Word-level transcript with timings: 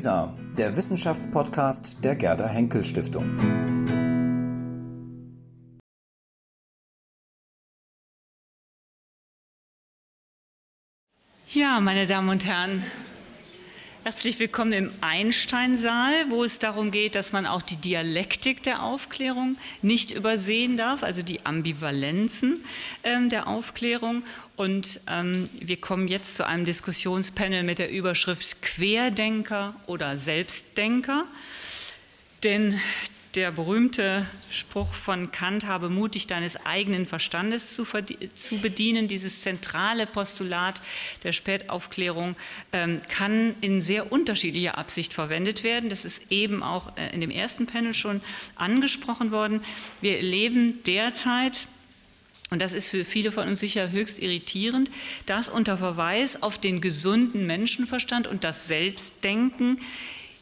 WISA, 0.00 0.34
der 0.56 0.74
Wissenschaftspodcast 0.76 2.02
der 2.02 2.16
Gerda 2.16 2.48
Henkel 2.48 2.86
Stiftung. 2.86 3.36
Ja, 11.52 11.80
meine 11.80 12.06
Damen 12.06 12.30
und 12.30 12.46
Herren, 12.46 12.82
Herzlich 14.02 14.38
willkommen 14.38 14.72
im 14.72 14.92
Einstein-Saal, 15.02 16.30
wo 16.30 16.42
es 16.42 16.58
darum 16.58 16.90
geht, 16.90 17.14
dass 17.14 17.32
man 17.32 17.44
auch 17.44 17.60
die 17.60 17.76
Dialektik 17.76 18.62
der 18.62 18.82
Aufklärung 18.82 19.58
nicht 19.82 20.10
übersehen 20.10 20.78
darf, 20.78 21.02
also 21.02 21.20
die 21.20 21.44
Ambivalenzen 21.44 22.64
ähm, 23.04 23.28
der 23.28 23.46
Aufklärung. 23.46 24.22
Und 24.56 25.02
ähm, 25.06 25.44
wir 25.52 25.78
kommen 25.78 26.08
jetzt 26.08 26.34
zu 26.36 26.46
einem 26.46 26.64
Diskussionspanel 26.64 27.62
mit 27.62 27.78
der 27.78 27.90
Überschrift 27.90 28.62
Querdenker 28.62 29.74
oder 29.86 30.16
Selbstdenker. 30.16 31.26
Denn 32.42 32.80
der 33.34 33.52
berühmte 33.52 34.26
Spruch 34.50 34.92
von 34.92 35.30
Kant, 35.30 35.66
habe 35.66 35.88
mutig 35.88 36.26
deines 36.26 36.66
eigenen 36.66 37.06
Verstandes 37.06 37.74
zu, 37.74 37.84
zu 38.34 38.58
bedienen, 38.58 39.06
dieses 39.06 39.42
zentrale 39.42 40.06
Postulat 40.06 40.82
der 41.22 41.32
Spätaufklärung 41.32 42.34
ähm, 42.72 43.00
kann 43.08 43.54
in 43.60 43.80
sehr 43.80 44.10
unterschiedlicher 44.10 44.78
Absicht 44.78 45.14
verwendet 45.14 45.62
werden. 45.62 45.90
Das 45.90 46.04
ist 46.04 46.32
eben 46.32 46.62
auch 46.62 46.96
äh, 46.96 47.14
in 47.14 47.20
dem 47.20 47.30
ersten 47.30 47.66
Panel 47.66 47.94
schon 47.94 48.20
angesprochen 48.56 49.30
worden. 49.30 49.62
Wir 50.00 50.16
erleben 50.16 50.82
derzeit, 50.84 51.68
und 52.50 52.60
das 52.60 52.72
ist 52.72 52.88
für 52.88 53.04
viele 53.04 53.30
von 53.30 53.46
uns 53.46 53.60
sicher 53.60 53.92
höchst 53.92 54.18
irritierend, 54.18 54.90
dass 55.26 55.48
unter 55.48 55.78
Verweis 55.78 56.42
auf 56.42 56.58
den 56.58 56.80
gesunden 56.80 57.46
Menschenverstand 57.46 58.26
und 58.26 58.42
das 58.42 58.66
Selbstdenken 58.66 59.80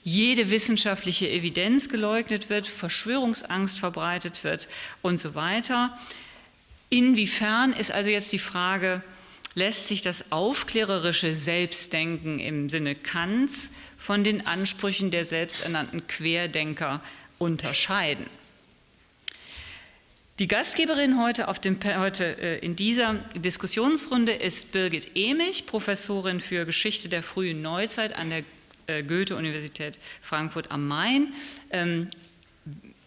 jede 0.08 0.50
wissenschaftliche 0.50 1.28
Evidenz 1.28 1.88
geleugnet 1.88 2.48
wird, 2.48 2.66
Verschwörungsangst 2.66 3.78
verbreitet 3.78 4.42
wird 4.42 4.68
und 5.02 5.18
so 5.18 5.34
weiter. 5.34 5.96
Inwiefern 6.88 7.74
ist 7.74 7.92
also 7.92 8.08
jetzt 8.08 8.32
die 8.32 8.38
Frage, 8.38 9.02
lässt 9.54 9.88
sich 9.88 10.00
das 10.00 10.32
aufklärerische 10.32 11.34
Selbstdenken 11.34 12.38
im 12.38 12.70
Sinne 12.70 12.94
Kants 12.94 13.70
von 13.98 14.24
den 14.24 14.46
Ansprüchen 14.46 15.10
der 15.10 15.26
selbsternannten 15.26 16.06
Querdenker 16.06 17.02
unterscheiden? 17.38 18.26
Die 20.38 20.48
Gastgeberin 20.48 21.20
heute, 21.20 21.52
dem, 21.64 21.78
heute 21.98 22.40
äh, 22.40 22.58
in 22.60 22.76
dieser 22.76 23.14
Diskussionsrunde 23.34 24.32
ist 24.32 24.70
Birgit 24.70 25.10
Emich, 25.16 25.66
Professorin 25.66 26.40
für 26.40 26.64
Geschichte 26.64 27.08
der 27.08 27.24
frühen 27.24 27.60
Neuzeit 27.60 28.16
an 28.16 28.30
der 28.30 28.44
Goethe-Universität 28.88 29.98
Frankfurt 30.22 30.70
am 30.70 30.88
Main. 30.88 31.34
Ähm, 31.70 32.08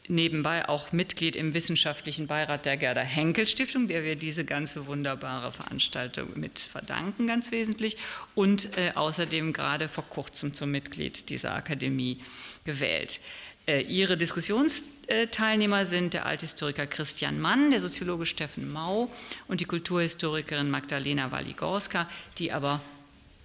nebenbei 0.07 0.67
auch 0.69 0.91
Mitglied 0.91 1.35
im 1.35 1.53
wissenschaftlichen 1.53 2.27
Beirat 2.27 2.65
der 2.65 2.77
Gerda 2.77 3.01
Henkel 3.01 3.47
Stiftung, 3.47 3.87
der 3.87 4.03
wir 4.03 4.15
diese 4.15 4.45
ganze 4.45 4.85
wunderbare 4.85 5.51
Veranstaltung 5.51 6.27
mit 6.35 6.59
verdanken, 6.59 7.27
ganz 7.27 7.51
wesentlich, 7.51 7.97
und 8.35 8.77
äh, 8.77 8.91
außerdem 8.93 9.53
gerade 9.53 9.89
vor 9.89 10.07
kurzem 10.07 10.53
zum 10.53 10.71
Mitglied 10.71 11.29
dieser 11.29 11.55
Akademie 11.55 12.21
gewählt. 12.63 13.19
Äh, 13.67 13.81
ihre 13.81 14.17
Diskussionsteilnehmer 14.17 15.85
sind 15.85 16.13
der 16.13 16.25
Althistoriker 16.25 16.87
Christian 16.87 17.39
Mann, 17.39 17.71
der 17.71 17.81
Soziologe 17.81 18.25
Steffen 18.25 18.71
Mau 18.71 19.09
und 19.47 19.61
die 19.61 19.65
Kulturhistorikerin 19.65 20.69
Magdalena 20.69 21.31
Waligorska, 21.31 22.09
die 22.37 22.51
aber 22.51 22.81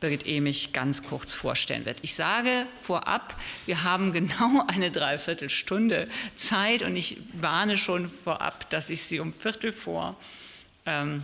Birgit 0.00 0.26
Emich 0.26 0.72
ganz 0.72 1.02
kurz 1.02 1.32
vorstellen 1.32 1.86
wird. 1.86 1.98
Ich 2.02 2.14
sage 2.14 2.66
vorab, 2.80 3.34
wir 3.64 3.82
haben 3.82 4.12
genau 4.12 4.64
eine 4.66 4.90
Dreiviertelstunde 4.90 6.08
Zeit 6.34 6.82
und 6.82 6.96
ich 6.96 7.18
warne 7.32 7.78
schon 7.78 8.10
vorab, 8.10 8.68
dass 8.70 8.90
ich 8.90 9.02
Sie 9.02 9.20
um 9.20 9.32
Viertel 9.32 9.72
vor 9.72 10.16
ähm, 10.84 11.22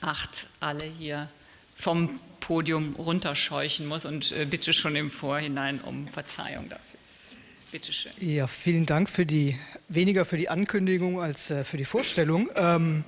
acht 0.00 0.48
alle 0.60 0.84
hier 0.84 1.28
vom 1.76 2.18
Podium 2.40 2.96
runterscheuchen 2.96 3.86
muss 3.86 4.06
und 4.06 4.32
äh, 4.32 4.44
bitte 4.44 4.72
schon 4.72 4.96
im 4.96 5.10
Vorhinein 5.10 5.80
um 5.80 6.08
Verzeihung 6.08 6.68
dafür. 6.68 6.98
Bitte 7.70 7.92
schön. 7.92 8.12
Ja, 8.18 8.46
vielen 8.46 8.86
Dank 8.86 9.08
für 9.08 9.24
die, 9.24 9.56
weniger 9.88 10.24
für 10.24 10.36
die 10.36 10.48
Ankündigung 10.48 11.20
als 11.20 11.50
äh, 11.50 11.64
für 11.64 11.76
die 11.76 11.84
Vorstellung. 11.84 12.48
Ähm, 12.56 13.04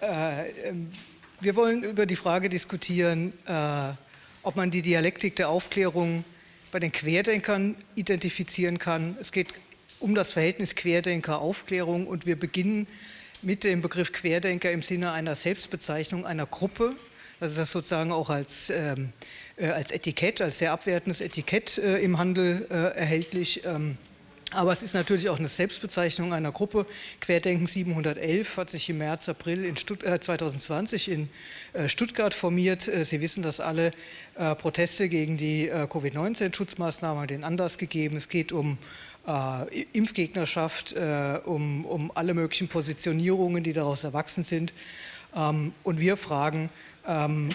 äh, 0.00 0.50
ähm, 0.62 0.90
wir 1.40 1.56
wollen 1.56 1.82
über 1.82 2.06
die 2.06 2.16
Frage 2.16 2.48
diskutieren, 2.48 3.32
äh, 3.46 3.92
ob 4.42 4.56
man 4.56 4.70
die 4.70 4.82
Dialektik 4.82 5.36
der 5.36 5.48
Aufklärung 5.48 6.24
bei 6.70 6.78
den 6.78 6.92
Querdenkern 6.92 7.76
identifizieren 7.94 8.78
kann. 8.78 9.16
Es 9.20 9.32
geht 9.32 9.54
um 9.98 10.14
das 10.14 10.32
Verhältnis 10.32 10.74
Querdenker-Aufklärung 10.74 12.06
und 12.06 12.26
wir 12.26 12.38
beginnen 12.38 12.86
mit 13.42 13.64
dem 13.64 13.80
Begriff 13.80 14.12
Querdenker 14.12 14.70
im 14.70 14.82
Sinne 14.82 15.12
einer 15.12 15.34
Selbstbezeichnung 15.34 16.26
einer 16.26 16.46
Gruppe. 16.46 16.94
Das 17.40 17.56
ist 17.56 17.72
sozusagen 17.72 18.12
auch 18.12 18.28
als, 18.28 18.68
ähm, 18.70 19.12
äh, 19.56 19.68
als 19.68 19.92
Etikett, 19.92 20.42
als 20.42 20.58
sehr 20.58 20.72
abwertendes 20.72 21.22
Etikett 21.22 21.78
äh, 21.78 21.98
im 21.98 22.18
Handel 22.18 22.66
äh, 22.70 22.98
erhältlich. 22.98 23.64
Ähm, 23.64 23.96
aber 24.52 24.72
es 24.72 24.82
ist 24.82 24.94
natürlich 24.94 25.28
auch 25.28 25.38
eine 25.38 25.48
Selbstbezeichnung 25.48 26.32
einer 26.32 26.52
Gruppe. 26.52 26.86
Querdenken 27.20 27.66
711 27.66 28.56
hat 28.56 28.70
sich 28.70 28.90
im 28.90 28.98
März, 28.98 29.28
April 29.28 29.64
in 29.64 29.76
Stutt 29.76 30.02
äh, 30.02 30.20
2020 30.20 31.10
in 31.10 31.28
äh, 31.72 31.88
Stuttgart 31.88 32.34
formiert. 32.34 32.88
Äh, 32.88 33.04
Sie 33.04 33.20
wissen, 33.20 33.42
dass 33.42 33.60
alle 33.60 33.92
äh, 34.34 34.54
Proteste 34.54 35.08
gegen 35.08 35.36
die 35.36 35.68
äh, 35.68 35.86
Covid-19-Schutzmaßnahmen 35.86 37.26
den 37.28 37.44
Anlass 37.44 37.78
gegeben. 37.78 38.16
Es 38.16 38.28
geht 38.28 38.52
um 38.52 38.78
äh, 39.26 39.82
Impfgegnerschaft, 39.92 40.94
um, 41.44 41.84
um 41.84 42.10
alle 42.14 42.34
möglichen 42.34 42.68
Positionierungen, 42.68 43.62
die 43.62 43.72
daraus 43.72 44.04
erwachsen 44.04 44.44
sind. 44.44 44.72
Ähm, 45.36 45.72
und 45.84 46.00
wir 46.00 46.16
fragen, 46.16 46.70
ähm, 47.06 47.50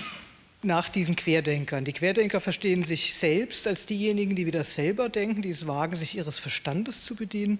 nach 0.65 0.89
diesen 0.89 1.15
Querdenkern. 1.15 1.85
Die 1.85 1.93
Querdenker 1.93 2.41
verstehen 2.41 2.83
sich 2.83 3.13
selbst 3.13 3.67
als 3.67 3.85
diejenigen, 3.85 4.35
die 4.35 4.45
wieder 4.45 4.63
selber 4.63 5.09
denken, 5.09 5.41
die 5.41 5.49
es 5.49 5.67
wagen, 5.67 5.95
sich 5.95 6.15
ihres 6.17 6.39
Verstandes 6.39 7.05
zu 7.05 7.15
bedienen. 7.15 7.59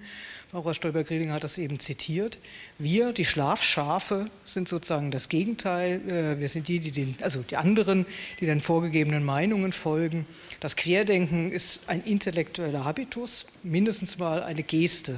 Barbara 0.51 0.73
Stolber-Greding 0.73 1.31
hat 1.31 1.43
das 1.43 1.57
eben 1.57 1.79
zitiert. 1.79 2.37
Wir, 2.77 3.13
die 3.13 3.25
Schlafschafe, 3.25 4.25
sind 4.45 4.67
sozusagen 4.67 5.11
das 5.11 5.29
Gegenteil. 5.29 6.01
Äh, 6.07 6.39
wir 6.39 6.49
sind 6.49 6.67
die, 6.67 6.79
die 6.79 6.91
den, 6.91 7.15
also 7.21 7.41
die 7.41 7.57
anderen, 7.57 8.05
die 8.39 8.45
den 8.45 8.61
vorgegebenen 8.61 9.23
Meinungen 9.23 9.71
folgen. 9.71 10.25
Das 10.59 10.75
Querdenken 10.75 11.51
ist 11.51 11.87
ein 11.87 12.03
intellektueller 12.03 12.85
Habitus, 12.85 13.47
mindestens 13.63 14.17
mal 14.17 14.43
eine 14.43 14.63
Geste. 14.63 15.13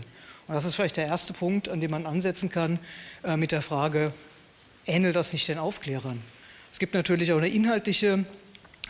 Und 0.48 0.56
das 0.56 0.66
ist 0.66 0.76
vielleicht 0.76 0.98
der 0.98 1.08
erste 1.08 1.34
Punkt, 1.34 1.70
an 1.70 1.82
dem 1.82 1.92
man 1.92 2.06
ansetzen 2.06 2.50
kann 2.50 2.80
äh, 3.24 3.38
mit 3.38 3.52
der 3.52 3.62
Frage, 3.62 4.14
ähnelt 4.86 5.16
das 5.16 5.34
nicht 5.34 5.48
den 5.48 5.58
Aufklärern? 5.58 6.22
Es 6.78 6.80
gibt 6.80 6.94
natürlich 6.94 7.34
auch 7.34 7.40
eine 7.40 7.50
inhaltliche 7.50 8.24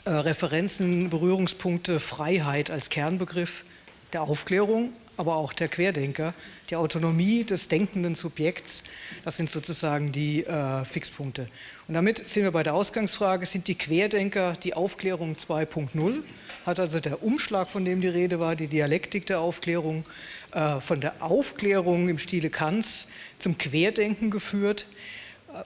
äh, 0.03 0.09
Referenzen, 0.09 1.09
Berührungspunkte, 1.09 2.01
Freiheit 2.01 2.69
als 2.69 2.89
Kernbegriff 2.89 3.63
der 4.11 4.23
Aufklärung, 4.23 4.91
aber 5.15 5.37
auch 5.37 5.53
der 5.53 5.69
Querdenker. 5.69 6.33
Die 6.69 6.75
Autonomie 6.75 7.45
des 7.45 7.69
denkenden 7.69 8.13
Subjekts, 8.13 8.83
das 9.23 9.37
sind 9.37 9.49
sozusagen 9.49 10.11
die 10.11 10.43
äh, 10.43 10.83
Fixpunkte. 10.83 11.47
Und 11.87 11.93
damit 11.93 12.27
sind 12.27 12.43
wir 12.43 12.51
bei 12.51 12.61
der 12.61 12.73
Ausgangsfrage, 12.73 13.45
sind 13.45 13.69
die 13.69 13.75
Querdenker 13.75 14.51
die 14.61 14.73
Aufklärung 14.73 15.35
2.0? 15.35 16.23
Hat 16.65 16.81
also 16.81 16.99
der 16.99 17.23
Umschlag, 17.23 17.69
von 17.69 17.85
dem 17.85 18.01
die 18.01 18.09
Rede 18.09 18.41
war, 18.41 18.57
die 18.57 18.67
Dialektik 18.67 19.27
der 19.27 19.39
Aufklärung, 19.39 20.03
äh, 20.51 20.81
von 20.81 20.99
der 20.99 21.23
Aufklärung 21.23 22.09
im 22.09 22.17
Stile 22.17 22.49
Kants 22.49 23.07
zum 23.39 23.57
Querdenken 23.57 24.29
geführt? 24.29 24.85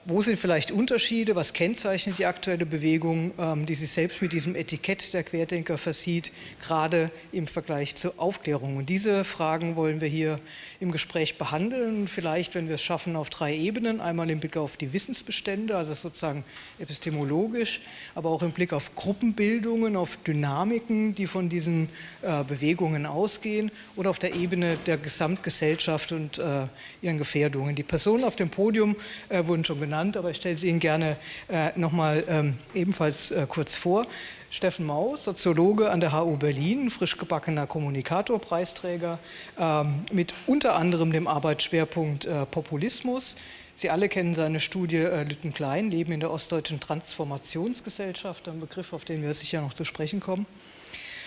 Wo 0.06 0.22
sind 0.22 0.38
vielleicht 0.38 0.70
Unterschiede? 0.70 1.36
Was 1.36 1.52
kennzeichnet 1.52 2.18
die 2.18 2.26
aktuelle 2.26 2.64
Bewegung, 2.64 3.32
ähm, 3.38 3.66
die 3.66 3.74
sich 3.74 3.90
selbst 3.90 4.22
mit 4.22 4.32
diesem 4.32 4.54
Etikett 4.54 5.12
der 5.12 5.22
Querdenker 5.22 5.76
versieht, 5.76 6.32
gerade 6.60 7.10
im 7.32 7.46
Vergleich 7.46 7.94
zur 7.94 8.14
Aufklärung? 8.16 8.76
Und 8.76 8.88
diese 8.88 9.24
Fragen 9.24 9.76
wollen 9.76 10.00
wir 10.00 10.08
hier 10.08 10.38
im 10.80 10.92
Gespräch 10.92 11.36
behandeln. 11.36 12.08
Vielleicht, 12.08 12.54
wenn 12.54 12.68
wir 12.68 12.76
es 12.76 12.82
schaffen, 12.82 13.16
auf 13.16 13.28
drei 13.30 13.54
Ebenen. 13.54 14.00
Einmal 14.00 14.30
im 14.30 14.40
Blick 14.40 14.56
auf 14.56 14.76
die 14.76 14.92
Wissensbestände, 14.92 15.76
also 15.76 15.94
sozusagen 15.94 16.44
epistemologisch, 16.78 17.80
aber 18.14 18.30
auch 18.30 18.42
im 18.42 18.52
Blick 18.52 18.72
auf 18.72 18.94
Gruppenbildungen, 18.94 19.96
auf 19.96 20.16
Dynamiken, 20.18 21.14
die 21.14 21.26
von 21.26 21.48
diesen 21.48 21.88
äh, 22.22 22.44
Bewegungen 22.44 23.04
ausgehen 23.04 23.70
oder 23.96 24.10
auf 24.10 24.18
der 24.18 24.34
Ebene 24.34 24.76
der 24.86 24.96
Gesamtgesellschaft 24.96 26.12
und 26.12 26.38
äh, 26.38 26.64
ihren 27.02 27.18
Gefährdungen. 27.18 27.74
Die 27.74 27.82
Personen 27.82 28.24
auf 28.24 28.36
dem 28.36 28.48
Podium 28.48 28.96
äh, 29.28 29.44
wurden 29.44 29.64
schon 29.64 29.81
benannt, 29.82 30.16
aber 30.16 30.30
ich 30.30 30.36
stelle 30.36 30.56
sie 30.56 30.68
Ihnen 30.68 30.78
gerne 30.78 31.16
äh, 31.48 31.76
nochmal 31.76 32.22
ähm, 32.28 32.56
ebenfalls 32.72 33.32
äh, 33.32 33.46
kurz 33.48 33.74
vor. 33.74 34.06
Steffen 34.50 34.86
Maus, 34.86 35.24
Soziologe 35.24 35.90
an 35.90 36.00
der 36.00 36.12
HU 36.12 36.36
Berlin, 36.36 36.88
frisch 36.88 37.18
gebackener 37.18 37.66
Kommunikatorpreisträger 37.66 39.18
ähm, 39.58 40.04
mit 40.12 40.34
unter 40.46 40.76
anderem 40.76 41.10
dem 41.10 41.26
Arbeitsschwerpunkt 41.26 42.26
äh, 42.26 42.46
Populismus. 42.46 43.36
Sie 43.74 43.90
alle 43.90 44.08
kennen 44.08 44.34
seine 44.34 44.60
Studie 44.60 44.98
äh, 44.98 45.24
Lütten 45.24 45.52
Klein, 45.52 45.90
Leben 45.90 46.12
in 46.12 46.20
der 46.20 46.30
Ostdeutschen 46.30 46.78
Transformationsgesellschaft, 46.78 48.46
ein 48.46 48.60
Begriff, 48.60 48.92
auf 48.92 49.04
den 49.04 49.22
wir 49.22 49.34
sicher 49.34 49.62
noch 49.62 49.74
zu 49.74 49.84
sprechen 49.84 50.20
kommen. 50.20 50.46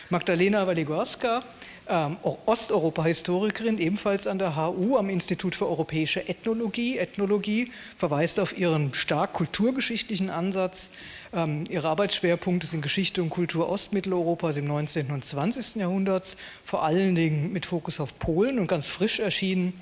Magdalena 0.10 0.66
Waligorska, 0.66 1.42
ähm, 1.88 2.18
Osteuropa-Historikerin, 2.46 3.78
ebenfalls 3.78 4.28
an 4.28 4.40
der 4.40 4.56
HU 4.56 4.98
am 4.98 5.10
Institut 5.10 5.56
für 5.56 5.68
europäische 5.68 6.28
Ethnologie. 6.28 6.98
Ethnologie 6.98 7.72
verweist 7.96 8.40
auf 8.40 8.58
ihren 8.58 8.94
stark 8.94 9.34
kulturgeschichtlichen 9.34 10.30
Ansatz. 10.30 10.90
Ähm, 11.34 11.66
ihre 11.70 11.90
Arbeitsschwerpunkte 11.90 12.68
sind 12.68 12.82
Geschichte 12.82 13.22
und 13.22 13.30
Kultur 13.30 13.70
Ostmitteleuropas 13.70 14.58
im 14.58 14.66
19. 14.66 15.12
und 15.12 15.24
20. 15.24 15.76
Jahrhunderts, 15.76 16.38
vor 16.64 16.84
allen 16.84 17.16
Dingen 17.16 17.54
mit 17.54 17.66
Fokus 17.66 18.00
auf 18.00 18.18
Polen 18.20 18.60
und 18.60 18.68
ganz 18.68 18.88
frisch 18.88 19.20
erschienen 19.20 19.74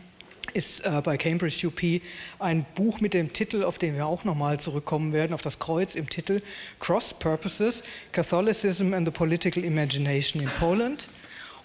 ist 0.54 0.82
äh, 0.82 1.02
bei 1.04 1.18
Cambridge 1.18 1.66
UP 1.66 2.02
ein 2.40 2.66
Buch 2.76 3.00
mit 3.00 3.14
dem 3.14 3.32
Titel, 3.34 3.64
auf 3.64 3.78
den 3.78 3.96
wir 3.96 4.06
auch 4.06 4.24
nochmal 4.24 4.60
zurückkommen 4.60 5.14
werden, 5.14 5.34
auf 5.34 5.42
das 5.42 5.60
Kreuz 5.60 5.96
im 5.96 6.10
Titel 6.10 6.42
Cross 6.80 7.14
Purposes, 7.16 7.84
Catholicism 8.12 8.94
and 8.94 9.08
the 9.08 9.12
Political 9.12 9.64
Imagination 9.64 10.44
in 10.44 10.50
Poland. 10.60 11.08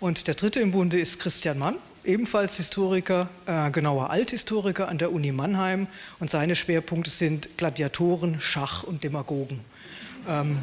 Und 0.01 0.29
der 0.29 0.35
dritte 0.35 0.61
im 0.61 0.71
Bunde 0.71 1.01
ist 1.01 1.19
Christian 1.19 1.59
Mann, 1.59 1.77
ebenfalls 2.05 2.57
Historiker, 2.57 3.29
äh, 3.47 3.71
genauer 3.73 4.11
Althistoriker 4.11 4.89
an 4.89 4.99
der 4.99 5.13
Uni 5.13 5.33
Mannheim. 5.33 5.89
Und 6.21 6.31
seine 6.31 6.55
Schwerpunkte 6.55 7.11
sind 7.11 7.57
Gladiatoren, 7.57 8.41
Schach 8.41 8.85
und 8.85 9.03
Demagogen. 9.03 9.61
Ähm, 10.29 10.59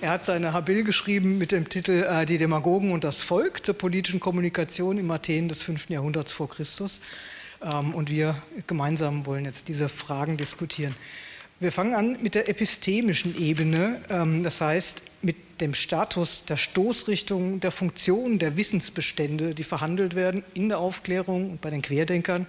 er 0.00 0.12
hat 0.12 0.24
seine 0.24 0.54
Habil 0.54 0.84
geschrieben 0.84 1.36
mit 1.36 1.52
dem 1.52 1.68
Titel 1.68 2.06
äh, 2.08 2.24
Die 2.24 2.38
Demagogen 2.38 2.92
und 2.92 3.04
das 3.04 3.20
Volk 3.20 3.66
zur 3.66 3.74
politischen 3.74 4.20
Kommunikation 4.20 4.96
im 4.96 5.10
Athen 5.10 5.48
des 5.48 5.60
5. 5.60 5.90
Jahrhunderts 5.90 6.32
vor 6.32 6.48
Christus. 6.48 7.00
Ähm, 7.60 7.94
und 7.94 8.08
wir 8.08 8.40
gemeinsam 8.66 9.26
wollen 9.26 9.44
jetzt 9.44 9.68
diese 9.68 9.90
Fragen 9.90 10.38
diskutieren. 10.38 10.94
Wir 11.60 11.72
fangen 11.72 11.94
an 11.94 12.22
mit 12.22 12.36
der 12.36 12.48
epistemischen 12.48 13.36
Ebene, 13.38 14.00
ähm, 14.08 14.44
das 14.44 14.60
heißt 14.62 15.02
mit 15.20 15.36
dem 15.60 15.74
Status 15.74 16.44
der 16.44 16.56
Stoßrichtung, 16.56 17.60
der 17.60 17.72
Funktion 17.72 18.38
der 18.38 18.56
Wissensbestände, 18.56 19.54
die 19.54 19.64
verhandelt 19.64 20.14
werden 20.14 20.44
in 20.54 20.68
der 20.68 20.78
Aufklärung 20.78 21.52
und 21.52 21.60
bei 21.60 21.70
den 21.70 21.82
Querdenkern. 21.82 22.46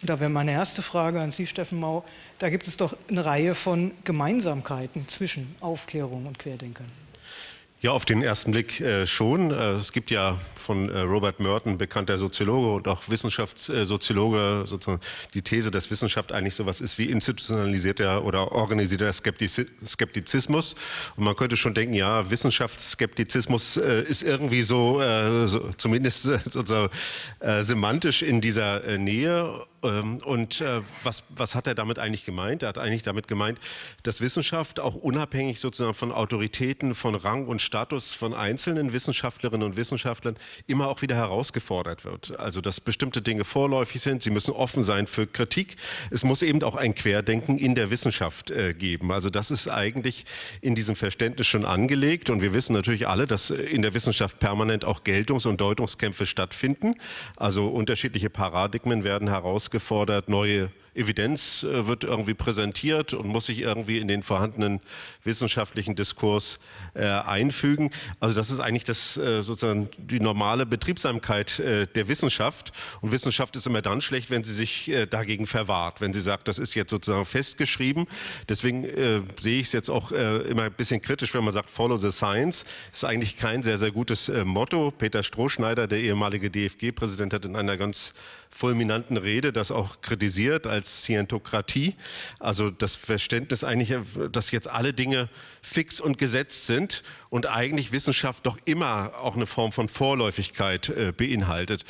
Und 0.00 0.08
da 0.08 0.18
wäre 0.18 0.30
meine 0.30 0.52
erste 0.52 0.82
Frage 0.82 1.20
an 1.20 1.30
Sie, 1.30 1.46
Steffen 1.46 1.78
Mau. 1.78 2.04
Da 2.38 2.48
gibt 2.48 2.66
es 2.66 2.76
doch 2.76 2.96
eine 3.08 3.24
Reihe 3.24 3.54
von 3.54 3.92
Gemeinsamkeiten 4.04 5.06
zwischen 5.08 5.54
Aufklärung 5.60 6.26
und 6.26 6.38
Querdenkern. 6.38 6.86
Ja, 7.82 7.92
auf 7.92 8.04
den 8.04 8.22
ersten 8.22 8.50
Blick 8.50 8.78
äh, 8.82 9.06
schon. 9.06 9.52
Äh, 9.52 9.70
es 9.72 9.92
gibt 9.92 10.10
ja 10.10 10.36
von 10.54 10.90
äh, 10.90 11.00
Robert 11.00 11.40
Merton, 11.40 11.78
bekannter 11.78 12.18
Soziologe 12.18 12.72
und 12.72 12.86
auch 12.86 13.08
Wissenschaftssoziologe, 13.08 14.64
sozusagen 14.66 15.00
die 15.32 15.40
These, 15.40 15.70
dass 15.70 15.90
Wissenschaft 15.90 16.30
eigentlich 16.30 16.54
sowas 16.54 16.82
ist 16.82 16.98
wie 16.98 17.06
institutionalisierter 17.06 18.22
oder 18.22 18.52
organisierter 18.52 19.10
Skeptizismus. 19.14 20.74
Und 21.16 21.24
man 21.24 21.34
könnte 21.34 21.56
schon 21.56 21.72
denken, 21.72 21.94
ja, 21.94 22.30
Wissenschaftsskeptizismus 22.30 23.78
äh, 23.78 24.02
ist 24.02 24.24
irgendwie 24.24 24.62
so, 24.62 25.00
äh, 25.00 25.46
so 25.46 25.70
zumindest 25.78 26.26
äh, 26.26 26.38
sozusagen 26.44 26.90
semantisch 27.60 28.20
in 28.20 28.42
dieser 28.42 28.98
Nähe. 28.98 29.64
Ähm, 29.82 30.18
und 30.24 30.60
äh, 30.60 30.82
was, 31.02 31.22
was 31.30 31.54
hat 31.54 31.66
er 31.66 31.74
damit 31.74 31.98
eigentlich 31.98 32.24
gemeint? 32.24 32.62
Er 32.62 32.70
hat 32.70 32.78
eigentlich 32.78 33.02
damit 33.02 33.28
gemeint, 33.28 33.58
dass 34.02 34.20
Wissenschaft 34.20 34.80
auch 34.80 34.94
unabhängig 34.94 35.60
sozusagen 35.60 35.94
von 35.94 36.12
Autoritäten, 36.12 36.94
von 36.94 37.14
Rang 37.14 37.46
und 37.46 37.62
Status 37.62 38.12
von 38.12 38.34
einzelnen 38.34 38.92
Wissenschaftlerinnen 38.92 39.66
und 39.66 39.76
Wissenschaftlern 39.76 40.36
immer 40.66 40.88
auch 40.88 41.02
wieder 41.02 41.16
herausgefordert 41.16 42.04
wird. 42.04 42.38
Also 42.38 42.60
dass 42.60 42.80
bestimmte 42.80 43.22
Dinge 43.22 43.44
vorläufig 43.44 44.00
sind, 44.00 44.22
sie 44.22 44.30
müssen 44.30 44.52
offen 44.52 44.82
sein 44.82 45.06
für 45.06 45.26
Kritik. 45.26 45.76
Es 46.10 46.24
muss 46.24 46.42
eben 46.42 46.62
auch 46.62 46.76
ein 46.76 46.94
Querdenken 46.94 47.58
in 47.58 47.74
der 47.74 47.90
Wissenschaft 47.90 48.50
äh, 48.50 48.74
geben. 48.74 49.12
Also 49.12 49.30
das 49.30 49.50
ist 49.50 49.68
eigentlich 49.68 50.24
in 50.60 50.74
diesem 50.74 50.96
Verständnis 50.96 51.46
schon 51.46 51.64
angelegt. 51.64 52.30
Und 52.30 52.42
wir 52.42 52.52
wissen 52.52 52.74
natürlich 52.74 53.08
alle, 53.08 53.26
dass 53.26 53.50
in 53.50 53.82
der 53.82 53.94
Wissenschaft 53.94 54.38
permanent 54.38 54.84
auch 54.84 55.04
Geltungs- 55.04 55.46
und 55.46 55.60
Deutungskämpfe 55.60 56.26
stattfinden. 56.26 56.94
Also 57.36 57.68
unterschiedliche 57.68 58.30
Paradigmen 58.30 59.04
werden 59.04 59.28
heraus 59.28 59.69
herausgefordert, 59.70 60.28
neue 60.28 60.70
Evidenz 60.94 61.62
äh, 61.62 61.86
wird 61.86 62.04
irgendwie 62.04 62.34
präsentiert 62.34 63.14
und 63.14 63.28
muss 63.28 63.46
sich 63.46 63.60
irgendwie 63.60 63.98
in 63.98 64.08
den 64.08 64.22
vorhandenen 64.22 64.80
wissenschaftlichen 65.24 65.94
Diskurs 65.94 66.58
äh, 66.94 67.04
einfügen. 67.04 67.90
Also 68.18 68.34
das 68.34 68.50
ist 68.50 68.60
eigentlich 68.60 68.84
das, 68.84 69.16
äh, 69.16 69.42
sozusagen 69.42 69.88
die 69.98 70.20
normale 70.20 70.66
Betriebsamkeit 70.66 71.58
der 71.58 72.08
Wissenschaft. 72.08 72.72
Und 73.00 73.12
Wissenschaft 73.12 73.56
ist 73.56 73.66
immer 73.66 73.82
dann 73.82 74.00
schlecht, 74.00 74.30
wenn 74.30 74.44
sie 74.44 74.52
sich 74.52 74.90
dagegen 75.10 75.46
verwahrt, 75.46 76.00
wenn 76.00 76.12
sie 76.12 76.20
sagt, 76.20 76.48
das 76.48 76.58
ist 76.58 76.74
jetzt 76.74 76.90
sozusagen 76.90 77.24
festgeschrieben. 77.24 78.06
Deswegen 78.48 78.84
sehe 79.38 79.60
ich 79.60 79.66
es 79.66 79.72
jetzt 79.72 79.88
auch 79.88 80.12
immer 80.12 80.64
ein 80.64 80.72
bisschen 80.72 81.00
kritisch, 81.02 81.34
wenn 81.34 81.44
man 81.44 81.52
sagt, 81.52 81.70
follow 81.70 81.96
the 81.96 82.12
science. 82.12 82.64
Ist 82.92 83.04
eigentlich 83.04 83.36
kein 83.36 83.62
sehr, 83.62 83.78
sehr 83.78 83.90
gutes 83.90 84.30
Motto. 84.44 84.90
Peter 84.90 85.22
Strohschneider, 85.22 85.86
der 85.86 86.00
ehemalige 86.00 86.50
DFG-Präsident, 86.50 87.32
hat 87.32 87.44
in 87.44 87.56
einer 87.56 87.76
ganz 87.76 88.12
fulminanten 88.50 89.16
Rede 89.16 89.52
das 89.52 89.70
auch 89.70 90.00
kritisiert 90.00 90.66
als 90.66 90.79
Scientokratie. 90.86 91.94
Also 92.38 92.70
das 92.70 92.96
Verständnis 92.96 93.64
eigentlich, 93.64 93.96
dass 94.32 94.50
jetzt 94.50 94.68
alle 94.68 94.92
Dinge 94.92 95.28
fix 95.62 96.00
und 96.00 96.18
gesetzt 96.18 96.66
sind 96.66 97.02
und 97.28 97.46
eigentlich 97.46 97.92
Wissenschaft 97.92 98.46
doch 98.46 98.58
immer 98.64 99.12
auch 99.20 99.36
eine 99.36 99.46
Form 99.46 99.72
von 99.72 99.88
Vorläufigkeit 99.88 100.88
äh, 100.88 101.12
beinhaltet. 101.16 101.84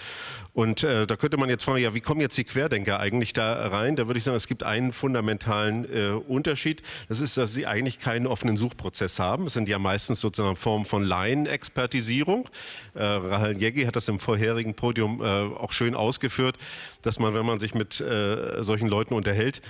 Und 0.61 0.83
äh, 0.83 1.07
da 1.07 1.17
könnte 1.17 1.39
man 1.39 1.49
jetzt 1.49 1.65
fragen, 1.65 1.79
ja, 1.79 1.95
wie 1.95 2.03
kommen 2.03 2.21
jetzt 2.21 2.37
die 2.37 2.45
Querdenker 2.45 3.01
eigentlich 3.01 3.33
da 3.33 3.69
rein? 3.69 3.97
Da 3.97 4.09
würde 4.09 4.19
ich 4.19 4.25
sagen, 4.25 4.37
es 4.37 4.47
gibt 4.47 4.63
einen 4.63 4.93
fundamentalen 4.93 5.87
äh, 5.91 6.11
Unterschied. 6.11 6.83
Das 7.09 7.21
ist, 7.21 7.39
dass 7.39 7.55
sie 7.55 7.67
eigentlich 7.67 7.99
keinen 7.99 8.27
offenen 8.27 8.59
Suchprozess 8.59 9.19
haben. 9.19 9.47
Es 9.47 9.55
sind 9.55 9.71
ja 9.71 9.79
meistens 9.79 10.21
sozusagen 10.21 10.57
Formen 10.57 10.85
von 10.85 11.03
Laienexpertisierung. 11.03 12.47
Äh, 12.93 13.03
Rahel 13.03 13.57
Jeggi 13.57 13.85
hat 13.85 13.97
das 13.97 14.07
im 14.09 14.21
vorherigen 14.21 14.75
Podium 14.75 15.23
äh, 15.23 15.25
auch 15.25 15.73
schön 15.73 15.95
ausgeführt, 15.95 16.59
dass 17.01 17.19
man, 17.19 17.33
wenn 17.33 17.47
man 17.47 17.59
sich 17.59 17.73
mit 17.73 17.99
äh, 17.99 18.63
solchen 18.63 18.89
Leuten 18.89 19.15
unterhält, 19.15 19.63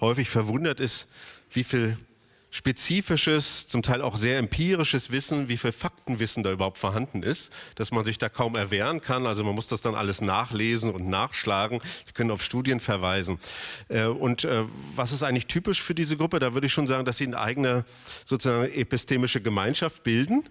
häufig 0.00 0.30
verwundert 0.30 0.80
ist, 0.80 1.10
wie 1.50 1.62
viel 1.62 1.98
spezifisches, 2.52 3.66
zum 3.66 3.82
Teil 3.82 4.02
auch 4.02 4.14
sehr 4.16 4.38
empirisches 4.38 5.10
Wissen, 5.10 5.48
wie 5.48 5.56
viel 5.56 5.72
Faktenwissen 5.72 6.42
da 6.42 6.52
überhaupt 6.52 6.76
vorhanden 6.76 7.22
ist, 7.22 7.50
dass 7.76 7.92
man 7.92 8.04
sich 8.04 8.18
da 8.18 8.28
kaum 8.28 8.56
erwehren 8.56 9.00
kann. 9.00 9.26
Also 9.26 9.42
man 9.42 9.54
muss 9.54 9.68
das 9.68 9.80
dann 9.80 9.94
alles 9.94 10.20
nachlesen 10.20 10.92
und 10.92 11.08
nachschlagen. 11.08 11.80
Sie 12.06 12.12
können 12.12 12.30
auf 12.30 12.42
Studien 12.42 12.78
verweisen. 12.78 13.38
Äh, 13.88 14.04
und 14.04 14.44
äh, 14.44 14.64
was 14.94 15.12
ist 15.12 15.22
eigentlich 15.22 15.46
typisch 15.46 15.80
für 15.80 15.94
diese 15.94 16.18
Gruppe? 16.18 16.40
Da 16.40 16.52
würde 16.52 16.66
ich 16.66 16.74
schon 16.74 16.86
sagen, 16.86 17.06
dass 17.06 17.16
sie 17.16 17.26
eine 17.26 17.40
eigene 17.40 17.86
sozusagen 18.26 18.70
epistemische 18.70 19.40
Gemeinschaft 19.40 20.04
bilden 20.04 20.44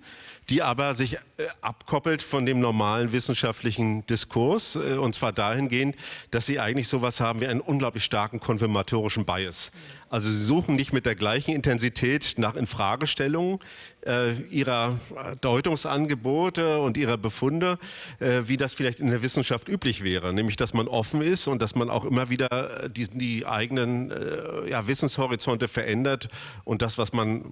die 0.49 0.63
aber 0.63 0.95
sich 0.95 1.13
äh, 1.13 1.19
abkoppelt 1.61 2.21
von 2.21 2.45
dem 2.45 2.59
normalen 2.59 3.11
wissenschaftlichen 3.13 4.05
Diskurs 4.07 4.75
und 4.75 5.13
zwar 5.13 5.31
dahingehend, 5.31 5.95
dass 6.31 6.47
sie 6.47 6.59
eigentlich 6.59 6.87
sowas 6.87 7.21
haben 7.21 7.39
wie 7.39 7.47
einen 7.47 7.61
unglaublich 7.61 8.03
starken 8.03 8.39
konfirmatorischen 8.39 9.23
Bias. 9.23 9.71
Also 10.11 10.29
sie 10.29 10.43
suchen 10.43 10.75
nicht 10.75 10.91
mit 10.91 11.05
der 11.05 11.15
gleichen 11.15 11.55
Intensität 11.55 12.33
nach 12.35 12.55
Infragestellungen 12.55 13.59
äh, 14.05 14.33
ihrer 14.49 14.99
Deutungsangebote 15.39 16.79
und 16.79 16.97
ihrer 16.97 17.17
Befunde, 17.17 17.79
äh, 18.19 18.41
wie 18.45 18.57
das 18.57 18.73
vielleicht 18.73 18.99
in 18.99 19.09
der 19.09 19.23
Wissenschaft 19.23 19.69
üblich 19.69 20.03
wäre. 20.03 20.33
Nämlich, 20.33 20.57
dass 20.57 20.73
man 20.73 20.89
offen 20.89 21.21
ist 21.21 21.47
und 21.47 21.61
dass 21.61 21.75
man 21.75 21.89
auch 21.89 22.03
immer 22.03 22.29
wieder 22.29 22.89
die, 22.89 23.07
die 23.07 23.45
eigenen 23.45 24.11
äh, 24.11 24.69
ja, 24.69 24.85
Wissenshorizonte 24.85 25.69
verändert 25.69 26.27
und 26.65 26.81
das, 26.81 26.97
was 26.97 27.13
man 27.13 27.45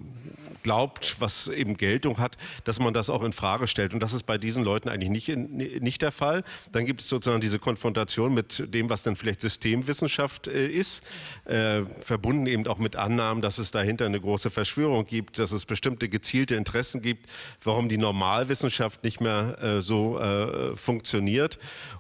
glaubt, 0.64 1.16
was 1.20 1.48
eben 1.48 1.78
Geltung 1.78 2.18
hat, 2.18 2.38
dass 2.66 2.80
man 2.80 2.94
das 2.94 3.10
auch 3.10 3.24
in 3.24 3.34
Frage 3.34 3.68
stellt. 3.68 3.94
Und 3.94 4.04
das 4.04 4.14
ist 4.14 4.24
bei 4.24 4.38
diesen 4.38 4.64
Leuten 4.64 4.90
eigentlich 4.90 5.10
nicht, 5.10 5.30
in, 5.30 5.58
nicht 5.58 6.02
der 6.02 6.12
Fall. 6.12 6.44
Dann 6.72 6.86
gibt 6.86 7.02
es 7.02 7.08
sozusagen 7.08 7.42
diese 7.42 7.60
Konfrontation 7.60 8.34
mit 8.34 8.74
dem, 8.74 8.90
was 8.90 9.04
dann 9.04 9.16
vielleicht 9.16 9.42
Systemwissenschaft 9.42 10.48
äh, 10.48 10.68
ist, 10.68 11.04
äh, 11.46 11.84
verbunden 12.02 12.46
eben 12.50 12.68
auch 12.68 12.78
mit 12.78 12.96
Annahmen, 12.96 13.42
dass 13.42 13.58
es 13.58 13.72
dahinter 13.72 14.06
eine 14.06 14.20
große 14.20 14.50
Verschwörung 14.50 15.06
gibt, 15.06 15.40
dass 15.40 15.52
es 15.52 15.66
bestimmte 15.66 16.10
gezielte 16.10 16.56
Interessen 16.56 17.02
gibt, 17.02 17.30
warum 17.64 17.90
die 17.90 17.98
Normalwissenschaft 17.98 19.04
nicht 19.04 19.22
mehr 19.22 19.58
äh, 19.62 19.82
so 19.82 20.20
äh, 20.20 20.76
funktioniert. 20.76 21.60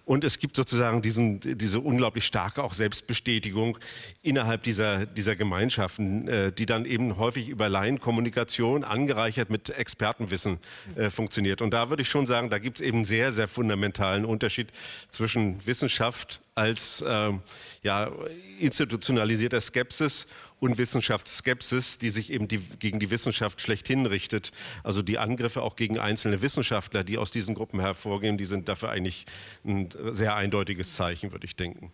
Und 0.10 0.24
es 0.24 0.40
gibt 0.40 0.56
sozusagen 0.56 1.04
diesen, 1.04 1.40
diese 1.40 1.80
unglaublich 1.80 2.26
starke 2.26 2.64
auch 2.64 2.74
Selbstbestätigung 2.74 3.78
innerhalb 4.24 4.64
dieser, 4.64 5.06
dieser 5.06 5.36
Gemeinschaften, 5.36 6.28
äh, 6.28 6.52
die 6.52 6.66
dann 6.66 6.86
eben 6.86 7.18
häufig 7.18 7.48
über 7.48 7.70
Laienkommunikation 7.70 8.84
angereichert 8.84 9.52
mit 9.52 9.70
Expertenwissen 9.70 10.58
äh, 10.96 11.12
funktioniert. 11.12 11.62
Und 11.62 11.76
da 11.76 11.92
würde 11.92 12.02
ich 12.02 12.10
schon 12.10 12.26
sagen, 12.26 12.50
da 12.50 12.58
gibt 12.58 12.80
es 12.80 12.88
eben 12.88 13.06
sehr, 13.06 13.32
sehr 13.32 13.48
fundamentalen 13.48 14.26
Unterschied 14.26 14.70
zwischen 15.12 15.64
Wissenschaft 15.68 16.42
als 16.56 17.02
äh, 17.02 17.32
ja, 17.84 18.12
institutionalisierter 18.58 19.62
Skepsis 19.62 20.26
und 20.60 20.78
Wissenschaftsskepsis, 20.78 21.98
die 21.98 22.10
sich 22.10 22.32
eben 22.32 22.48
die, 22.48 22.58
gegen 22.58 23.00
die 23.00 23.10
Wissenschaft 23.10 23.62
schlechthin 23.62 24.06
richtet. 24.06 24.52
Also 24.84 25.02
die 25.02 25.18
Angriffe 25.18 25.62
auch 25.62 25.76
gegen 25.76 26.00
einzelne 26.00 26.42
Wissenschaftler, 26.42 27.04
die 27.04 27.18
aus 27.18 27.32
diesen 27.32 27.56
Gruppen 27.56 27.80
hervorgehen, 27.80 28.38
die 28.38 28.46
sind 28.46 28.68
dafür 28.68 28.90
eigentlich 28.90 29.26
ein 29.66 29.90
sehr 30.12 30.36
eindeutiges 30.36 30.96
Zeichen, 30.96 31.32
würde 31.32 31.46
ich 31.46 31.56
denken. 31.56 31.92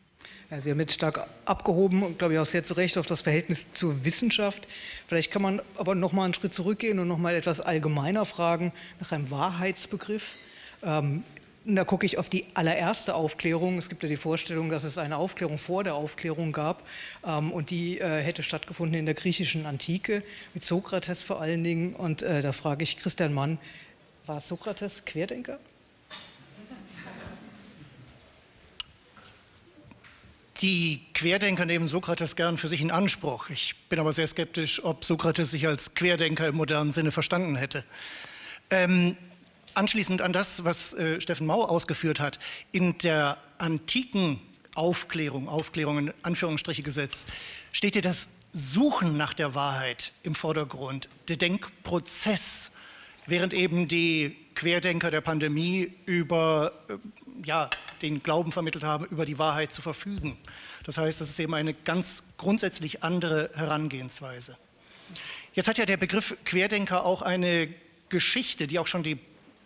Ja, 0.50 0.60
Sie 0.60 0.72
haben 0.72 0.79
jetzt 0.79 0.93
stark 0.93 1.27
abgehoben 1.45 2.03
und 2.03 2.17
glaube 2.17 2.34
ich 2.34 2.39
auch 2.39 2.45
sehr 2.45 2.63
zu 2.63 2.74
Recht 2.74 2.98
auf 2.98 3.05
das 3.05 3.22
Verhältnis 3.22 3.74
zur 3.74 4.05
Wissenschaft. 4.05 4.67
Vielleicht 5.07 5.31
kann 5.31 5.41
man 5.41 5.62
aber 5.75 5.95
noch 5.95 6.13
mal 6.13 6.24
einen 6.24 6.34
Schritt 6.34 6.53
zurückgehen 6.53 7.00
und 7.00 7.07
noch 7.07 7.17
mal 7.17 7.36
etwas 7.36 7.62
allgemeiner 7.62 8.25
fragen 8.25 8.72
nach 9.00 9.12
einem 9.12 9.29
Wahrheitsbegriff. 9.29 10.36
Ähm, 10.84 11.24
da 11.65 11.84
gucke 11.84 12.05
ich 12.05 12.17
auf 12.19 12.29
die 12.29 12.45
allererste 12.53 13.15
Aufklärung. 13.15 13.79
Es 13.79 13.89
gibt 13.89 14.03
ja 14.03 14.10
die 14.10 14.17
Vorstellung, 14.17 14.69
dass 14.69 14.84
es 14.84 14.98
eine 14.98 15.17
Aufklärung 15.17 15.57
vor 15.57 15.84
der 15.84 15.95
Aufklärung 15.95 16.51
gab 16.51 16.88
ähm, 17.25 17.51
und 17.51 17.72
die 17.72 18.00
äh, 18.00 18.22
hätte 18.22 18.43
stattgefunden 18.43 19.00
in 19.00 19.05
der 19.05 19.15
griechischen 19.15 19.65
Antike 19.65 20.22
mit 20.53 20.63
Sokrates 20.63 21.24
vor 21.24 21.41
allen 21.41 21.63
Dingen. 21.63 21.95
Und 21.95 22.22
äh, 22.22 22.41
da 22.41 22.51
frage 22.51 22.84
ich 22.84 22.98
Christian 22.98 23.34
Mann, 23.34 23.57
war 24.27 24.39
Sokrates 24.39 25.05
Querdenker? 25.05 25.60
Die 30.62 31.01
Querdenker 31.13 31.65
nehmen 31.65 31.88
Sokrates 31.88 32.36
gern 32.36 32.57
für 32.57 32.67
sich 32.67 32.81
in 32.81 32.89
Anspruch. 32.89 33.50
Ich 33.50 33.75
bin 33.89 34.00
aber 34.00 34.13
sehr 34.13 34.27
skeptisch, 34.27 34.84
ob 34.84 35.03
Sokrates 35.03 35.51
sich 35.51 35.67
als 35.67 35.95
Querdenker 35.95 36.48
im 36.48 36.55
modernen 36.55 36.93
Sinne 36.93 37.12
verstanden 37.12 37.55
hätte. 37.55 37.84
Ähm, 38.69 39.17
anschließend 39.75 40.22
an 40.22 40.34
das, 40.34 40.63
was 40.63 40.94
äh, 40.94 41.22
Steffen 41.22 41.48
Mau 41.48 41.63
ausgeführt 41.63 42.20
hat, 42.20 42.39
in 42.72 42.98
der 43.00 43.38
antiken 43.58 44.39
Aufklärung, 44.75 45.48
Aufklärung 45.48 45.98
in 46.00 46.13
Anführungsstriche 46.24 46.84
gesetzt, 46.84 47.27
steht 47.72 47.94
hier 47.94 48.01
das 48.01 48.29
Suchen 48.51 49.17
nach 49.17 49.34
der 49.34 49.55
Wahrheit 49.55 50.13
im 50.24 50.36
Vordergrund, 50.36 51.10
der 51.27 51.38
Denkprozess, 51.38 52.72
während 53.25 53.53
eben 53.53 53.88
die 53.88 54.38
Querdenker 54.55 55.12
der 55.12 55.22
Pandemie 55.22 55.94
über 56.05 56.72
äh, 56.88 56.98
ja, 57.46 57.70
den 58.01 58.24
Glauben 58.24 58.51
vermittelt 58.51 58.84
haben, 58.84 59.05
über 59.05 59.25
die 59.25 59.38
Wahrheit 59.38 59.74
zu 59.74 59.82
verfügen. 59.82 60.38
Das 60.84 60.98
heißt, 60.98 61.20
das 61.20 61.29
ist 61.29 61.39
eben 61.39 61.53
eine 61.53 61.74
ganz 61.74 62.24
grundsätzlich 62.38 63.03
andere 63.03 63.50
Herangehensweise. 63.55 64.58
Jetzt 65.53 65.67
hat 65.67 65.77
ja 65.77 65.86
der 65.86 65.98
Begriff 65.98 66.36
Querdenker 66.46 67.05
auch 67.05 67.22
eine 67.22 67.74
Geschichte, 68.10 68.67
die 68.67 68.79
auch 68.79 68.88
schon 68.88 69.03
die 69.03 69.17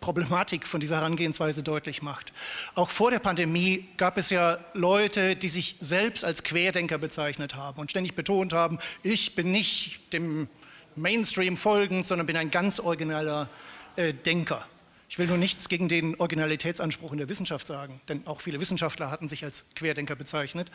Problematik 0.02 0.66
von 0.66 0.80
dieser 0.80 0.98
Herangehensweise 0.98 1.64
deutlich 1.64 2.02
macht. 2.02 2.34
Auch 2.76 2.90
vor 2.90 3.12
der 3.12 3.20
Pandemie 3.20 3.88
gab 3.98 4.18
es 4.18 4.30
ja 4.30 4.58
Leute, 4.74 5.36
die 5.36 5.50
sich 5.50 5.76
selbst 5.80 6.24
als 6.24 6.44
Querdenker 6.44 6.98
bezeichnet 6.98 7.56
haben 7.56 7.80
und 7.80 7.92
ständig 7.92 8.16
betont 8.16 8.54
haben, 8.54 8.80
ich 9.04 9.36
bin 9.36 9.52
nicht 9.52 10.14
dem 10.14 10.48
Mainstream 10.96 11.58
folgend, 11.58 12.06
sondern 12.06 12.28
bin 12.28 12.38
ein 12.38 12.52
ganz 12.52 12.80
origineller 12.80 13.50
äh, 13.96 14.14
Denker. 14.14 14.66
Ich 15.10 15.18
will 15.18 15.28
nur 15.28 15.38
nichts 15.38 15.70
gegen 15.70 15.90
den 15.90 16.20
Originalitätsanspruch 16.20 17.14
in 17.14 17.18
der 17.18 17.30
Wissenschaft 17.30 17.66
sagen, 17.66 18.00
denn 18.10 18.28
auch 18.28 18.42
viele 18.42 18.60
Wissenschaftler 18.60 19.10
hatten 19.10 19.28
sich 19.28 19.44
als 19.44 19.66
Querdenker 19.76 20.16
bezeichnet. 20.16 20.72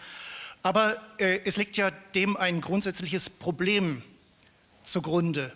Aber 0.63 0.97
äh, 1.19 1.41
es 1.45 1.57
liegt 1.57 1.77
ja 1.77 1.91
dem 1.91 2.37
ein 2.37 2.61
grundsätzliches 2.61 3.31
Problem 3.31 4.03
zugrunde. 4.83 5.53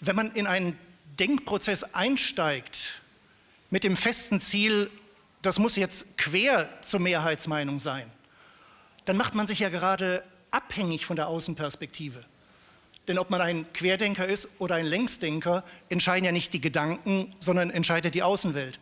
Wenn 0.00 0.16
man 0.16 0.32
in 0.32 0.46
einen 0.46 0.76
Denkprozess 1.20 1.94
einsteigt 1.94 3.02
mit 3.70 3.84
dem 3.84 3.96
festen 3.96 4.40
Ziel, 4.40 4.90
das 5.42 5.58
muss 5.58 5.76
jetzt 5.76 6.16
quer 6.16 6.68
zur 6.82 7.00
Mehrheitsmeinung 7.00 7.78
sein, 7.78 8.10
dann 9.04 9.16
macht 9.16 9.34
man 9.34 9.46
sich 9.46 9.60
ja 9.60 9.68
gerade 9.68 10.22
abhängig 10.50 11.06
von 11.06 11.16
der 11.16 11.28
Außenperspektive. 11.28 12.24
Denn 13.08 13.18
ob 13.18 13.30
man 13.30 13.40
ein 13.40 13.72
Querdenker 13.72 14.26
ist 14.26 14.48
oder 14.58 14.74
ein 14.74 14.84
Längsdenker, 14.84 15.64
entscheiden 15.88 16.26
ja 16.26 16.32
nicht 16.32 16.52
die 16.52 16.60
Gedanken, 16.60 17.34
sondern 17.40 17.70
entscheidet 17.70 18.14
die 18.14 18.22
Außenwelt. 18.22 18.78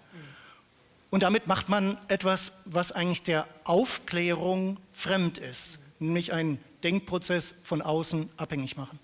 Und 1.11 1.23
damit 1.23 1.47
macht 1.47 1.69
man 1.69 1.97
etwas, 2.09 2.53
was 2.65 2.91
eigentlich 2.91 3.23
der 3.23 3.47
Aufklärung 3.65 4.79
fremd 4.93 5.39
ist, 5.39 5.79
nämlich 6.01 6.33
einen 6.33 6.59
Denkprozess 6.83 7.55
von 7.63 7.81
außen 7.83 8.29
abhängig 8.37 8.77
machen. 8.77 8.99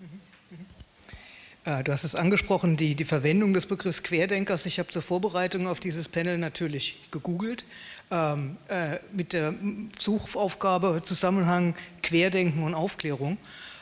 Äh, 1.65 1.83
du 1.83 1.91
hast 1.91 2.03
es 2.03 2.15
angesprochen, 2.15 2.75
die, 2.75 2.95
die 2.95 3.05
Verwendung 3.05 3.53
des 3.53 3.65
Begriffs 3.65 4.03
Querdenkers. 4.03 4.65
Ich 4.65 4.79
habe 4.79 4.89
zur 4.89 5.01
Vorbereitung 5.01 5.67
auf 5.67 5.79
dieses 5.79 6.07
Panel 6.07 6.37
natürlich 6.37 6.97
gegoogelt 7.11 7.65
ähm, 8.11 8.57
äh, 8.67 8.99
mit 9.13 9.33
der 9.33 9.53
Suchaufgabe 9.97 11.01
Zusammenhang 11.03 11.75
Querdenken 12.01 12.63
und 12.63 12.73
Aufklärung. 12.73 13.37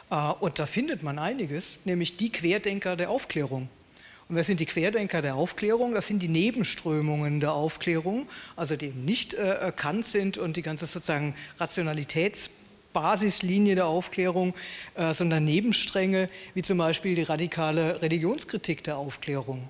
Äh, 0.09 0.15
und 0.15 0.59
da 0.59 0.65
findet 0.65 1.01
man 1.01 1.17
einiges, 1.17 1.79
nämlich 1.85 2.17
die 2.17 2.31
Querdenker 2.31 2.95
der 2.95 3.09
Aufklärung. 3.09 3.69
Und 4.29 4.35
wer 4.35 4.43
sind 4.43 4.59
die 4.59 4.65
Querdenker 4.65 5.21
der 5.21 5.35
Aufklärung? 5.35 5.93
Das 5.93 6.07
sind 6.07 6.21
die 6.23 6.29
Nebenströmungen 6.29 7.39
der 7.39 7.51
Aufklärung, 7.51 8.27
also 8.55 8.77
die 8.77 8.87
eben 8.87 9.03
nicht 9.03 9.33
äh, 9.33 9.55
erkannt 9.55 10.05
sind 10.05 10.37
und 10.37 10.55
die 10.55 10.61
ganze 10.61 10.85
sozusagen 10.85 11.33
Rationalitätsbasislinie 12.93 13.75
der 13.75 13.87
Aufklärung, 13.87 14.53
äh, 14.95 15.13
sondern 15.13 15.43
Nebenstränge, 15.43 16.27
wie 16.53 16.61
zum 16.61 16.77
Beispiel 16.77 17.15
die 17.15 17.23
radikale 17.23 18.01
Religionskritik 18.01 18.83
der 18.83 18.97
Aufklärung. 18.97 19.67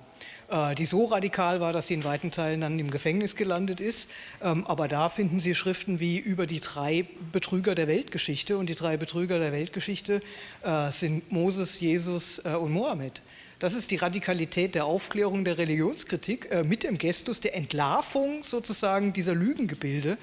Äh, 0.50 0.74
die 0.74 0.86
so 0.86 1.06
radikal 1.06 1.60
war, 1.60 1.72
dass 1.72 1.86
sie 1.86 1.94
in 1.94 2.04
weiten 2.04 2.30
Teilen 2.30 2.60
dann 2.60 2.78
im 2.78 2.90
Gefängnis 2.90 3.36
gelandet 3.36 3.80
ist. 3.80 4.10
Ähm, 4.42 4.66
aber 4.66 4.88
da 4.88 5.08
finden 5.08 5.40
Sie 5.40 5.54
Schriften 5.54 6.00
wie 6.00 6.18
über 6.18 6.46
die 6.46 6.60
drei 6.60 7.06
Betrüger 7.32 7.74
der 7.74 7.88
Weltgeschichte. 7.88 8.58
Und 8.58 8.68
die 8.68 8.74
drei 8.74 8.96
Betrüger 8.96 9.38
der 9.38 9.52
Weltgeschichte 9.52 10.20
äh, 10.62 10.90
sind 10.90 11.30
Moses, 11.30 11.80
Jesus 11.80 12.44
äh, 12.44 12.50
und 12.50 12.72
Mohammed. 12.72 13.22
Das 13.62 13.74
ist 13.74 13.92
die 13.92 13.96
Radikalität 13.96 14.74
der 14.74 14.86
Aufklärung 14.86 15.44
der 15.44 15.56
Religionskritik 15.56 16.50
äh, 16.50 16.64
mit 16.64 16.82
dem 16.82 16.98
Gestus 16.98 17.38
der 17.38 17.54
Entlarvung 17.54 18.42
sozusagen 18.42 19.12
dieser 19.12 19.36
Lügengebilde. 19.36 20.18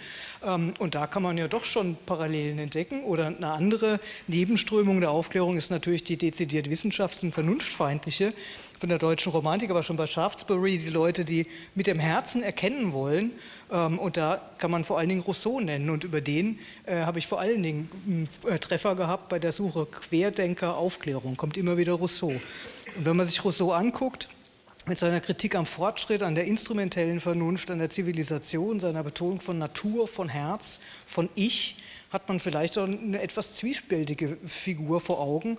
Ähm, 0.46 0.74
und 0.78 0.94
da 0.94 1.08
kann 1.08 1.24
man 1.24 1.38
ja 1.38 1.48
doch 1.48 1.64
schon 1.64 1.96
Parallelen 2.06 2.60
entdecken. 2.60 3.06
Oder 3.06 3.28
eine 3.28 3.48
andere 3.48 4.02
Nebenströmung 4.28 5.00
der 5.00 5.12
Aufklärung 5.12 5.56
ist 5.56 5.72
natürlich 5.72 6.04
die 6.04 6.18
dezidiert 6.18 6.68
wissenschafts- 6.68 7.24
und 7.24 7.32
vernunftfeindliche 7.32 8.34
von 8.78 8.90
der 8.90 8.98
deutschen 8.98 9.32
Romantik, 9.32 9.70
aber 9.70 9.84
schon 9.84 9.96
bei 9.96 10.06
Shaftesbury, 10.06 10.78
die 10.78 10.90
Leute, 10.90 11.24
die 11.24 11.48
mit 11.76 11.88
dem 11.88 12.00
Herzen 12.00 12.44
erkennen 12.44 12.92
wollen. 12.92 13.32
Ähm, 13.72 14.00
und 14.00 14.18
da 14.18 14.42
kann 14.58 14.70
man 14.70 14.84
vor 14.84 14.98
allen 14.98 15.08
Dingen 15.08 15.22
Rousseau 15.22 15.62
nennen. 15.62 15.90
Und 15.90 16.04
über 16.04 16.20
den 16.20 16.60
äh, 16.86 17.04
habe 17.04 17.20
ich 17.20 17.28
vor 17.28 17.40
allen 17.40 17.64
Dingen 17.64 17.90
einen 18.06 18.30
äh, 18.54 18.60
Treffer 18.60 18.96
gehabt 18.96 19.30
bei 19.30 19.40
der 19.40 19.54
Suche 19.54 19.86
Querdenker 19.86 20.76
Aufklärung. 20.76 21.38
Kommt 21.38 21.56
immer 21.56 21.78
wieder 21.78 21.94
Rousseau. 21.94 22.34
Und 22.96 23.06
wenn 23.06 23.18
man 23.18 23.26
sich 23.26 23.44
Rousseau 23.44 23.72
anguckt, 23.72 24.30
mit 24.86 24.98
seiner 24.98 25.20
Kritik 25.20 25.56
am 25.56 25.66
Fortschritt, 25.66 26.24
an 26.24 26.36
der 26.36 26.46
instrumentellen 26.46 27.20
Vernunft, 27.20 27.70
an 27.70 27.80
der 27.80 27.90
Zivilisation, 27.90 28.80
seiner 28.80 29.04
Betonung 29.04 29.40
von 29.40 29.58
Natur, 29.58 30.08
von 30.08 30.30
Herz, 30.30 30.80
von 31.06 31.30
Ich, 31.36 31.78
hat 32.12 32.28
man 32.28 32.40
vielleicht 32.40 32.78
auch 32.78 32.88
eine 32.88 33.22
etwas 33.22 33.56
zwiespältige 33.56 34.38
Figur 34.46 35.00
vor 35.00 35.20
Augen. 35.20 35.58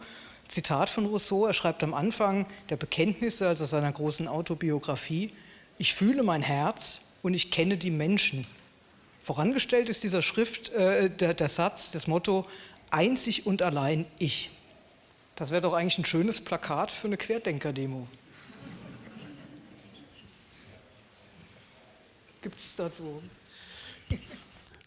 Zitat 0.49 0.91
von 0.91 1.07
Rousseau, 1.07 1.47
er 1.47 1.53
schreibt 1.53 1.85
am 1.85 1.95
Anfang 1.95 2.47
der 2.71 2.77
Bekenntnisse, 2.77 3.47
also 3.47 3.67
seiner 3.67 3.93
großen 3.93 4.27
Autobiografie, 4.27 5.33
ich 5.79 5.95
fühle 5.95 6.23
mein 6.25 6.43
Herz 6.43 7.03
und 7.23 7.35
ich 7.35 7.51
kenne 7.51 7.77
die 7.77 7.91
Menschen. 7.91 8.47
Vorangestellt 9.23 9.89
ist 9.89 10.03
dieser 10.03 10.23
Schrift 10.23 10.71
äh, 10.71 11.09
der, 11.09 11.35
der 11.35 11.49
Satz, 11.49 11.93
das 11.93 12.07
Motto, 12.07 12.47
einzig 12.91 13.47
und 13.47 13.63
allein 13.63 14.07
ich. 14.19 14.51
Das 15.41 15.51
wäre 15.51 15.63
doch 15.63 15.73
eigentlich 15.73 15.97
ein 15.97 16.05
schönes 16.05 16.39
Plakat 16.39 16.93
für 16.93 17.07
eine 17.07 17.17
Querdenker-Demo. 17.17 18.07
Gibt 22.43 22.59
es 22.59 22.77
dazu? 22.77 23.23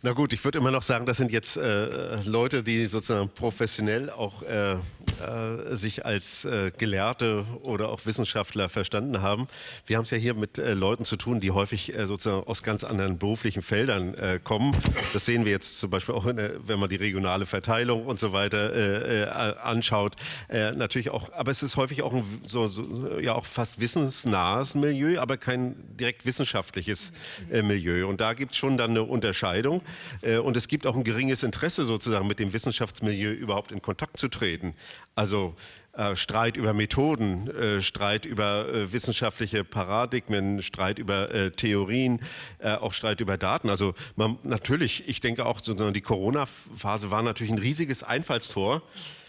Na 0.06 0.12
gut, 0.12 0.34
ich 0.34 0.44
würde 0.44 0.58
immer 0.58 0.70
noch 0.70 0.84
sagen, 0.84 1.06
das 1.06 1.16
sind 1.16 1.32
jetzt 1.32 1.56
äh, 1.56 2.22
Leute, 2.26 2.62
die 2.62 2.88
sozusagen 2.88 3.30
professionell 3.30 4.10
auch 4.10 4.44
äh, 4.44 4.74
äh, 4.74 5.76
sich 5.78 6.06
als 6.06 6.44
äh, 6.44 6.72
Gelehrte 6.78 7.46
oder 7.62 7.88
auch 7.88 8.06
Wissenschaftler 8.06 8.68
verstanden 8.68 9.22
haben. 9.22 9.48
Wir 9.88 9.96
haben 9.96 10.04
es 10.04 10.12
ja 10.12 10.18
hier 10.18 10.34
mit 10.34 10.58
äh, 10.58 10.74
Leuten 10.74 11.06
zu 11.06 11.16
tun, 11.16 11.40
die 11.40 11.52
häufig 11.52 11.98
äh, 11.98 12.06
sozusagen 12.06 12.46
aus 12.46 12.64
ganz 12.64 12.84
anderen 12.84 13.18
beruflichen 13.18 13.62
Feldern 13.62 14.16
kommen. 14.44 14.76
Das 15.14 15.26
sehen 15.26 15.46
wir 15.46 15.54
jetzt 15.54 15.80
zum 15.80 15.90
Beispiel 15.90 16.16
auch, 16.16 16.26
der, 16.26 16.68
wenn 16.68 16.80
man 16.80 16.90
die 16.90 16.98
regionale 16.98 17.46
Verteilung 17.46 18.06
und 18.06 18.20
so 18.20 18.34
weiter 18.34 19.64
anschaut. 19.64 20.16
natürlich 20.50 21.10
auch, 21.10 21.32
aber 21.32 21.52
es 21.52 21.64
ist 21.64 21.78
häufig 21.78 22.04
auch 22.04 22.14
ein 22.14 22.24
so, 22.46 22.68
so, 22.68 23.20
ja 23.20 23.34
auch 23.34 23.46
fast 23.46 23.80
wissensnahes 23.80 24.76
Milieu, 24.76 25.20
aber 25.20 25.38
kein 25.38 25.76
direkt 25.98 26.26
wissenschaftliches 26.26 27.12
Milieu. 27.50 28.08
Und 28.08 28.22
da 28.22 28.34
gibt 28.34 28.54
es 28.54 28.58
schon 28.58 28.78
dann 28.78 28.92
eine 28.92 29.04
Unterscheidung. 29.04 29.82
Äh, 30.22 30.38
und 30.38 30.58
es 30.58 30.68
gibt 30.68 30.88
auch 30.88 30.96
ein 30.96 31.04
geringes 31.04 31.44
Interesse 31.44 31.84
sozusagen 31.84 32.28
mit 32.28 32.40
dem 32.40 32.54
Wissenschaftsmilieu 32.54 33.32
überhaupt 33.32 33.72
in 33.72 33.82
Kontakt 33.82 34.18
zu 34.18 34.28
treten. 34.28 34.74
Also 35.16 35.56
äh, 35.94 36.16
Streit 36.16 36.58
über 36.58 36.74
Methoden, 36.74 37.50
äh, 37.50 37.82
Streit 37.82 38.26
über 38.26 38.92
wissenschaftliche 38.92 39.64
Paradigmen, 39.64 40.62
Streit 40.62 41.00
über 41.00 41.52
Theorien, 41.56 42.20
auch 42.62 42.94
Streit 42.94 43.22
über 43.22 43.38
Daten. 43.38 43.70
Also 43.70 43.94
man, 44.16 44.38
natürlich, 44.44 45.08
ich 45.08 45.20
denke 45.20 45.46
auch, 45.46 45.62
die 45.62 46.02
Corona-Phase 46.02 47.12
war 47.12 47.22
natürlich 47.22 47.52
ein 47.52 47.60
riesiges 47.60 48.04
Einfallstor 48.04 48.82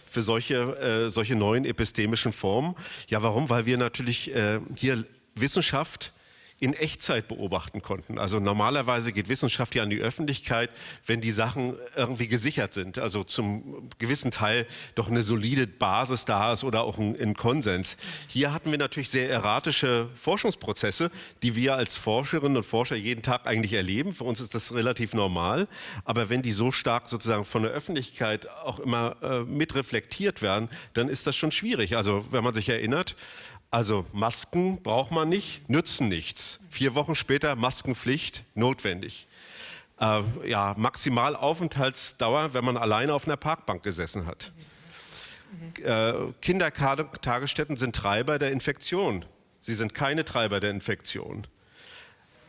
für 0.08 0.22
solche, 0.22 1.10
solche 1.10 1.34
neuen 1.34 1.64
epistemischen 1.64 2.32
Formen. 2.32 2.74
Ja, 3.08 3.22
warum? 3.22 3.50
Weil 3.50 3.66
wir 3.66 3.76
natürlich 3.76 4.32
hier 4.76 5.04
Wissenschaft 5.34 6.12
in 6.60 6.72
Echtzeit 6.72 7.28
beobachten 7.28 7.82
konnten. 7.82 8.18
Also 8.18 8.38
normalerweise 8.38 9.12
geht 9.12 9.28
Wissenschaft 9.28 9.74
ja 9.74 9.82
an 9.82 9.90
die 9.90 10.00
Öffentlichkeit, 10.00 10.70
wenn 11.04 11.20
die 11.20 11.32
Sachen 11.32 11.76
irgendwie 11.96 12.28
gesichert 12.28 12.72
sind, 12.74 12.98
also 12.98 13.24
zum 13.24 13.88
gewissen 13.98 14.30
Teil 14.30 14.66
doch 14.94 15.08
eine 15.08 15.22
solide 15.22 15.66
Basis 15.66 16.24
da 16.24 16.52
ist 16.52 16.64
oder 16.64 16.84
auch 16.84 16.96
ein, 16.98 17.20
ein 17.20 17.34
Konsens. 17.34 17.96
Hier 18.28 18.52
hatten 18.52 18.70
wir 18.70 18.78
natürlich 18.78 19.10
sehr 19.10 19.28
erratische 19.28 20.08
Forschungsprozesse, 20.14 21.10
die 21.42 21.56
wir 21.56 21.74
als 21.74 21.96
Forscherinnen 21.96 22.56
und 22.56 22.64
Forscher 22.64 22.96
jeden 22.96 23.22
Tag 23.22 23.46
eigentlich 23.46 23.72
erleben. 23.72 24.14
Für 24.14 24.24
uns 24.24 24.40
ist 24.40 24.54
das 24.54 24.72
relativ 24.72 25.12
normal. 25.12 25.68
Aber 26.04 26.30
wenn 26.30 26.42
die 26.42 26.52
so 26.52 26.72
stark 26.72 27.08
sozusagen 27.08 27.44
von 27.44 27.62
der 27.62 27.72
Öffentlichkeit 27.72 28.48
auch 28.48 28.78
immer 28.78 29.16
äh, 29.22 29.40
mit 29.40 29.74
reflektiert 29.74 30.40
werden, 30.40 30.68
dann 30.94 31.08
ist 31.08 31.26
das 31.26 31.36
schon 31.36 31.52
schwierig. 31.52 31.96
Also 31.96 32.24
wenn 32.30 32.44
man 32.44 32.54
sich 32.54 32.68
erinnert, 32.68 33.16
also 33.74 34.06
Masken 34.12 34.80
braucht 34.84 35.10
man 35.10 35.28
nicht, 35.28 35.68
nützen 35.68 36.08
nichts. 36.08 36.60
Vier 36.70 36.94
Wochen 36.94 37.16
später 37.16 37.56
Maskenpflicht 37.56 38.44
notwendig. 38.54 39.26
Äh, 39.98 40.22
ja, 40.46 40.74
Maximalaufenthaltsdauer, 40.76 42.54
wenn 42.54 42.64
man 42.64 42.76
alleine 42.76 43.12
auf 43.12 43.26
einer 43.26 43.36
Parkbank 43.36 43.82
gesessen 43.82 44.26
hat. 44.26 44.52
Äh, 45.82 46.12
Kindertagesstätten 46.40 47.76
sind 47.76 47.96
Treiber 47.96 48.38
der 48.38 48.52
Infektion. 48.52 49.24
Sie 49.60 49.74
sind 49.74 49.92
keine 49.92 50.24
Treiber 50.24 50.60
der 50.60 50.70
Infektion. 50.70 51.48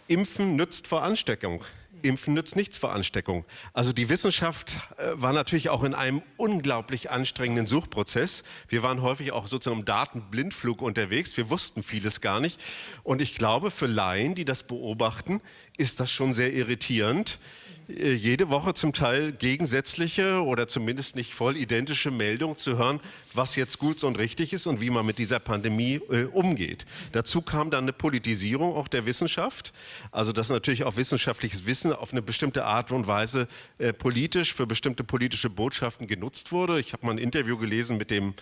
Impfen 0.08 0.56
nützt 0.56 0.88
vor 0.88 1.02
Ansteckung. 1.02 1.64
Impfen 2.02 2.34
nützt 2.34 2.56
nichts 2.56 2.78
vor 2.78 2.94
Ansteckung. 2.94 3.46
Also 3.74 3.94
die 3.94 4.10
Wissenschaft 4.10 4.78
äh, 4.98 5.12
war 5.14 5.34
natürlich 5.34 5.70
auch 5.70 5.84
in 5.84 5.94
einem 5.94 6.22
unglaublich 6.38 7.12
anstrengenden 7.12 7.68
Suchprozess. 7.68 8.44
Wir 8.68 8.84
waren 8.84 9.02
häufig 9.02 9.32
auch 9.32 9.48
sozusagen 9.48 9.80
im 9.80 9.86
Datenblindflug 9.86 10.82
unterwegs. 10.82 11.36
Wir 11.38 11.50
wussten 11.50 11.84
vieles 11.84 12.22
gar 12.22 12.40
nicht. 12.40 12.60
Und 13.04 13.22
ich 13.22 13.36
glaube, 13.36 13.72
für 13.72 13.88
Laien, 13.88 14.36
die 14.36 14.46
das 14.46 14.64
beobachten, 14.64 15.42
ist 15.78 16.00
das 16.00 16.12
schon 16.12 16.34
sehr 16.34 16.54
irritierend, 16.54 17.40
jede 17.88 18.50
Woche 18.50 18.74
zum 18.74 18.94
Teil 18.94 19.32
gegensätzliche 19.32 20.44
oder 20.44 20.68
zumindest 20.68 21.16
nicht 21.16 21.34
voll 21.34 21.56
identische 21.56 22.10
Meldungen 22.10 22.58
zu 22.58 22.78
hören, 22.78 23.00
was 23.34 23.56
jetzt 23.56 23.80
gut 23.80 24.04
und 24.04 24.18
richtig 24.18 24.54
ist 24.54 24.66
und 24.66 24.82
wie 24.82 24.90
man 24.90 25.06
mit 25.06 25.18
dieser 25.18 25.40
Pandemie 25.40 26.02
äh, 26.10 26.24
umgeht. 26.24 26.86
Dazu 27.12 27.42
kam 27.42 27.70
dann 27.70 27.84
eine 27.84 27.94
Politisierung 27.94 28.76
auch 28.76 28.88
der 28.88 29.06
Wissenschaft, 29.06 29.74
also 30.12 30.32
dass 30.32 30.50
natürlich 30.50 30.84
auch 30.84 30.98
wissenschaftliches 30.98 31.66
Wissen 31.66 31.94
auf 31.94 32.12
eine 32.12 32.22
bestimmte 32.22 32.66
Art 32.66 32.92
und 32.92 33.08
Weise 33.08 33.48
äh, 33.78 33.94
politisch 33.94 34.54
für 34.54 34.66
bestimmte 34.66 35.04
politische 35.04 35.50
Botschaften 35.50 36.08
genutzt 36.08 36.52
wurde. 36.52 36.80
Ich 36.80 36.94
habe 36.94 37.06
mal 37.06 37.14
ein 37.14 37.18
Interview 37.18 37.58
gelesen 37.58 37.98
mit 37.98 38.10
dem 38.10 38.34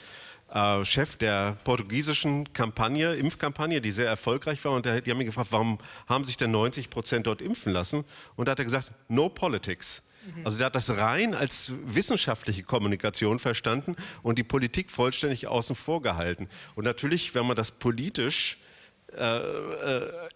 äh, 0.53 0.85
Chef 0.85 1.15
der 1.17 1.57
portugiesischen 1.63 2.53
Kampagne, 2.53 3.15
Impfkampagne, 3.15 3.81
die 3.81 3.91
sehr 3.91 4.07
erfolgreich 4.07 4.63
war. 4.63 4.73
Und 4.73 4.85
der, 4.85 5.01
die 5.01 5.11
haben 5.11 5.17
mich 5.17 5.27
gefragt, 5.27 5.51
warum 5.51 5.79
haben 6.07 6.25
sich 6.25 6.37
denn 6.37 6.51
90 6.51 6.89
Prozent 6.89 7.27
dort 7.27 7.41
impfen 7.41 7.73
lassen? 7.73 8.05
Und 8.35 8.47
da 8.47 8.51
hat 8.51 8.59
er 8.59 8.65
gesagt, 8.65 8.91
no 9.07 9.29
politics. 9.29 10.03
Mhm. 10.25 10.45
Also 10.45 10.57
der 10.57 10.67
hat 10.67 10.75
das 10.75 10.95
rein 10.95 11.33
als 11.33 11.71
wissenschaftliche 11.85 12.63
Kommunikation 12.63 13.39
verstanden 13.39 13.95
und 14.21 14.37
die 14.37 14.43
Politik 14.43 14.91
vollständig 14.91 15.47
außen 15.47 15.75
vor 15.75 16.01
gehalten. 16.01 16.47
Und 16.75 16.85
natürlich, 16.85 17.33
wenn 17.35 17.47
man 17.47 17.55
das 17.55 17.71
politisch 17.71 18.57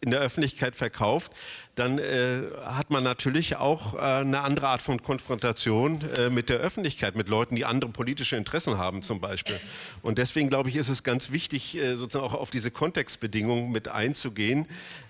in 0.02 0.12
der 0.12 0.20
Öffentlichkeit 0.20 0.76
verkauft, 0.76 1.32
dann 1.78 2.00
äh, 2.00 2.42
hat 2.66 2.90
man 2.90 3.04
natürlich 3.04 3.56
auch 3.58 3.94
äh, 3.94 4.00
eine 4.00 4.42
andere 4.42 4.68
Art 4.68 4.82
von 4.82 5.04
Konfrontation 5.04 6.02
äh, 6.18 6.30
mit 6.32 6.50
der 6.50 6.58
Öffentlichkeit, 6.58 7.16
mit 7.16 7.30
Leuten, 7.30 7.56
die 7.56 7.66
andere 7.66 7.92
politische 7.92 8.36
Interessen 8.36 8.80
haben 8.80 9.04
zum 9.04 9.22
Beispiel. 9.22 9.60
Und 10.02 10.18
deswegen 10.18 10.50
glaube 10.50 10.70
ich, 10.70 10.76
ist 10.76 10.90
es 10.90 11.04
ganz 11.04 11.32
wichtig, 11.32 11.78
äh, 11.78 11.96
sozusagen 11.96 12.26
auch 12.26 12.34
auf 12.34 12.50
diese 12.50 12.72
Kontextbedingungen 12.72 13.72
mit 13.72 13.88
einzugehen. 13.88 14.66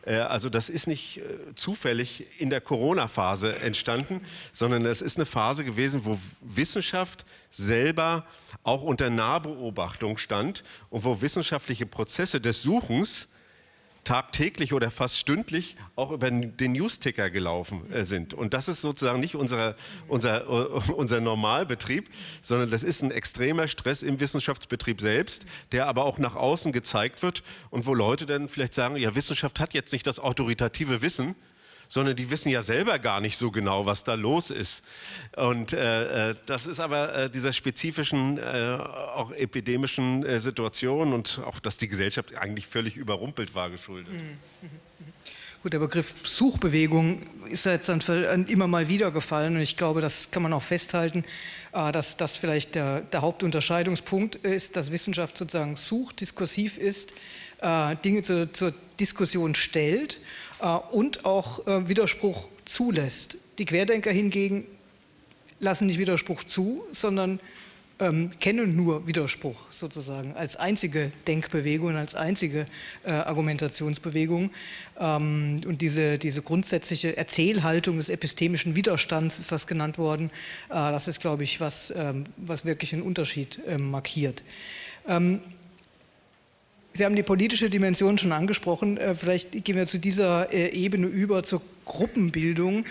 also 0.06 0.50
das 0.50 0.70
ist 0.70 0.88
nicht 0.88 1.22
zufällig 1.56 2.26
in 2.38 2.50
der 2.50 2.62
Corona-Phase 2.62 3.60
entstanden, 3.60 4.22
sondern 4.54 4.86
es 4.86 5.02
ist 5.02 5.18
eine 5.18 5.26
Phase 5.26 5.66
gewesen, 5.66 6.06
wo 6.06 6.18
Wissenschaft 6.42 7.26
selber 7.50 8.26
auch 8.64 8.84
unter 8.84 9.10
Nahbeobachtung 9.10 10.18
stand 10.18 10.64
und 10.90 11.04
wo 11.04 11.22
wissenschaftliche 11.22 11.86
Prozesse 11.86 12.40
des 12.40 12.62
Suchens 12.62 13.28
tagtäglich 14.08 14.72
oder 14.72 14.90
fast 14.90 15.18
stündlich 15.18 15.76
auch 15.98 16.12
über 16.12 16.32
den 16.32 16.72
Newsticker 16.72 17.30
gelaufen 17.30 17.92
äh, 17.92 18.06
sind. 18.06 18.34
Und 18.34 18.54
das 18.54 18.70
ist 18.70 18.80
sozusagen 18.80 19.20
nicht 19.20 19.36
unser, 19.36 19.76
unser, 20.08 20.50
uh, 20.50 20.94
unser 20.96 21.20
Normalbetrieb, 21.20 22.10
sondern 22.42 22.72
das 22.72 22.84
ist 22.84 23.02
ein 23.02 23.12
extremer 23.12 23.68
Stress 23.68 24.04
im 24.04 24.22
Wissenschaftsbetrieb 24.22 25.02
selbst, 25.02 25.46
der 25.74 25.88
aber 25.88 26.06
auch 26.06 26.20
nach 26.20 26.36
außen 26.38 26.72
gezeigt 26.72 27.22
wird 27.22 27.44
und 27.70 27.86
wo 27.86 27.94
Leute 27.94 28.26
dann 28.26 28.48
vielleicht 28.48 28.74
sagen, 28.74 28.96
ja, 28.96 29.14
Wissenschaft 29.14 29.60
hat 29.60 29.74
jetzt 29.74 29.92
nicht 29.92 30.08
das 30.08 30.20
autoritative 30.20 31.02
Wissen, 31.02 31.36
sondern 31.90 32.16
die 32.16 32.30
wissen 32.30 32.50
ja 32.50 32.62
selber 32.62 33.00
gar 33.00 33.22
nicht 33.22 33.38
so 33.38 33.52
genau, 33.52 33.86
was 33.86 34.04
da 34.04 34.16
los 34.16 34.50
ist. 34.50 34.84
Und 35.36 35.74
äh, 35.74 36.32
äh 36.32 36.36
das 36.46 36.68
ist 36.68 36.80
aber 36.80 37.16
äh, 37.16 37.30
dieser 37.30 37.54
spezifischen, 37.54 38.38
äh, 38.38 38.78
auch 39.16 39.32
epidemischen 39.32 40.26
äh, 40.26 40.40
Situation 40.40 41.14
und 41.14 41.42
auch, 41.46 41.60
dass 41.60 41.78
die 41.78 41.88
Gesellschaft 41.88 42.36
eigentlich 42.36 42.68
völlig 42.68 42.98
überrumpelt 42.98 43.56
war, 43.56 43.70
geschuldet. 43.70 44.14
Mhm. 44.14 44.20
mhm. 44.62 44.70
Gut, 45.64 45.74
der 45.74 45.80
Begriff 45.80 46.14
Suchbewegung 46.24 47.24
ist 47.50 47.66
ja 47.66 47.72
jetzt 47.72 47.90
immer 47.90 48.68
mal 48.68 48.88
wieder 48.90 49.10
gefallen 49.10 49.56
und 49.56 49.62
ich 49.62 49.76
glaube, 49.76 50.02
das 50.02 50.30
kann 50.30 50.44
man 50.44 50.54
auch 50.54 50.62
festhalten, 50.62 51.26
äh, 51.74 51.92
dass 51.92 52.16
das 52.16 52.38
vielleicht 52.38 52.76
der, 52.76 53.02
der 53.02 53.22
Hauptunterscheidungspunkt 53.22 54.36
ist, 54.36 54.76
dass 54.76 54.92
Wissenschaft 54.92 55.36
sozusagen 55.36 55.76
sucht, 55.76 56.22
diskursiv 56.22 56.78
ist, 56.78 57.14
Dinge 58.06 58.22
zur, 58.22 58.54
zur 58.54 58.72
Diskussion 59.00 59.56
stellt 59.56 60.18
äh, 60.18 60.20
und 60.92 61.26
auch 61.26 61.66
äh, 61.68 61.88
Widerspruch 61.88 62.48
zulässt. 62.66 63.38
Die 63.60 63.66
Querdenker 63.66 64.12
hingegen 64.12 64.66
lassen 65.60 65.88
nicht 65.88 66.00
Widerspruch 66.00 66.44
zu, 66.44 66.84
sondern 66.92 67.40
ähm, 68.00 68.30
kennen 68.40 68.76
nur 68.76 69.08
Widerspruch 69.08 69.72
sozusagen 69.72 70.36
als 70.36 70.56
einzige 70.56 71.12
Denkbewegung, 71.28 71.96
als 71.96 72.16
einzige 72.16 72.66
äh, 73.04 73.12
Argumentationsbewegung. 73.12 74.52
Ähm, 75.00 75.62
und 75.66 75.82
diese, 75.82 76.18
diese 76.18 76.42
grundsätzliche 76.42 77.18
Erzählhaltung 77.18 77.98
des 77.98 78.10
epistemischen 78.10 78.76
Widerstands 78.76 79.40
ist 79.40 79.52
das 79.52 79.68
genannt 79.68 79.98
worden. 79.98 80.30
Äh, 80.70 80.74
das 80.74 81.08
ist, 81.08 81.22
glaube 81.22 81.44
ich, 81.44 81.60
was, 81.60 81.92
ähm, 81.96 82.26
was 82.38 82.66
wirklich 82.66 82.94
einen 82.94 83.04
Unterschied 83.04 83.60
äh, 83.68 83.78
markiert. 83.78 84.44
Sie 86.98 87.06
haben 87.06 87.16
die 87.16 87.22
politische 87.22 87.70
Dimension 87.70 88.18
schon 88.18 88.32
angesprochen. 88.32 88.98
Äh, 88.98 89.14
vielleicht 89.14 89.64
gehen 89.64 89.76
wir 89.76 89.86
zu 89.86 90.00
dieser 90.00 90.52
äh, 90.52 90.70
Ebene 90.70 91.06
über 91.06 91.44
zur 91.44 91.62
Gruppenbildung. 91.86 92.86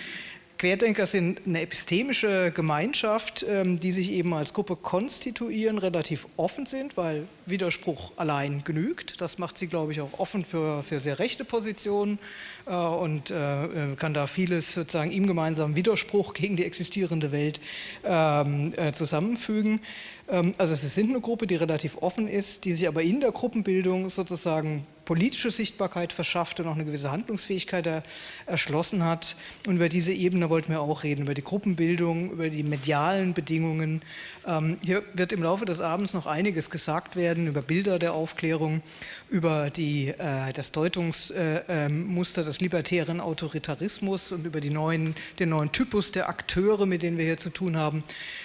Querdenker 0.58 1.04
sind 1.04 1.42
eine 1.46 1.60
epistemische 1.60 2.50
Gemeinschaft, 2.50 3.44
ähm, 3.48 3.78
die 3.78 3.92
sich 3.92 4.10
eben 4.12 4.32
als 4.32 4.54
Gruppe 4.54 4.76
konstituieren, 4.76 5.78
relativ 5.78 6.26
offen 6.36 6.66
sind, 6.66 6.96
weil 6.96 7.26
Widerspruch 7.44 8.12
allein 8.16 8.64
genügt. 8.64 9.20
Das 9.20 9.38
macht 9.38 9.58
sie, 9.58 9.66
glaube 9.66 9.92
ich, 9.92 10.00
auch 10.00 10.18
offen 10.18 10.44
für, 10.44 10.82
für 10.82 10.98
sehr 10.98 11.18
rechte 11.18 11.44
Positionen 11.44 12.18
äh, 12.66 12.74
und 12.74 13.30
äh, 13.30 13.94
kann 13.96 14.14
da 14.14 14.26
vieles 14.26 14.72
sozusagen 14.72 15.12
im 15.12 15.26
gemeinsamen 15.26 15.76
Widerspruch 15.76 16.32
gegen 16.32 16.56
die 16.56 16.64
existierende 16.64 17.32
Welt 17.32 17.60
ähm, 18.04 18.72
äh, 18.76 18.92
zusammenfügen. 18.92 19.80
Ähm, 20.28 20.52
also 20.56 20.72
es 20.72 20.94
sind 20.94 21.10
eine 21.10 21.20
Gruppe, 21.20 21.46
die 21.46 21.56
relativ 21.56 21.98
offen 21.98 22.28
ist, 22.28 22.64
die 22.64 22.72
sich 22.72 22.88
aber 22.88 23.02
in 23.02 23.20
der 23.20 23.32
Gruppenbildung 23.32 24.08
sozusagen 24.08 24.86
politische 25.06 25.50
Sichtbarkeit 25.50 26.12
verschafft 26.12 26.60
und 26.60 26.66
auch 26.66 26.74
eine 26.74 26.84
gewisse 26.84 27.10
Handlungsfähigkeit 27.10 27.86
er, 27.86 28.02
erschlossen 28.44 29.02
hat. 29.02 29.36
Und 29.66 29.76
über 29.76 29.88
diese 29.88 30.12
Ebene 30.12 30.50
wollten 30.50 30.72
wir 30.72 30.82
auch 30.82 31.02
reden, 31.02 31.22
über 31.22 31.32
die 31.32 31.44
Gruppenbildung, 31.44 32.32
über 32.32 32.50
die 32.50 32.62
medialen 32.62 33.32
Bedingungen. 33.32 34.02
Ähm, 34.46 34.76
hier 34.82 35.02
wird 35.14 35.32
im 35.32 35.42
Laufe 35.42 35.64
des 35.64 35.80
Abends 35.80 36.12
noch 36.12 36.26
einiges 36.26 36.68
gesagt 36.68 37.16
werden 37.16 37.46
über 37.46 37.62
Bilder 37.62 37.98
der 37.98 38.12
Aufklärung, 38.12 38.82
über 39.30 39.70
die, 39.70 40.08
äh, 40.08 40.52
das 40.52 40.72
Deutungsmuster 40.72 42.42
äh, 42.42 42.44
des 42.44 42.60
libertären 42.60 43.20
Autoritarismus 43.20 44.32
und 44.32 44.44
über 44.44 44.60
neuen, 44.70 45.14
den 45.38 45.50
neuen 45.50 45.70
Typus 45.70 46.10
der 46.12 46.28
Akteure, 46.28 46.86
mit 46.86 47.02
denen 47.02 47.16
wir 47.16 47.24
hier 47.24 47.38
zu 47.38 47.50
tun 47.50 47.76
haben. 47.76 48.02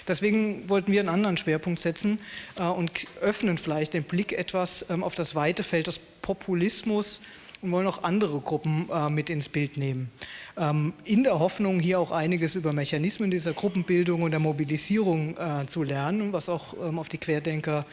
Deswegen 0.08 0.70
wollten 0.70 0.92
wir 0.92 1.00
einen 1.00 1.10
anderen 1.10 1.38
Schwerpunkt 1.38 1.80
setzen 1.80 2.20
äh, 2.56 2.64
und 2.64 2.92
öffnen 3.20 3.58
vielleicht 3.58 3.96
den 3.96 4.04
Blick 4.04 4.34
etwas 4.34 4.90
ähm, 4.92 5.04
auf 5.04 5.16
das 5.16 5.34
weite 5.34 5.64
Feld 5.64 5.88
des 5.88 6.00
Populismus 6.22 7.22
und 7.62 7.72
wollen 7.72 7.88
auch 7.88 8.04
andere 8.04 8.40
Gruppen 8.40 8.90
äh, 8.92 9.10
mit 9.10 9.30
ins 9.30 9.50
Bild 9.50 9.78
nehmen. 9.78 10.10
Ähm, 10.58 10.94
in 11.06 11.24
der 11.24 11.40
Hoffnung, 11.40 11.80
hier 11.80 12.00
auch 12.00 12.12
einiges 12.12 12.56
über 12.56 12.74
Mechanismen 12.74 13.30
dieser 13.30 13.54
Gruppenbildung 13.54 14.24
und 14.24 14.32
der 14.32 14.40
Mobilisierung 14.40 15.38
äh, 15.38 15.66
zu 15.68 15.84
lernen, 15.84 16.34
was 16.34 16.50
auch 16.50 16.74
ähm, 16.82 16.98
auf 16.98 17.10
die 17.10 17.18
Querdenker 17.18 17.86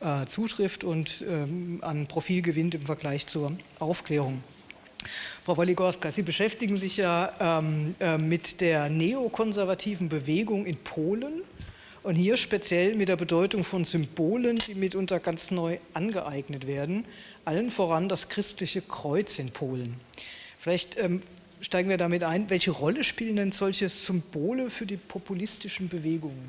äh, 0.00 0.26
zutrifft 0.26 0.84
und 0.84 1.24
ähm, 1.28 1.78
an 1.82 2.06
Profil 2.06 2.42
gewinnt 2.42 2.74
im 2.74 2.82
Vergleich 2.82 3.26
zur 3.26 3.52
Aufklärung. 3.78 4.42
Frau 5.44 5.56
Waligorska, 5.56 6.10
Sie 6.10 6.22
beschäftigen 6.22 6.76
sich 6.76 6.96
ja 6.96 7.32
ähm, 7.40 7.94
äh, 8.00 8.18
mit 8.18 8.60
der 8.60 8.88
neokonservativen 8.88 10.08
Bewegung 10.08 10.66
in 10.66 10.76
Polen 10.76 11.42
Und 12.06 12.14
hier 12.14 12.36
speziell 12.36 12.94
mit 12.94 13.08
der 13.08 13.16
Bedeutung 13.16 13.64
von 13.64 13.82
Symbolen, 13.82 14.58
die 14.58 14.76
mitunter 14.76 15.18
ganz 15.18 15.50
neu 15.50 15.78
angeeignet 15.92 16.68
werden, 16.68 17.04
allen 17.44 17.68
voran 17.68 18.08
das 18.08 18.28
christliche 18.28 18.80
Kreuz 18.80 19.40
in 19.40 19.50
Polen. 19.50 19.96
Vielleicht 20.56 20.96
ähm, 20.98 21.18
steigen 21.60 21.88
wir 21.88 21.96
damit 21.96 22.22
ein. 22.22 22.48
Welche 22.48 22.70
Rolle 22.70 23.02
spielen 23.02 23.34
denn 23.34 23.50
solche 23.50 23.88
Symbole 23.88 24.70
für 24.70 24.86
die 24.86 24.98
populistischen 24.98 25.88
Bewegungen? 25.88 26.46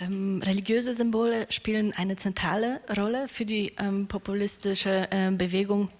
Ähm, 0.00 0.40
religiöse 0.42 0.94
Symbole 0.94 1.44
spielen 1.50 1.92
eine 1.92 2.16
zentrale 2.16 2.80
Rolle 2.96 3.28
für 3.28 3.44
die 3.44 3.74
ähm, 3.78 4.06
populistische 4.06 5.08
äh, 5.10 5.30
Bewegung 5.30 5.90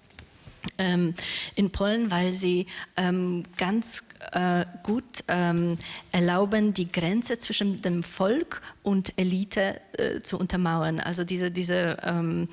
in 0.77 1.69
Polen, 1.71 2.11
weil 2.11 2.33
sie 2.33 2.67
ähm, 2.97 3.43
ganz 3.57 4.05
äh, 4.31 4.65
gut 4.83 5.03
ähm, 5.27 5.77
erlauben, 6.11 6.73
die 6.73 6.91
Grenze 6.91 7.37
zwischen 7.37 7.81
dem 7.81 8.03
Volk 8.03 8.61
und 8.83 9.13
Elite 9.17 9.79
äh, 9.97 10.19
zu 10.21 10.37
untermauern. 10.37 10.99
Also 10.99 11.23
diese, 11.23 11.51
diese 11.51 11.97
ähm, 12.03 12.49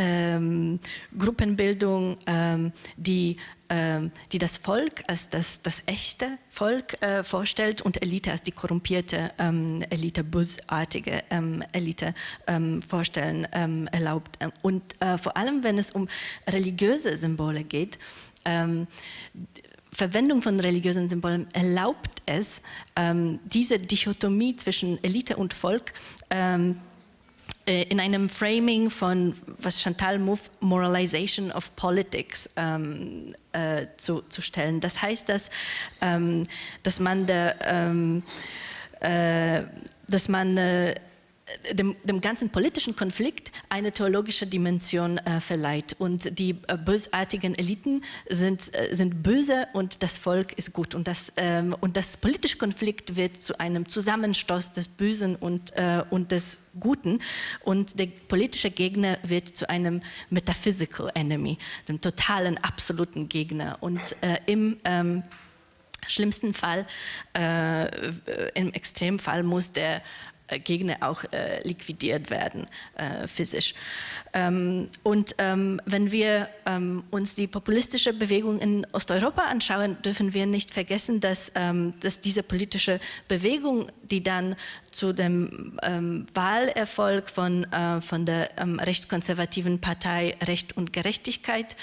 ähm, 0.00 0.80
Gruppenbildung, 1.16 2.16
ähm, 2.26 2.72
die 2.96 3.36
ähm, 3.68 4.10
die 4.32 4.38
das 4.38 4.56
Volk 4.56 5.04
als 5.06 5.30
das, 5.30 5.62
das 5.62 5.84
echte 5.86 6.38
Volk 6.48 7.00
äh, 7.02 7.22
vorstellt 7.22 7.82
und 7.82 8.02
Elite 8.02 8.32
als 8.32 8.42
die 8.42 8.50
korrumpierte 8.50 9.30
ähm, 9.38 9.84
Elite, 9.90 10.24
bösartige 10.24 11.22
ähm, 11.30 11.62
Elite 11.70 12.12
ähm, 12.48 12.82
vorstellen 12.82 13.46
ähm, 13.52 13.86
erlaubt. 13.92 14.38
Und 14.62 14.82
äh, 15.00 15.16
vor 15.18 15.36
allem, 15.36 15.62
wenn 15.62 15.78
es 15.78 15.92
um 15.92 16.08
religiöse 16.48 17.16
Symbole 17.16 17.62
geht, 17.62 18.00
ähm, 18.44 18.88
Verwendung 19.92 20.42
von 20.42 20.58
religiösen 20.58 21.08
Symbolen 21.08 21.48
erlaubt 21.52 22.22
es, 22.24 22.62
diese 23.44 23.76
Dichotomie 23.78 24.54
zwischen 24.54 25.02
Elite 25.02 25.36
und 25.36 25.52
Volk 25.52 25.92
äh, 26.28 26.58
in 27.66 28.00
einem 28.00 28.28
Framing 28.28 28.90
von, 28.90 29.34
was 29.58 29.80
Chantal 29.80 30.18
Mouffe 30.18 30.50
Moralization 30.60 31.52
of 31.52 31.74
Politics 31.76 32.48
ähm, 32.56 33.34
äh, 33.52 33.86
zu, 33.96 34.22
zu, 34.22 34.42
stellen. 34.42 34.80
Das 34.80 35.02
heißt, 35.02 35.28
dass, 35.28 35.50
ähm, 36.00 36.44
dass 36.82 37.00
man, 37.00 37.26
der, 37.26 37.56
ähm, 37.62 38.22
äh, 39.00 39.62
dass 40.08 40.28
man 40.28 40.56
äh, 40.56 40.94
dem, 41.72 41.96
dem, 42.04 42.20
ganzen 42.20 42.50
politischen 42.50 42.96
Konflikt 42.96 43.52
eine 43.68 43.92
theologische 43.92 44.46
Dimension 44.46 45.18
äh, 45.18 45.40
verleiht. 45.40 45.96
Und 45.98 46.38
die 46.38 46.56
äh, 46.68 46.76
bösartigen 46.76 47.54
Eliten 47.54 48.02
sind, 48.28 48.74
äh, 48.74 48.94
sind 48.94 49.22
böse 49.22 49.68
und 49.72 50.02
das 50.02 50.18
Volk 50.18 50.52
ist 50.54 50.72
gut. 50.72 50.94
Und 50.94 51.08
das, 51.08 51.32
ähm, 51.36 51.74
und 51.80 51.96
das 51.96 52.16
politische 52.16 52.56
Konflikt 52.56 53.16
wird 53.16 53.42
zu 53.42 53.58
einem 53.58 53.88
Zusammenstoß 53.88 54.72
des 54.72 54.88
Bösen 54.88 55.36
und, 55.36 55.76
äh, 55.76 56.02
und 56.10 56.32
des 56.32 56.60
Guten. 56.78 57.20
Und 57.64 57.98
der 57.98 58.06
politische 58.06 58.70
Gegner 58.70 59.18
wird 59.22 59.56
zu 59.56 59.68
einem 59.68 60.00
metaphysical 60.30 61.10
enemy, 61.14 61.58
dem 61.88 62.00
totalen, 62.00 62.58
absoluten 62.58 63.28
Gegner. 63.28 63.78
Und 63.80 64.00
äh, 64.20 64.38
im 64.46 64.78
ähm, 64.84 65.22
schlimmsten 66.06 66.54
Fall, 66.54 66.86
äh, 67.36 67.88
im 68.54 68.72
Extremfall 68.72 69.42
muss 69.42 69.72
der 69.72 69.96
äh, 69.96 70.00
Gegner 70.58 70.96
auch 71.00 71.24
äh, 71.32 71.66
liquidiert 71.66 72.30
werden, 72.30 72.66
äh, 72.96 73.26
physisch. 73.26 73.74
Ähm, 74.32 74.88
und 75.02 75.34
ähm, 75.38 75.80
wenn 75.86 76.10
wir 76.10 76.48
ähm, 76.66 77.04
uns 77.10 77.34
die 77.34 77.46
populistische 77.46 78.12
Bewegung 78.12 78.58
in 78.60 78.86
Osteuropa 78.92 79.42
anschauen, 79.42 80.00
dürfen 80.02 80.34
wir 80.34 80.46
nicht 80.46 80.70
vergessen, 80.70 81.20
dass, 81.20 81.52
ähm, 81.54 81.94
dass 82.00 82.20
diese 82.20 82.42
politische 82.42 83.00
Bewegung, 83.28 83.86
die 84.02 84.22
dann 84.22 84.56
zu 84.90 85.12
dem 85.12 85.78
ähm, 85.82 86.26
Wahlerfolg 86.34 87.30
von, 87.30 87.64
äh, 87.72 88.00
von 88.00 88.26
der 88.26 88.50
rechtskonservativen 88.58 89.80
Partei 89.80 90.36
Recht 90.42 90.76
und 90.76 90.92
Gerechtigkeit 90.92 91.76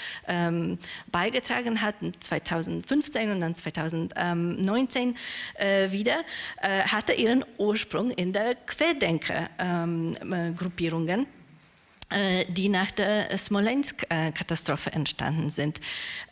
beigetragen 1.10 1.80
hat, 1.80 1.94
2015 2.20 3.30
und 3.30 3.40
dann 3.40 3.54
2019 3.54 5.16
äh, 5.54 5.90
wieder, 5.90 6.24
äh, 6.62 6.82
hatte 6.82 7.12
ihren 7.12 7.44
Ursprung 7.58 8.10
in 8.10 8.32
der 8.32 8.56
Querdenker-Gruppierungen. 8.66 11.26
Äh, 12.10 12.46
die 12.48 12.70
nach 12.70 12.90
der 12.90 13.36
Smolensk-Katastrophe 13.36 14.92
entstanden 14.92 15.50
sind. 15.50 15.78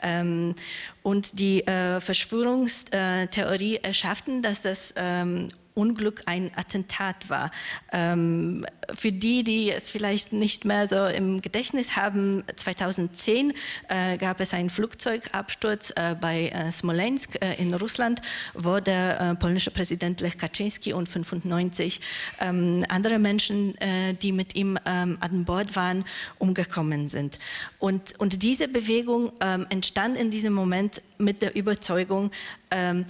Ähm, 0.02 0.54
und 1.02 1.38
die 1.38 1.66
äh, 1.66 2.00
Verschwörungstheorie 2.00 3.80
erschafften, 3.82 4.40
dass 4.40 4.62
das 4.62 4.94
ähm, 4.96 5.48
Unglück 5.76 6.22
ein 6.24 6.50
Attentat 6.56 7.28
war. 7.28 7.50
Ähm, 7.92 8.64
für 8.94 9.12
die, 9.12 9.44
die 9.44 9.70
es 9.70 9.90
vielleicht 9.90 10.32
nicht 10.32 10.64
mehr 10.64 10.86
so 10.86 11.04
im 11.04 11.42
Gedächtnis 11.42 11.96
haben, 11.96 12.42
2010 12.56 13.52
äh, 13.88 14.16
gab 14.16 14.40
es 14.40 14.54
einen 14.54 14.70
Flugzeugabsturz 14.70 15.92
äh, 15.96 16.16
bei 16.18 16.48
äh, 16.48 16.72
Smolensk 16.72 17.36
äh, 17.42 17.54
in 17.60 17.74
Russland, 17.74 18.22
wo 18.54 18.80
der 18.80 19.20
äh, 19.20 19.34
polnische 19.34 19.70
Präsident 19.70 20.20
Lech 20.22 20.38
Kaczynski 20.38 20.94
und 20.94 21.08
95 21.08 22.00
ähm, 22.40 22.84
andere 22.88 23.18
Menschen, 23.18 23.76
äh, 23.78 24.14
die 24.14 24.32
mit 24.32 24.56
ihm 24.56 24.78
ähm, 24.86 25.18
an 25.20 25.44
Bord 25.44 25.76
waren, 25.76 26.04
umgekommen 26.38 27.08
sind. 27.08 27.38
Und, 27.78 28.18
und 28.18 28.42
diese 28.42 28.68
Bewegung 28.68 29.32
ähm, 29.40 29.66
entstand 29.68 30.16
in 30.16 30.30
diesem 30.30 30.54
Moment 30.54 31.02
mit 31.18 31.42
der 31.42 31.54
Überzeugung, 31.54 32.30
ähm, 32.70 33.06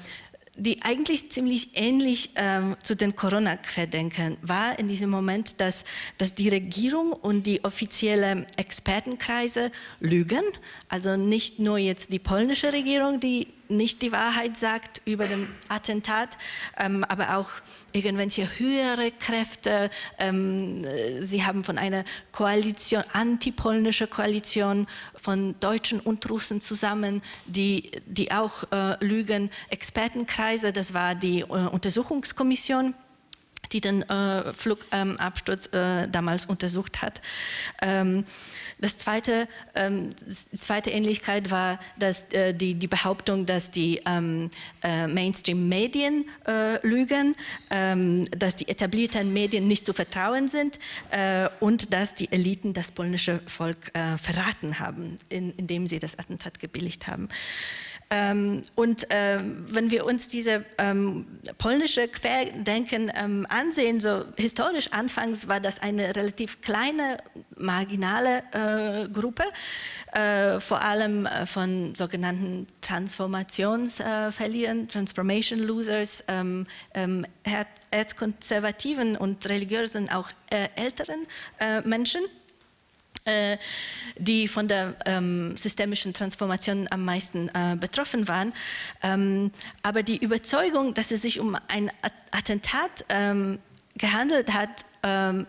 die 0.56 0.82
eigentlich 0.82 1.30
ziemlich 1.30 1.70
ähnlich 1.74 2.30
ähm, 2.36 2.76
zu 2.82 2.96
den 2.96 3.14
Corona-Querdenkern 3.14 4.38
war 4.42 4.78
in 4.78 4.88
diesem 4.88 5.10
Moment, 5.10 5.60
dass, 5.60 5.84
dass 6.18 6.34
die 6.34 6.48
Regierung 6.48 7.12
und 7.12 7.46
die 7.46 7.62
offiziellen 7.64 8.46
Expertenkreise 8.56 9.70
lügen. 10.00 10.42
Also 10.88 11.16
nicht 11.16 11.58
nur 11.58 11.78
jetzt 11.78 12.12
die 12.12 12.18
polnische 12.18 12.72
Regierung, 12.72 13.20
die 13.20 13.48
nicht 13.68 14.02
die 14.02 14.12
Wahrheit 14.12 14.56
sagt 14.56 15.02
über 15.04 15.26
dem 15.26 15.48
Attentat, 15.68 16.38
ähm, 16.78 17.04
aber 17.04 17.36
auch 17.36 17.50
irgendwelche 17.92 18.46
höhere 18.58 19.10
Kräfte. 19.10 19.90
Ähm, 20.18 20.84
sie 21.20 21.44
haben 21.44 21.64
von 21.64 21.78
einer 21.78 22.04
Koalition, 22.32 23.04
antipolnische 23.12 24.06
Koalition 24.06 24.86
von 25.14 25.58
Deutschen 25.60 26.00
und 26.00 26.28
Russen 26.30 26.60
zusammen, 26.60 27.22
die, 27.46 27.90
die 28.06 28.32
auch 28.32 28.64
äh, 28.70 29.04
lügen. 29.04 29.50
Expertenkreise, 29.70 30.72
das 30.72 30.94
war 30.94 31.14
die 31.14 31.40
äh, 31.40 31.44
Untersuchungskommission 31.44 32.94
die 33.72 33.80
den 33.80 34.02
äh, 34.02 34.52
Flugabsturz 34.52 35.68
ähm, 35.72 36.10
damals 36.12 36.46
untersucht 36.46 37.02
hat. 37.02 37.20
Ähm, 37.82 38.24
das 38.78 38.98
zweite, 38.98 39.48
ähm, 39.74 40.10
die 40.20 40.56
zweite 40.56 40.90
Ähnlichkeit 40.90 41.50
war 41.50 41.78
dass, 41.98 42.22
äh, 42.32 42.52
die, 42.52 42.74
die 42.74 42.86
Behauptung, 42.86 43.46
dass 43.46 43.70
die 43.70 44.00
ähm, 44.06 44.50
äh, 44.82 45.06
Mainstream-Medien 45.06 46.28
äh, 46.46 46.86
lügen, 46.86 47.36
ähm, 47.70 48.24
dass 48.30 48.56
die 48.56 48.68
etablierten 48.68 49.32
Medien 49.32 49.66
nicht 49.66 49.86
zu 49.86 49.92
vertrauen 49.92 50.48
sind 50.48 50.78
äh, 51.10 51.48
und 51.60 51.92
dass 51.92 52.14
die 52.14 52.30
Eliten 52.30 52.74
das 52.74 52.92
polnische 52.92 53.40
Volk 53.46 53.94
äh, 53.94 54.18
verraten 54.18 54.78
haben, 54.78 55.16
in, 55.28 55.52
indem 55.56 55.86
sie 55.86 55.98
das 55.98 56.18
Attentat 56.18 56.60
gebilligt 56.60 57.06
haben. 57.06 57.28
Ähm, 58.08 58.62
und 58.76 59.10
äh, 59.10 59.40
wenn 59.42 59.90
wir 59.90 60.04
uns 60.04 60.28
diese 60.28 60.64
ähm, 60.78 61.26
polnische 61.58 62.06
Querdenken 62.06 63.10
ähm, 63.14 63.46
ansehen, 63.48 63.98
so 63.98 64.24
historisch 64.36 64.92
anfangs 64.92 65.48
war 65.48 65.58
das 65.58 65.82
eine 65.82 66.14
relativ 66.14 66.60
kleine, 66.60 67.16
marginale 67.56 68.44
äh, 68.52 69.08
Gruppe, 69.08 69.42
äh, 70.12 70.60
vor 70.60 70.82
allem 70.82 71.26
äh, 71.26 71.46
von 71.46 71.96
sogenannten 71.96 72.68
Transformationsverlierern, 72.80 74.88
Transformation 74.88 75.58
Losers, 75.58 76.22
ähm, 76.28 76.68
ähm, 76.94 77.26
erzkonservativen 77.90 79.16
und 79.16 79.48
religiösen, 79.48 80.10
auch 80.10 80.30
äh, 80.50 80.68
älteren 80.76 81.26
äh, 81.58 81.80
Menschen. 81.80 82.22
Äh, 83.26 83.58
die 84.18 84.46
von 84.46 84.68
der 84.68 84.94
ähm, 85.04 85.56
systemischen 85.56 86.14
Transformation 86.14 86.86
am 86.90 87.04
meisten 87.04 87.48
äh, 87.48 87.76
betroffen 87.78 88.28
waren. 88.28 88.52
Ähm, 89.02 89.50
aber 89.82 90.02
die 90.04 90.16
Überzeugung, 90.16 90.94
dass 90.94 91.10
es 91.10 91.22
sich 91.22 91.40
um 91.40 91.56
ein 91.68 91.90
Attentat 92.30 93.04
ähm, 93.08 93.58
gehandelt 93.96 94.54
hat, 94.54 94.86
ähm, 95.02 95.46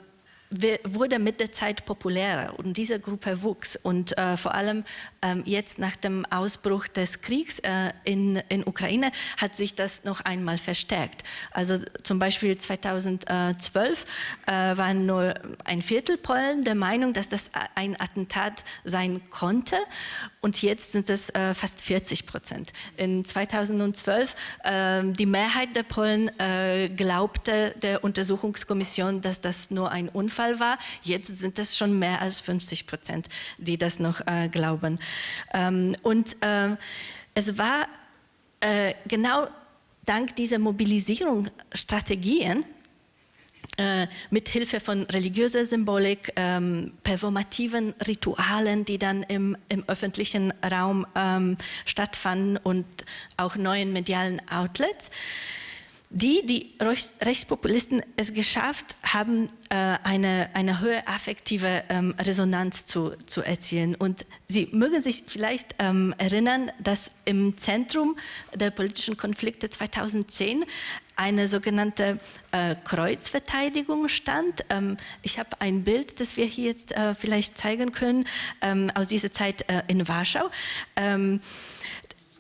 wurde 0.86 1.20
mit 1.20 1.40
der 1.42 1.52
Zeit 1.52 1.86
populärer 1.86 2.58
und 2.58 2.78
diese 2.78 3.00
Gruppe 3.00 3.44
wuchs 3.44 3.76
und 3.76 4.18
äh, 4.18 4.38
vor 4.38 4.56
allem 4.56 4.86
ähm, 5.22 5.44
jetzt 5.46 5.78
nach 5.78 5.98
dem 5.98 6.26
Ausbruch 6.26 6.88
des 6.88 7.22
Kriegs 7.22 7.60
äh, 7.60 7.92
in, 8.06 8.38
in 8.48 8.66
Ukraine 8.66 9.12
hat 9.38 9.58
sich 9.58 9.76
das 9.76 10.06
noch 10.06 10.22
einmal 10.22 10.58
verstärkt. 10.58 11.24
Also 11.52 11.80
zum 12.04 12.20
Beispiel 12.20 12.58
2012 12.58 14.06
äh, 14.46 14.52
waren 14.52 15.06
nur 15.06 15.34
ein 15.66 15.82
Viertel 15.82 16.18
Polen 16.18 16.64
der 16.64 16.76
Meinung, 16.76 17.12
dass 17.12 17.28
das 17.28 17.52
ein 17.76 18.00
Attentat 18.00 18.64
sein 18.86 19.22
konnte 19.30 19.76
und 20.40 20.62
jetzt 20.62 20.94
sind 20.94 21.10
es 21.10 21.30
äh, 21.32 21.54
fast 21.54 21.82
40 21.82 22.26
Prozent. 22.26 22.72
In 22.96 23.26
2012 23.26 24.36
ähm, 24.64 25.14
die 25.14 25.26
Mehrheit 25.26 25.76
der 25.76 25.84
Polen 25.84 26.32
äh, 26.40 26.88
glaubte 26.88 27.76
der 27.82 28.06
Untersuchungskommission, 28.06 29.20
dass 29.20 29.42
das 29.42 29.72
nur 29.72 29.92
ein 29.92 30.08
Unfall 30.08 30.37
Fall 30.38 30.60
war. 30.60 30.78
Jetzt 31.02 31.38
sind 31.38 31.58
es 31.60 31.78
schon 31.78 31.98
mehr 31.98 32.22
als 32.22 32.42
50 32.42 32.86
Prozent, 32.88 33.30
die 33.58 33.78
das 33.78 34.00
noch 34.00 34.20
äh, 34.28 34.50
glauben. 34.50 35.00
Ähm, 35.54 35.96
und 36.04 36.36
äh, 36.42 36.76
es 37.34 37.58
war 37.58 37.88
äh, 38.60 38.94
genau 39.08 39.48
dank 40.06 40.36
dieser 40.36 40.60
Mobilisierungsstrategien, 40.60 42.66
äh, 43.78 44.08
mit 44.32 44.50
Hilfe 44.50 44.80
von 44.80 45.04
religiöser 45.04 45.66
Symbolik, 45.66 46.34
ähm, 46.36 46.94
performativen 47.04 47.94
Ritualen, 48.08 48.86
die 48.86 48.98
dann 48.98 49.22
im, 49.24 49.56
im 49.70 49.84
öffentlichen 49.88 50.52
Raum 50.64 51.06
ähm, 51.16 51.58
stattfanden 51.86 52.58
und 52.58 52.86
auch 53.36 53.56
neuen 53.56 53.94
medialen 53.94 54.42
Outlets, 54.50 55.12
die, 56.10 56.46
die 56.46 56.74
Rechtspopulisten 57.22 58.02
es 58.16 58.34
geschafft 58.34 58.96
haben, 59.04 59.50
äh, 59.70 59.98
eine, 60.04 60.50
eine 60.54 60.82
hohe 60.82 61.06
affektive 61.06 61.84
ähm, 61.90 62.16
Resonanz 62.18 62.86
zu, 62.86 63.12
zu 63.26 63.42
erzielen. 63.42 63.94
Und 63.96 64.26
Sie 64.48 64.70
mögen 64.72 65.02
sich 65.02 65.24
vielleicht 65.28 65.76
ähm, 65.80 66.16
erinnern, 66.18 66.72
dass 66.80 67.12
im 67.26 67.58
Zentrum 67.58 68.18
der 68.56 68.72
politischen 68.72 69.18
Konflikte 69.18 69.70
2010 69.70 70.64
eine 71.18 71.48
sogenannte 71.48 72.20
äh, 72.52 72.76
Kreuzverteidigung 72.84 74.08
stand. 74.08 74.64
Ähm, 74.70 74.96
ich 75.24 75.40
habe 75.40 75.50
ein 75.60 75.84
Bild, 75.84 76.22
das 76.22 76.38
wir 76.38 76.46
hier 76.46 76.70
jetzt 76.70 76.94
äh, 76.94 77.16
vielleicht 77.16 77.58
zeigen 77.58 77.92
können, 77.92 78.26
aus 78.94 79.08
dieser 79.08 79.32
Zeit 79.32 79.66
in 79.88 80.08
Warschau. 80.08 80.50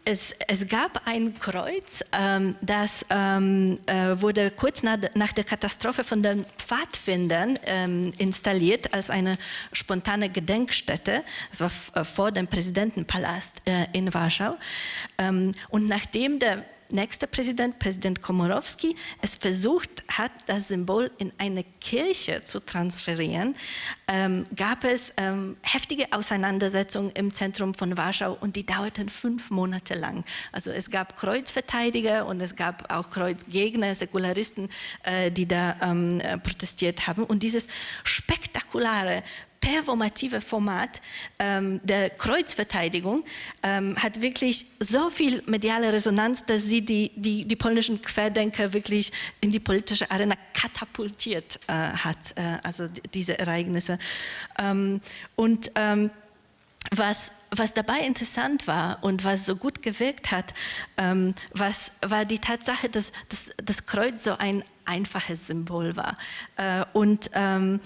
Es, 0.08 0.34
es, 0.48 0.70
gab 0.70 1.02
ein 1.06 1.38
Kreuz, 1.38 2.02
ähm, 2.13 2.56
das 2.62 3.06
ähm, 3.10 3.78
äh, 3.88 4.22
wurde 4.22 4.52
kurz 4.52 4.82
nach, 4.82 4.98
nach, 5.15 5.34
der 5.34 5.43
Katastrophe 5.43 6.06
von 6.06 6.24
den 6.24 6.46
Pfadfindern 6.58 7.60
ähm, 7.65 8.13
installiert 8.17 8.93
als 8.93 9.10
eine 9.10 9.38
spontane 9.74 10.30
Gedenkstätte. 10.30 11.24
Das 11.50 11.60
war 11.60 12.02
äh, 12.02 12.06
vor 12.06 12.32
dem 12.32 12.48
Präsidentenpalast 12.48 13.56
äh, 13.65 13.88
in 13.91 14.13
Warschau. 14.13 14.56
Ähm, 15.17 15.52
und 15.67 15.88
nachdem 15.88 16.39
der 16.39 16.63
nächster 16.91 17.28
Präsident, 17.28 17.80
Präsident 17.80 18.21
Komorowski, 18.21 18.95
es 19.21 19.36
versucht 19.36 20.04
hat, 20.08 20.32
das 20.47 20.69
Symbol 20.69 21.12
in 21.17 21.32
eine 21.38 21.63
Kirche 21.63 22.43
zu 22.43 22.60
transferieren, 22.60 23.56
ähm, 24.08 24.45
gab 24.56 24.84
es 24.84 25.13
ähm, 25.17 25.58
heftige 25.62 26.06
Auseinandersetzungen 26.12 27.12
im 27.12 27.34
Zentrum 27.34 27.73
von 27.73 27.97
Warschau 27.97 28.38
und 28.39 28.56
die 28.56 28.65
dauerten 28.65 29.10
fünf 29.10 29.50
Monate 29.52 29.95
lang. 29.95 30.23
Also 30.52 30.71
es 30.71 30.89
gab 30.89 31.17
Kreuzverteidiger 31.17 32.26
und 32.26 32.41
es 32.41 32.56
gab 32.56 32.91
auch 32.91 33.10
Kreuzgegner, 33.10 33.95
Säkularisten, 33.95 34.69
äh, 35.04 35.32
die 35.32 35.47
da 35.47 35.76
ähm, 35.82 36.19
äh, 36.19 36.38
protestiert 36.38 37.08
haben. 37.08 37.23
Und 37.23 37.43
dieses 37.43 37.67
spektakulare 38.04 39.23
performative 39.60 40.41
Format 40.41 41.02
ähm, 41.39 41.80
der 41.84 42.10
Kreuzverteidigung 42.10 43.24
ähm, 43.63 43.96
hat 43.98 44.22
wirklich 44.22 44.65
so 44.80 45.10
viel 45.10 45.43
mediale 45.46 45.91
Resonanz, 45.91 46.46
dass 46.46 46.63
sie 46.63 46.82
die, 46.82 47.12
die, 47.15 47.46
die 47.46 47.56
polnischen 47.56 48.02
Querdenker 48.02 48.74
wirklich 48.74 49.12
in 49.41 49.52
die 49.52 49.60
politische 49.60 50.10
Arena 50.12 50.36
katapultiert 50.54 51.60
äh, 51.67 51.74
hat, 51.74 52.17
äh, 52.36 52.58
also 52.63 52.88
diese 53.13 53.39
Ereignisse. 53.39 53.98
Ähm, 54.60 55.02
und 55.36 55.72
ähm, 55.76 56.12
was, 56.91 57.34
was 57.52 57.74
dabei 57.74 58.02
interessant 58.02 58.67
war 58.67 59.04
und 59.04 59.24
was 59.24 59.46
so 59.46 59.56
gut 59.56 59.82
gewirkt 59.82 60.32
hat, 60.32 60.54
ähm, 60.98 61.34
was, 61.54 61.91
war 62.02 62.26
die 62.26 62.39
Tatsache, 62.39 62.89
dass, 62.89 63.12
dass 63.30 63.52
das 63.63 63.86
Kreuz 63.86 64.24
so 64.24 64.38
ein 64.38 64.63
einfaches 64.88 65.47
Symbol 65.47 65.95
war 65.95 66.17
äh, 66.58 66.86
und, 66.93 67.30
ähm, 67.34 67.80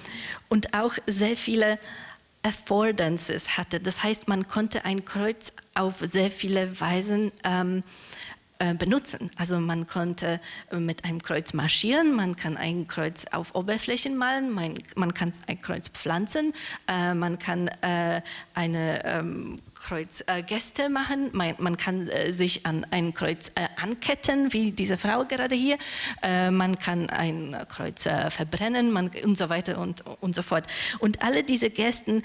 und 0.49 0.73
auch 0.73 0.93
sehr 1.07 1.35
viele 1.35 1.79
Affordances 2.43 3.57
hatte. 3.57 3.79
Das 3.79 4.03
heißt, 4.03 4.27
man 4.27 4.47
konnte 4.47 4.85
ein 4.85 5.05
Kreuz 5.05 5.53
auf 5.75 5.99
sehr 5.99 6.31
viele 6.31 6.79
Weisen 6.79 7.31
ähm, 7.43 7.83
äh, 8.61 8.75
benutzen. 8.75 9.31
Also 9.37 9.59
man 9.59 9.87
konnte 9.87 10.39
äh, 10.71 10.77
mit 10.77 11.03
einem 11.03 11.23
Kreuz 11.23 11.51
marschieren, 11.53 12.15
man 12.15 12.35
kann 12.35 12.57
ein 12.57 12.85
Kreuz 12.85 13.25
auf 13.31 13.55
Oberflächen 13.55 14.15
malen, 14.15 14.51
man, 14.51 14.75
man 14.95 15.15
kann 15.15 15.33
ein 15.47 15.59
Kreuz 15.63 15.89
pflanzen, 15.89 16.53
äh, 16.87 17.15
man 17.15 17.39
kann 17.39 17.69
äh, 17.81 18.21
eine 18.53 19.03
ähm, 19.03 19.55
Kreuzgäste 19.73 20.89
machen, 20.89 21.31
man, 21.33 21.55
man, 21.57 21.75
kann 21.75 22.07
äh, 22.07 22.31
sich 22.33 22.67
an 22.67 22.85
ein 22.91 23.15
Kreuz 23.15 23.51
anketten, 23.81 24.53
wie 24.53 24.71
diese 24.73 24.99
Frau 24.99 25.25
gerade 25.25 25.55
hier, 25.55 25.77
man 26.51 26.77
kann 26.77 27.09
ein 27.09 27.57
Kreuz 27.67 28.03
verbrennen 28.29 28.91
man, 28.91 29.09
und 29.23 29.37
so 29.39 29.49
weiter 29.49 29.79
und, 29.79 30.03
und 30.19 30.35
so 30.35 30.43
fort. 30.43 30.67
Und 30.99 31.23
alle 31.23 31.43
diese 31.43 31.71
Gästen 31.71 32.21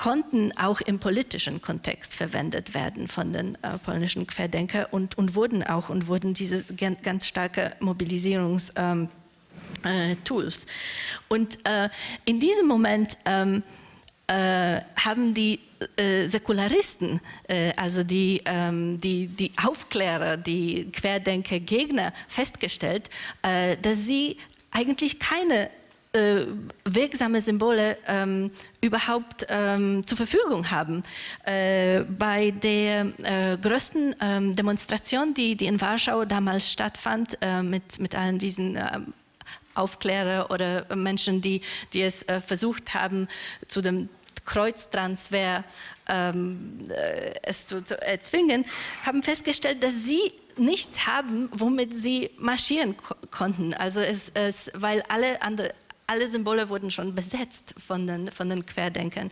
konnten 0.00 0.50
auch 0.56 0.80
im 0.80 0.98
politischen 0.98 1.60
Kontext 1.60 2.14
verwendet 2.14 2.72
werden 2.72 3.06
von 3.06 3.34
den 3.34 3.56
äh, 3.56 3.76
polnischen 3.76 4.26
Querdenker 4.26 4.88
und, 4.92 5.18
und 5.18 5.34
wurden 5.34 5.62
auch 5.62 5.90
und 5.90 6.08
wurden 6.08 6.32
diese 6.32 6.64
ganz, 7.02 7.26
starke 7.26 7.76
Mobilisierungstools. 7.80 8.72
Ähm, 8.76 9.10
äh, 9.84 10.16
und 11.28 11.68
äh, 11.68 11.90
in 12.24 12.40
diesem 12.40 12.66
Moment 12.66 13.18
ähm, 13.26 13.62
äh, 14.26 14.80
haben 14.96 15.34
die 15.34 15.60
äh, 15.96 16.28
Säkularisten, 16.28 17.20
äh, 17.46 17.74
also 17.76 18.02
die, 18.02 18.40
ähm, 18.46 18.98
die, 19.02 19.26
die 19.26 19.52
Aufklärer, 19.62 20.38
die 20.38 20.90
Querdenker-Gegner 20.92 22.14
festgestellt, 22.26 23.10
dass 23.42 24.06
sie 24.06 24.38
eigentlich 24.70 25.18
keine 25.18 25.68
äh, 26.12 26.46
wirksame 26.84 27.40
Symbole 27.40 27.96
ähm, 28.06 28.50
überhaupt 28.80 29.46
ähm, 29.48 30.04
zur 30.06 30.16
Verfügung 30.16 30.70
haben. 30.70 31.02
Äh, 31.44 32.00
bei 32.00 32.50
der 32.50 33.12
äh, 33.22 33.56
größten 33.56 34.16
ähm, 34.20 34.56
Demonstration, 34.56 35.34
die, 35.34 35.56
die 35.56 35.66
in 35.66 35.80
Warschau 35.80 36.24
damals 36.24 36.70
stattfand, 36.70 37.38
äh, 37.40 37.62
mit, 37.62 38.00
mit 38.00 38.14
allen 38.14 38.38
diesen 38.38 38.76
ähm, 38.76 39.14
Aufklärer 39.74 40.50
oder 40.50 40.84
Menschen, 40.96 41.40
die, 41.40 41.62
die 41.92 42.02
es 42.02 42.22
äh, 42.24 42.40
versucht 42.40 42.94
haben, 42.94 43.28
zu 43.68 43.80
dem 43.80 44.08
Kreuztransfer 44.44 45.64
ähm, 46.08 46.88
äh, 46.90 47.34
es 47.42 47.66
zu, 47.66 47.84
zu 47.84 48.00
erzwingen, 48.02 48.64
haben 49.04 49.22
festgestellt, 49.22 49.84
dass 49.84 50.04
sie 50.04 50.32
nichts 50.56 51.06
haben, 51.06 51.48
womit 51.52 51.94
sie 51.94 52.30
marschieren 52.36 52.96
ko 52.96 53.14
konnten. 53.30 53.74
Also 53.74 54.00
es, 54.00 54.30
es, 54.34 54.70
weil 54.74 55.02
alle 55.08 55.40
andere 55.42 55.72
alle 56.10 56.28
Symbole 56.28 56.68
wurden 56.68 56.90
schon 56.90 57.14
besetzt 57.14 57.72
von 57.78 58.06
den, 58.06 58.32
von 58.32 58.48
den 58.48 58.66
Querdenkern. 58.66 59.30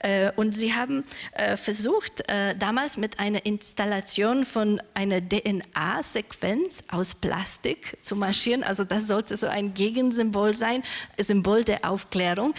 Äh, 0.00 0.30
und 0.36 0.52
sie 0.52 0.74
haben 0.74 1.02
äh, 1.32 1.56
versucht, 1.56 2.28
äh, 2.28 2.54
damals 2.54 2.98
mit 2.98 3.18
einer 3.18 3.46
Installation 3.46 4.44
von 4.44 4.80
einer 4.92 5.26
DNA-Sequenz 5.26 6.82
aus 6.90 7.14
Plastik 7.14 7.96
zu 8.02 8.14
marschieren. 8.14 8.62
Also 8.62 8.84
das 8.84 9.06
sollte 9.06 9.38
so 9.38 9.46
ein 9.46 9.72
Gegensymbol 9.72 10.52
sein, 10.52 10.82
Symbol 11.18 11.64
der 11.64 11.88
Aufklärung. 11.88 12.54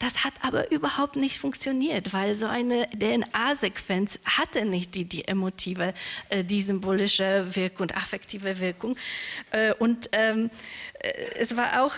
Das 0.00 0.24
hat 0.24 0.34
aber 0.42 0.72
überhaupt 0.72 1.14
nicht 1.14 1.38
funktioniert, 1.38 2.12
weil 2.12 2.34
so 2.34 2.46
eine 2.46 2.88
DNA-Sequenz 2.90 4.18
hatte 4.24 4.64
nicht 4.64 4.96
die, 4.96 5.04
die 5.04 5.28
emotive, 5.28 5.92
die 6.44 6.60
symbolische 6.60 7.46
Wirkung, 7.54 7.90
affektive 7.92 8.58
Wirkung. 8.58 8.96
Und 9.78 10.08
ähm, 10.12 10.50
es 11.38 11.56
war 11.56 11.84
auch 11.84 11.96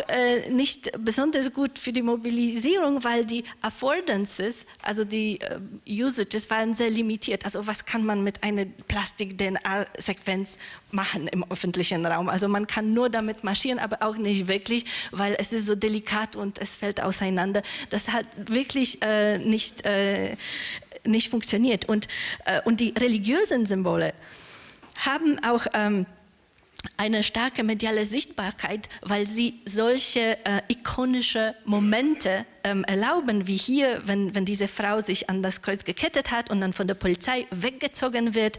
nicht 0.51 0.91
besonders 0.99 1.14
gut 1.55 1.79
für 1.79 1.93
die 1.93 2.03
Mobilisierung, 2.03 3.05
weil 3.05 3.25
die 3.25 3.45
Affordances, 3.61 4.67
also 4.83 5.05
die 5.05 5.41
äh, 5.41 5.59
Usages 5.89 6.51
waren 6.51 6.75
sehr 6.75 6.91
limitiert. 6.91 7.45
Also 7.45 7.67
was 7.67 7.85
kann 7.85 8.05
man 8.05 8.23
mit 8.23 8.43
einer 8.43 8.65
Plastik-DNA-Sequenz 8.65 10.59
machen 10.91 11.29
im 11.29 11.45
öffentlichen 11.51 12.05
Raum? 12.07 12.29
Also 12.29 12.49
man 12.49 12.67
kann 12.67 12.95
nur 12.95 13.11
damit 13.11 13.45
marschieren, 13.45 13.79
aber 13.79 14.03
auch 14.03 14.17
nicht 14.17 14.49
wirklich, 14.49 14.85
weil 15.11 15.37
es 15.39 15.53
ist 15.53 15.67
so 15.67 15.75
delikat 15.75 16.37
und 16.37 16.59
es 16.59 16.77
fällt 16.77 17.03
auseinander. 17.03 17.63
Das 17.91 18.09
hat 18.09 18.27
wirklich 18.37 19.03
äh, 19.03 19.39
nicht, 19.39 19.85
äh, 19.85 20.37
nicht 21.05 21.31
funktioniert. 21.31 21.89
Und, 21.89 22.09
äh, 22.45 22.61
und 22.65 22.81
die 22.81 22.95
religiösen 22.99 23.67
Symbole 23.67 24.15
haben 24.97 25.39
auch... 25.45 25.67
Ähm, 25.75 26.07
eine 26.97 27.23
starke 27.23 27.65
mediale 27.65 28.05
Sichtbarkeit, 28.05 28.89
weil 29.03 29.27
sie 29.27 29.61
solche 29.65 30.39
äh, 30.45 30.63
ikonische 30.69 31.55
Momente 31.65 32.47
ähm, 32.65 32.83
erlauben, 32.85 33.47
wie 33.47 33.57
hier, 33.57 34.03
wenn, 34.07 34.35
wenn 34.35 34.45
diese 34.45 34.69
Frau 34.69 35.01
sich 35.03 35.29
an 35.29 35.43
das 35.43 35.63
Kreuz 35.63 35.85
gekettet 35.85 36.31
hat 36.31 36.51
und 36.51 36.61
dann 36.61 36.73
von 36.73 36.89
der 36.89 36.95
Polizei 36.95 37.47
weggezogen 37.51 38.35
wird. 38.35 38.59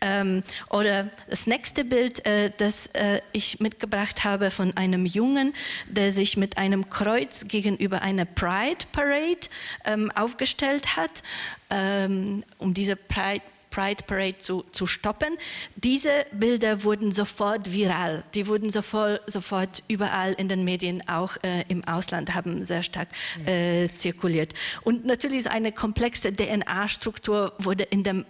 Ähm, 0.00 0.42
oder 0.70 1.10
das 1.28 1.46
nächste 1.46 1.84
Bild, 1.84 2.26
äh, 2.26 2.50
das 2.56 2.88
äh, 2.88 3.20
ich 3.32 3.60
mitgebracht 3.60 4.24
habe 4.24 4.50
von 4.50 4.76
einem 4.76 5.06
Jungen, 5.06 5.54
der 5.88 6.10
sich 6.10 6.36
mit 6.36 6.58
einem 6.58 6.90
Kreuz 6.90 7.46
gegenüber 7.46 8.02
einer 8.02 8.24
Pride 8.24 8.86
Parade 8.92 9.48
ähm, 9.84 10.10
aufgestellt 10.10 10.96
hat, 10.96 11.22
ähm, 11.70 12.42
um 12.58 12.74
diese 12.74 12.96
Pride 12.96 13.42
Pride 13.74 14.04
Parade 14.06 14.38
zu, 14.38 14.64
zu 14.70 14.86
stoppen. 14.86 15.36
Diese 15.74 16.26
Bilder 16.32 16.84
wurden 16.84 17.10
sofort 17.10 17.72
viral. 17.72 18.22
Die 18.34 18.46
wurden 18.46 18.70
sofort, 18.70 19.20
sofort 19.26 19.82
überall 19.88 20.32
in 20.34 20.48
den 20.48 20.64
Medien, 20.64 21.02
auch 21.08 21.36
äh, 21.42 21.64
im 21.68 21.82
Ausland, 21.84 22.34
haben 22.34 22.62
sehr 22.64 22.84
stark 22.84 23.08
äh, 23.46 23.88
zirkuliert. 23.96 24.54
Und 24.82 25.04
natürlich 25.04 25.50
eine 25.50 25.72
komplexe 25.72 26.32
DNA-Struktur 26.32 27.52
wurde 27.58 27.84
in 27.84 28.04
der 28.04 28.24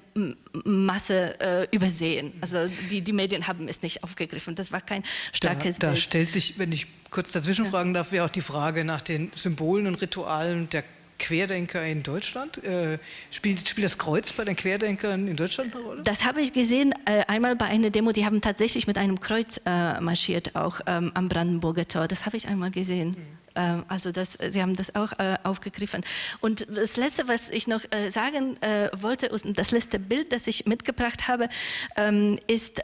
Masse 0.64 1.38
äh, 1.40 1.68
übersehen. 1.76 2.32
Also 2.40 2.68
die, 2.90 3.02
die 3.02 3.12
Medien 3.12 3.46
haben 3.46 3.68
es 3.68 3.82
nicht 3.82 4.02
aufgegriffen. 4.02 4.54
Das 4.54 4.72
war 4.72 4.80
kein 4.80 5.02
starkes 5.32 5.78
da, 5.78 5.88
da 5.88 5.92
Bild. 5.92 5.98
Da 5.98 6.02
stellt 6.08 6.30
sich, 6.30 6.58
wenn 6.58 6.72
ich 6.72 6.86
kurz 7.10 7.32
dazwischen 7.32 7.66
fragen 7.66 7.92
darf, 7.92 8.12
wäre 8.12 8.24
auch 8.24 8.30
die 8.30 8.40
Frage 8.40 8.84
nach 8.84 9.02
den 9.02 9.30
Symbolen 9.34 9.86
und 9.86 10.00
Ritualen 10.00 10.70
der 10.70 10.84
Querdenker 11.18 11.84
in 11.84 12.02
Deutschland? 12.02 12.62
Äh, 12.64 12.98
spielt, 13.30 13.66
spielt 13.68 13.84
das 13.84 13.98
Kreuz 13.98 14.32
bei 14.32 14.44
den 14.44 14.56
Querdenkern 14.56 15.28
in 15.28 15.36
Deutschland 15.36 15.74
eine 15.74 15.84
Rolle? 15.84 16.02
Das 16.02 16.24
habe 16.24 16.40
ich 16.40 16.52
gesehen, 16.52 16.94
äh, 17.06 17.24
einmal 17.26 17.56
bei 17.56 17.66
einer 17.66 17.90
Demo, 17.90 18.12
die 18.12 18.24
haben 18.24 18.40
tatsächlich 18.40 18.86
mit 18.86 18.98
einem 18.98 19.20
Kreuz 19.20 19.60
äh, 19.64 20.00
marschiert, 20.00 20.56
auch 20.56 20.80
ähm, 20.86 21.12
am 21.14 21.28
Brandenburger 21.28 21.86
Tor. 21.86 22.08
Das 22.08 22.26
habe 22.26 22.36
ich 22.36 22.48
einmal 22.48 22.70
gesehen. 22.70 23.10
Mhm. 23.10 23.44
Ähm, 23.54 23.84
also 23.88 24.10
das, 24.10 24.38
Sie 24.48 24.60
haben 24.60 24.76
das 24.76 24.94
auch 24.94 25.12
äh, 25.18 25.36
aufgegriffen. 25.42 26.04
Und 26.40 26.66
das 26.68 26.96
Letzte, 26.96 27.28
was 27.28 27.50
ich 27.50 27.66
noch 27.66 27.82
äh, 27.90 28.10
sagen 28.10 28.60
äh, 28.62 28.90
wollte, 28.96 29.30
das 29.44 29.70
letzte 29.70 29.98
Bild, 29.98 30.32
das 30.32 30.46
ich 30.46 30.66
mitgebracht 30.66 31.28
habe, 31.28 31.48
ähm, 31.96 32.38
ist, 32.46 32.82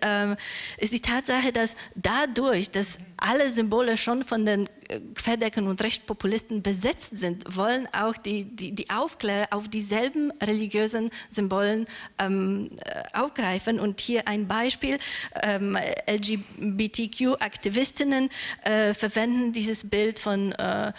ist 0.79 0.93
die 0.93 1.01
Tatsache, 1.01 1.53
dass 1.53 1.77
dadurch, 1.95 2.71
dass 2.71 2.99
alle 3.17 3.51
Symbole 3.51 3.97
schon 3.97 4.23
von 4.25 4.45
den 4.45 4.69
Querdeckern 5.15 5.67
und 5.67 5.83
Rechtspopulisten 5.83 6.63
besetzt 6.63 7.17
sind, 7.19 7.57
wollen 7.57 7.89
auch 7.93 8.17
die, 8.27 8.45
die, 8.45 8.73
die 8.73 8.91
Aufklärer 8.91 9.49
auf 9.51 9.69
dieselben 9.69 10.31
religiösen 10.43 11.11
Symbolen 11.29 11.87
ähm, 12.19 12.71
aufgreifen. 13.13 13.79
Und 13.81 14.01
hier 14.01 14.27
ein 14.29 14.49
Beispiel, 14.49 14.99
ähm, 15.43 15.77
LGBTQ-Aktivistinnen 16.09 18.31
äh, 18.65 18.95
verwenden 18.95 19.53
dieses 19.53 19.87
Bild 19.89 20.19
von 20.19 20.51
äh, 20.53 20.93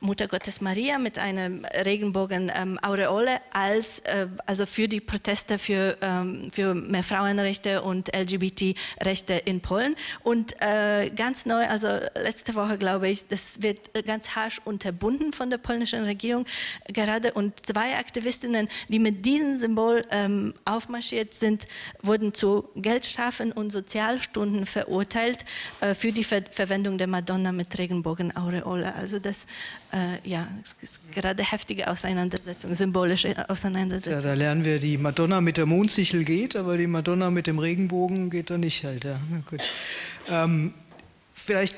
Mutter 0.00 0.28
Gottes 0.28 0.62
Maria 0.62 0.98
mit 0.98 1.18
einem 1.18 1.66
Regenbogen 1.84 2.50
ähm, 2.54 2.78
als 3.52 3.98
äh, 4.00 4.28
also 4.46 4.64
für 4.64 4.88
die 4.88 5.00
Proteste 5.00 5.58
für, 5.58 5.96
ähm, 6.00 6.50
für 6.50 6.74
mehr 6.74 7.02
Frauenrechte 7.02 7.82
und 7.82 8.14
LGBT-Rechte 8.16 9.34
in 9.34 9.60
Polen. 9.60 9.96
Und 10.22 10.54
äh, 10.62 11.10
ganz 11.10 11.44
neu, 11.44 11.66
also 11.66 11.88
letzte 12.14 12.54
Woche 12.54 12.78
glaube 12.78 13.08
ich, 13.08 13.28
das 13.28 13.60
wird 13.60 13.78
ganz 14.06 14.34
harsch 14.34 14.60
unterbunden 14.64 15.34
von 15.34 15.50
der 15.50 15.58
polnischen 15.58 16.04
Regierung 16.04 16.46
gerade. 16.88 17.32
Und 17.32 17.66
zwei 17.66 17.96
Aktivistinnen, 17.96 18.68
die 18.88 18.98
mit 18.98 19.26
diesem 19.26 19.58
Symbol 19.58 20.06
ähm, 20.10 20.54
aufmarschiert 20.64 21.34
sind, 21.34 21.66
wurden 22.02 22.32
zu 22.32 22.68
Geldstrafen 22.74 23.52
und 23.52 23.70
Sozialstunden 23.70 24.64
verurteilt 24.64 25.44
äh, 25.80 25.94
für 25.94 26.12
die 26.12 26.24
Ver 26.24 26.40
Verwendung 26.50 26.96
der 26.96 27.06
Madonna 27.06 27.52
mit 27.52 27.76
Regenbogen 27.76 28.34
Aureole. 28.34 28.94
Also 28.94 29.18
das 29.18 29.44
äh, 29.92 30.28
ja, 30.28 30.48
es 30.62 30.76
ist 30.82 31.00
gerade 31.12 31.42
heftige 31.42 31.88
Auseinandersetzung, 31.88 32.74
symbolische 32.74 33.48
Auseinandersetzung. 33.48 34.12
Ja, 34.12 34.20
da 34.20 34.34
lernen 34.34 34.64
wir, 34.64 34.78
die 34.78 34.98
Madonna 34.98 35.40
mit 35.40 35.56
der 35.56 35.66
Mondsichel 35.66 36.24
geht, 36.24 36.54
aber 36.56 36.76
die 36.76 36.86
Madonna 36.86 37.30
mit 37.30 37.46
dem 37.46 37.58
Regenbogen 37.58 38.30
geht 38.30 38.50
da 38.50 38.58
nicht 38.58 38.84
halt. 38.84 39.04
Ja. 39.04 39.20
Gut. 39.48 39.60
Ähm, 40.30 40.74
vielleicht, 41.34 41.76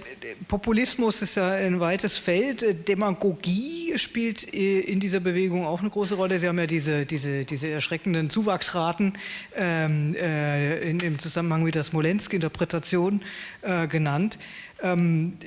Populismus 0.49 1.23
ist 1.23 1.37
ja 1.37 1.53
ein 1.53 1.81
weites 1.81 2.19
Feld. 2.19 2.87
Demagogie 2.89 3.95
spielt 3.97 4.53
äh, 4.53 4.81
in 4.81 5.01
dieser 5.01 5.21
Bewegung 5.21 5.65
auch 5.65 5.81
eine 5.81 5.91
große 5.91 6.17
Rolle. 6.17 6.39
Sie 6.39 6.49
haben 6.49 6.59
ja 6.59 6.67
diese, 6.67 7.07
diese, 7.07 7.47
diese 7.47 7.69
erschreckenden 7.69 8.29
Zuwachsraten 8.29 9.17
ähm, 9.57 10.15
äh, 10.17 10.81
in, 10.81 11.01
im 11.01 11.19
Zusammenhang 11.19 11.63
mit 11.63 11.75
der 11.77 11.83
Smolensk-Interpretation 11.83 13.23
äh, 13.63 13.87
genannt. 13.87 14.39
Ähm, 14.83 15.39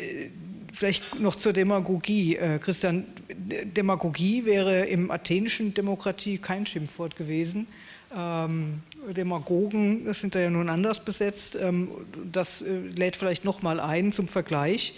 Vielleicht 0.76 1.20
noch 1.22 1.36
zur 1.36 1.54
Demagogie. 1.54 2.36
Äh, 2.36 2.60
Christian, 2.60 3.06
Demagogie 3.30 4.46
wäre 4.46 4.86
im 4.86 5.10
athenischen 5.10 5.74
Demokratie 5.74 6.38
kein 6.38 6.66
Schimpfwort 6.66 7.16
gewesen. 7.16 7.68
Ähm, 8.16 8.82
Demagogen 9.16 10.14
sind 10.14 10.36
da 10.36 10.40
ja 10.40 10.50
nun 10.50 10.68
anders 10.68 11.04
besetzt. 11.06 11.58
Ähm, 11.62 11.90
das 12.30 12.62
äh, 12.62 12.78
lädt 12.94 13.16
vielleicht 13.16 13.46
noch 13.46 13.62
mal 13.62 13.80
ein 13.80 14.12
zum 14.12 14.28
Vergleich 14.28 14.96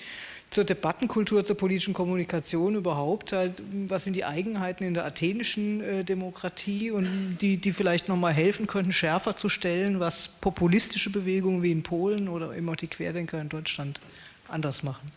zur 0.50 0.64
Debattenkultur, 0.64 1.44
zur 1.44 1.58
politischen 1.58 1.94
Kommunikation 1.94 2.76
überhaupt. 2.76 3.34
Halt, 3.34 3.62
was 3.88 4.06
sind 4.06 4.16
die 4.16 4.26
Eigenheiten 4.26 4.84
in 4.84 4.96
der 4.96 5.06
athenischen 5.06 5.82
äh, 5.82 6.04
Demokratie 6.04 6.90
und 6.90 7.38
die, 7.42 7.58
die 7.58 7.74
vielleicht 7.74 8.08
noch 8.08 8.18
mal 8.18 8.34
helfen 8.34 8.66
könnten, 8.66 8.92
schärfer 8.92 9.36
zu 9.36 9.48
stellen, 9.48 10.00
was 10.00 10.28
populistische 10.28 11.12
Bewegungen 11.12 11.62
wie 11.62 11.72
in 11.72 11.84
Polen 11.84 12.30
oder 12.30 12.56
eben 12.56 12.68
auch 12.68 12.76
die 12.76 12.88
Querdenker 12.88 13.40
in 13.40 13.50
Deutschland 13.50 14.00
anders 14.48 14.82
machen? 14.82 15.12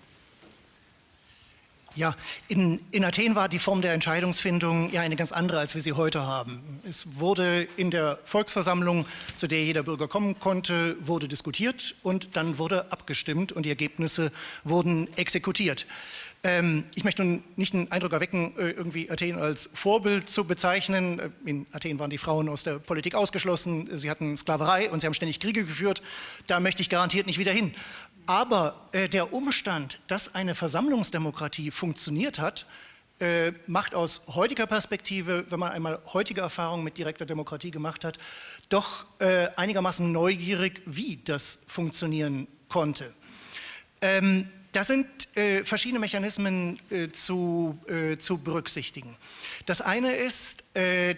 Ja, 1.96 2.14
in, 2.46 2.78
in, 2.92 3.04
Athen 3.04 3.34
war 3.34 3.48
die 3.48 3.58
Form 3.58 3.82
der 3.82 3.94
Entscheidungsfindung 3.94 4.92
ja 4.92 5.00
eine 5.00 5.16
ganz 5.16 5.32
andere, 5.32 5.58
als 5.58 5.74
wir 5.74 5.82
sie 5.82 5.92
heute 5.92 6.24
haben. 6.24 6.80
Es 6.88 7.16
wurde 7.18 7.66
in 7.76 7.90
der 7.90 8.20
Volksversammlung, 8.24 9.06
zu 9.34 9.48
der 9.48 9.64
jeder 9.64 9.82
Bürger 9.82 10.06
kommen 10.06 10.38
konnte, 10.38 10.96
wurde 11.00 11.26
diskutiert 11.26 11.96
und 12.02 12.36
dann 12.36 12.58
wurde 12.58 12.92
abgestimmt 12.92 13.50
und 13.50 13.66
die 13.66 13.70
Ergebnisse 13.70 14.30
wurden 14.62 15.08
exekutiert. 15.16 15.86
Ähm, 16.42 16.84
ich 16.94 17.04
möchte 17.04 17.22
nun 17.22 17.42
nicht 17.56 17.74
den 17.74 17.92
Eindruck 17.92 18.12
erwecken, 18.12 18.54
äh, 18.56 18.70
irgendwie 18.70 19.10
Athen 19.10 19.38
als 19.38 19.68
Vorbild 19.74 20.30
zu 20.30 20.44
bezeichnen. 20.44 21.18
Äh, 21.18 21.30
in 21.44 21.66
Athen 21.72 21.98
waren 21.98 22.08
die 22.08 22.16
Frauen 22.16 22.48
aus 22.48 22.62
der 22.62 22.78
Politik 22.78 23.14
ausgeschlossen, 23.14 23.90
sie 23.98 24.08
hatten 24.08 24.38
Sklaverei 24.38 24.90
und 24.90 25.00
sie 25.00 25.06
haben 25.06 25.12
ständig 25.12 25.38
Kriege 25.38 25.64
geführt. 25.64 26.02
Da 26.46 26.58
möchte 26.60 26.80
ich 26.80 26.88
garantiert 26.88 27.26
nicht 27.26 27.38
wieder 27.38 27.52
hin. 27.52 27.74
Aber 28.26 28.86
äh, 28.92 29.08
der 29.08 29.32
Umstand, 29.32 30.00
dass 30.06 30.34
eine 30.34 30.54
Versammlungsdemokratie 30.54 31.70
funktioniert 31.70 32.38
hat, 32.38 32.66
äh, 33.20 33.52
macht 33.66 33.94
aus 33.94 34.22
heutiger 34.28 34.66
Perspektive, 34.66 35.44
wenn 35.50 35.58
man 35.60 35.72
einmal 35.72 36.00
heutige 36.12 36.40
Erfahrungen 36.40 36.84
mit 36.84 36.96
direkter 36.96 37.26
Demokratie 37.26 37.70
gemacht 37.70 38.04
hat, 38.04 38.18
doch 38.68 39.04
äh, 39.18 39.48
einigermaßen 39.56 40.10
neugierig, 40.10 40.80
wie 40.86 41.18
das 41.18 41.58
funktionieren 41.66 42.46
konnte. 42.68 43.12
Ähm, 44.00 44.48
da 44.72 44.84
sind 44.84 45.06
äh, 45.36 45.64
verschiedene 45.64 45.98
Mechanismen 45.98 46.78
äh, 46.90 47.08
zu, 47.08 47.78
äh, 47.88 48.16
zu, 48.16 48.38
berücksichtigen. 48.38 49.16
Das 49.66 49.80
eine 49.80 50.14
ist, 50.14 50.64
äh, 50.74 51.16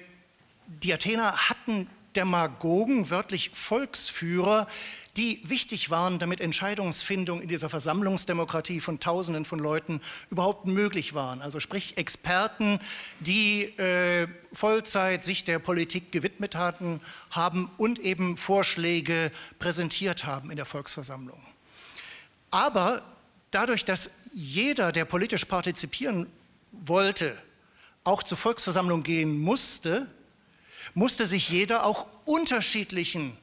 die 0.67 0.93
Athener 0.93 1.37
hatten 1.49 1.87
Demagogen, 2.17 3.11
wörtlich 3.11 3.51
Volksführer, 3.51 4.67
die 5.17 5.41
wichtig 5.45 5.91
waren, 5.91 6.19
damit 6.19 6.41
Entscheidungsfindung 6.41 7.43
in 7.43 7.49
dieser 7.49 7.69
Versammlungsdemokratie 7.69 8.81
von 8.81 8.99
Tausenden 8.99 9.45
von 9.45 9.59
Leuten 9.59 10.01
überhaupt 10.31 10.67
möglich 10.67 11.13
waren. 11.13 11.43
Also 11.43 11.61
sprich 11.61 11.99
Experten, 11.99 12.81
die 13.21 13.65
äh, 13.79 14.27
Vollzeit 14.53 15.23
sich 15.23 15.45
der 15.45 15.59
Politik 15.59 16.13
gewidmet 16.13 16.55
hatten, 16.55 17.01
haben 17.31 17.71
und 17.77 17.99
eben 17.99 18.39
Vorschläge 18.39 19.31
präsentiert 19.59 20.25
haben 20.25 20.51
in 20.51 20.57
der 20.57 20.67
Volksversammlung. 20.67 21.41
Aber 22.51 23.03
dadurch, 23.51 23.85
dass 23.85 24.11
jeder, 24.33 24.93
der 24.93 25.05
politisch 25.05 25.45
partizipieren 25.45 26.27
wollte, 26.73 27.37
auch 28.05 28.23
zur 28.23 28.39
Volksversammlung 28.39 29.03
gehen 29.03 29.39
musste, 29.39 30.07
musste 30.95 31.27
sich 31.27 31.51
jeder 31.51 31.85
auch 31.85 32.07
unterschiedlichen 32.25 33.37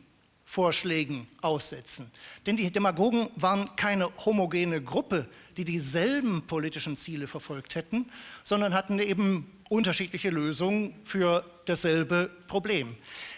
Vorschlägen 0.50 1.28
aussetzen. 1.44 2.10
Denn 2.48 2.58
die 2.58 2.72
Demagogen 2.72 3.30
waren 3.36 3.70
keine 3.76 4.10
homogene 4.26 4.82
Gruppe, 4.82 5.30
die 5.58 5.64
dieselben 5.64 6.42
politischen 6.48 6.98
Ziele 6.98 7.28
verfolgt 7.28 7.76
hätten, 7.76 8.10
sondern 8.44 8.74
hatten 8.74 8.98
eben 8.98 9.46
unterschiedliche 9.70 10.32
Lösungen 10.32 10.96
für 11.04 11.46
dasselbe 11.66 12.32
Problem. 12.48 12.96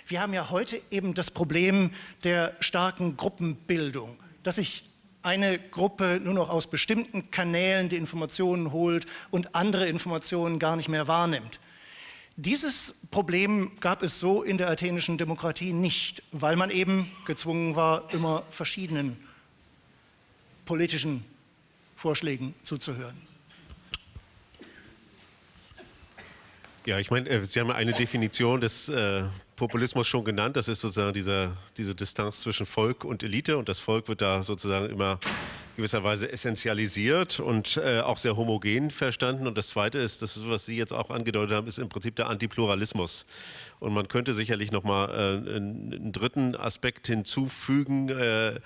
Wir 0.07 0.21
haben 0.21 0.31
ja 0.31 0.49
heute 0.51 0.81
eben 0.89 1.13
das 1.13 1.31
Problem 1.31 1.91
der 2.23 2.55
starken 2.61 3.17
Gruppenbildung, 3.17 4.17
dass 4.43 4.55
sich 4.55 4.85
eine 5.21 5.59
Gruppe 5.59 6.21
nur 6.23 6.33
noch 6.33 6.49
aus 6.49 6.67
bestimmten 6.67 7.29
Kanälen 7.29 7.89
die 7.89 7.97
Informationen 7.97 8.71
holt 8.71 9.05
und 9.31 9.53
andere 9.53 9.89
Informationen 9.89 10.59
gar 10.59 10.77
nicht 10.77 10.87
mehr 10.87 11.09
wahrnimmt. 11.09 11.59
Dieses 12.43 12.95
Problem 13.11 13.69
gab 13.81 14.01
es 14.01 14.19
so 14.19 14.41
in 14.41 14.57
der 14.57 14.67
athenischen 14.67 15.19
Demokratie 15.19 15.73
nicht, 15.73 16.23
weil 16.31 16.55
man 16.55 16.71
eben 16.71 17.11
gezwungen 17.27 17.75
war, 17.75 18.11
immer 18.15 18.41
verschiedenen 18.49 19.15
politischen 20.65 21.23
Vorschlägen 21.95 22.55
zuzuhören. 22.63 23.15
Ja, 26.87 26.97
ich 26.97 27.11
meine, 27.11 27.29
äh, 27.29 27.45
Sie 27.45 27.59
haben 27.59 27.69
eine 27.69 27.93
Definition 27.93 28.59
des 28.59 28.89
äh, 28.89 29.25
Populismus 29.55 30.07
schon 30.07 30.25
genannt. 30.25 30.57
Das 30.57 30.67
ist 30.67 30.79
sozusagen 30.79 31.13
dieser, 31.13 31.55
diese 31.77 31.93
Distanz 31.93 32.39
zwischen 32.39 32.65
Volk 32.65 33.05
und 33.05 33.21
Elite. 33.21 33.55
Und 33.55 33.69
das 33.69 33.79
Volk 33.79 34.07
wird 34.07 34.19
da 34.19 34.41
sozusagen 34.41 34.89
immer 34.89 35.19
gewisserweise 35.75 36.31
essentialisiert 36.31 37.39
und 37.39 37.77
äh, 37.77 37.99
auch 38.01 38.17
sehr 38.17 38.37
homogen 38.37 38.91
verstanden. 38.91 39.47
Und 39.47 39.57
das 39.57 39.69
Zweite 39.69 39.99
ist, 39.99 40.21
das, 40.21 40.39
was 40.47 40.65
Sie 40.65 40.77
jetzt 40.77 40.93
auch 40.93 41.09
angedeutet 41.09 41.55
haben, 41.55 41.67
ist 41.67 41.79
im 41.79 41.89
Prinzip 41.89 42.15
der 42.15 42.27
Antipluralismus. 42.27 43.25
Und 43.79 43.93
man 43.93 44.07
könnte 44.07 44.33
sicherlich 44.33 44.71
noch 44.71 44.83
mal 44.83 45.09
äh, 45.09 45.55
einen 45.55 46.11
dritten 46.11 46.55
Aspekt 46.55 47.07
hinzufügen. 47.07 48.09
Äh, 48.09 48.59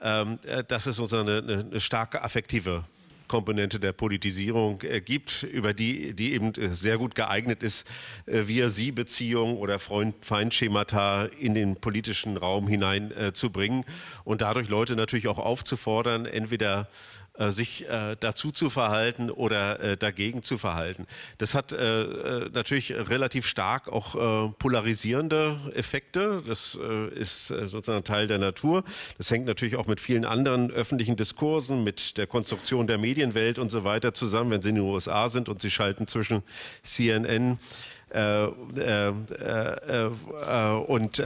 ähm, 0.00 0.38
äh 0.46 0.64
dass 0.64 0.86
es 0.86 0.96
sozusagen 0.96 1.28
eine, 1.28 1.60
eine 1.60 1.80
starke 1.80 2.22
affektive 2.22 2.84
Komponente 3.28 3.78
der 3.78 3.92
Politisierung 3.92 4.82
äh, 4.82 5.00
gibt, 5.00 5.42
über 5.44 5.74
die, 5.74 6.14
die 6.14 6.32
eben 6.32 6.54
äh, 6.54 6.74
sehr 6.74 6.98
gut 6.98 7.14
geeignet 7.14 7.62
ist, 7.62 7.86
äh, 8.26 8.48
Wir-Sie-Beziehungen 8.48 9.56
oder 9.56 9.78
Freund-Feind-Schemata 9.78 11.26
in 11.38 11.54
den 11.54 11.76
politischen 11.76 12.36
Raum 12.36 12.66
hineinzubringen 12.66 13.84
und 14.24 14.40
dadurch 14.40 14.68
Leute 14.68 14.96
natürlich 14.96 15.28
auch 15.28 15.38
aufzufordern, 15.38 16.26
entweder 16.26 16.80
äh, 16.80 17.17
sich 17.38 17.88
äh, 17.88 18.16
dazu 18.18 18.50
zu 18.50 18.68
verhalten 18.68 19.30
oder 19.30 19.80
äh, 19.80 19.96
dagegen 19.96 20.42
zu 20.42 20.58
verhalten. 20.58 21.06
Das 21.38 21.54
hat 21.54 21.72
natürlich 21.72 22.92
relativ 22.92 23.46
stark 23.46 23.88
auch 23.88 24.54
polarisierende 24.58 25.58
Effekte. 25.74 26.42
Das 26.46 26.78
ist 27.14 27.46
sozusagen 27.46 28.04
Teil 28.04 28.26
der 28.26 28.38
Natur. 28.38 28.84
Das 29.18 29.30
hängt 29.30 29.46
natürlich 29.46 29.76
auch 29.76 29.86
mit 29.86 30.00
vielen 30.00 30.24
anderen 30.24 30.70
öffentlichen 30.70 31.16
Diskursen, 31.16 31.84
mit 31.84 32.16
der 32.16 32.26
Konstruktion 32.26 32.86
der 32.86 32.98
Medienwelt 32.98 33.58
und 33.58 33.70
so 33.70 33.84
weiter 33.84 34.14
zusammen. 34.14 34.50
Wenn 34.50 34.62
Sie 34.62 34.70
in 34.70 34.76
den 34.76 34.84
USA 34.84 35.28
sind 35.28 35.48
und 35.48 35.60
Sie 35.60 35.70
schalten 35.70 36.06
zwischen 36.06 36.42
CNN 36.82 37.58
äh, 38.10 38.46
äh, 38.46 39.12
äh, 39.86 40.70
und 40.86 41.22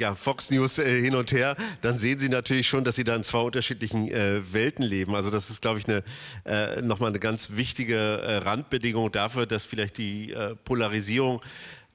ja, 0.00 0.14
Fox 0.14 0.50
News 0.50 0.78
äh, 0.78 1.00
hin 1.00 1.14
und 1.14 1.32
her, 1.32 1.56
dann 1.80 1.98
sehen 1.98 2.18
Sie 2.18 2.28
natürlich 2.28 2.68
schon, 2.68 2.84
dass 2.84 2.96
Sie 2.96 3.04
da 3.04 3.16
in 3.16 3.22
zwei 3.22 3.40
unterschiedlichen 3.40 4.10
äh, 4.10 4.40
Welten 4.52 4.84
leben. 4.84 5.14
Also 5.14 5.30
das 5.30 5.50
ist, 5.50 5.62
glaube 5.62 5.78
ich, 5.78 5.86
eine, 5.88 6.02
äh, 6.44 6.82
nochmal 6.82 7.10
eine 7.10 7.18
ganz 7.18 7.50
wichtige 7.52 7.96
äh, 7.96 8.36
Randbedingung 8.38 9.12
dafür, 9.12 9.46
dass 9.46 9.64
vielleicht 9.64 9.98
die 9.98 10.32
äh, 10.32 10.54
Polarisierung 10.64 11.40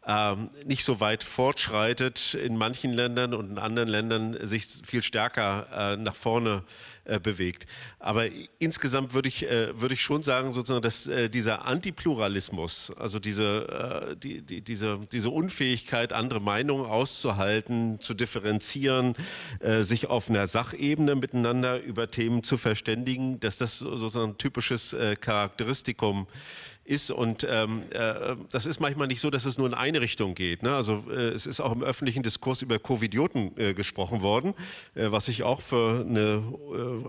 ähm, 0.05 0.49
nicht 0.65 0.83
so 0.83 0.99
weit 0.99 1.23
fortschreitet 1.23 2.33
in 2.33 2.57
manchen 2.57 2.91
Ländern 2.91 3.33
und 3.33 3.51
in 3.51 3.57
anderen 3.57 3.87
Ländern 3.87 4.37
sich 4.45 4.65
viel 4.85 5.01
stärker 5.01 5.93
äh, 5.93 5.97
nach 5.97 6.15
vorne 6.15 6.63
äh, 7.05 7.19
bewegt. 7.19 7.67
Aber 7.99 8.25
insgesamt 8.59 9.13
würde 9.13 9.29
ich, 9.29 9.49
äh, 9.49 9.79
würde 9.79 9.93
ich 9.93 10.01
schon 10.01 10.21
sagen, 10.23 10.51
sozusagen, 10.51 10.81
dass 10.81 11.07
äh, 11.07 11.29
dieser 11.29 11.65
Antipluralismus, 11.65 12.91
also 12.97 13.19
diese, 13.19 14.11
äh, 14.11 14.15
die, 14.17 14.41
die, 14.41 14.61
diese, 14.61 14.99
diese 15.11 15.29
Unfähigkeit, 15.29 16.11
andere 16.11 16.41
Meinungen 16.41 16.85
auszuhalten, 16.85 18.01
zu 18.01 18.13
differenzieren, 18.13 19.15
äh, 19.59 19.83
sich 19.83 20.07
auf 20.07 20.29
einer 20.29 20.47
Sachebene 20.47 21.15
miteinander 21.15 21.81
über 21.81 22.09
Themen 22.09 22.43
zu 22.43 22.57
verständigen, 22.57 23.39
dass 23.39 23.57
das 23.57 23.79
sozusagen 23.79 24.31
ein 24.31 24.37
typisches 24.37 24.95
Charakteristikum 25.21 26.27
ist 26.29 26.72
ist. 26.85 27.11
Und 27.11 27.45
ähm, 27.49 27.83
äh, 27.91 28.35
das 28.51 28.65
ist 28.65 28.79
manchmal 28.79 29.07
nicht 29.07 29.21
so, 29.21 29.29
dass 29.29 29.45
es 29.45 29.57
nur 29.57 29.67
in 29.67 29.73
eine 29.73 30.01
Richtung 30.01 30.35
geht. 30.35 30.63
Ne? 30.63 30.75
Also 30.75 31.05
äh, 31.09 31.29
es 31.29 31.45
ist 31.45 31.59
auch 31.59 31.71
im 31.71 31.83
öffentlichen 31.83 32.23
Diskurs 32.23 32.61
über 32.61 32.79
Covidioten 32.79 33.57
äh, 33.57 33.73
gesprochen 33.73 34.21
worden, 34.21 34.53
äh, 34.95 35.11
was 35.11 35.27
ich 35.27 35.43
auch 35.43 35.61
für 35.61 36.05
eine 36.07 36.43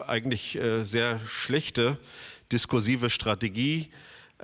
äh, 0.01 0.03
eigentlich 0.05 0.57
äh, 0.57 0.85
sehr 0.85 1.21
schlechte 1.27 1.99
diskursive 2.53 3.11
Strategie 3.11 3.91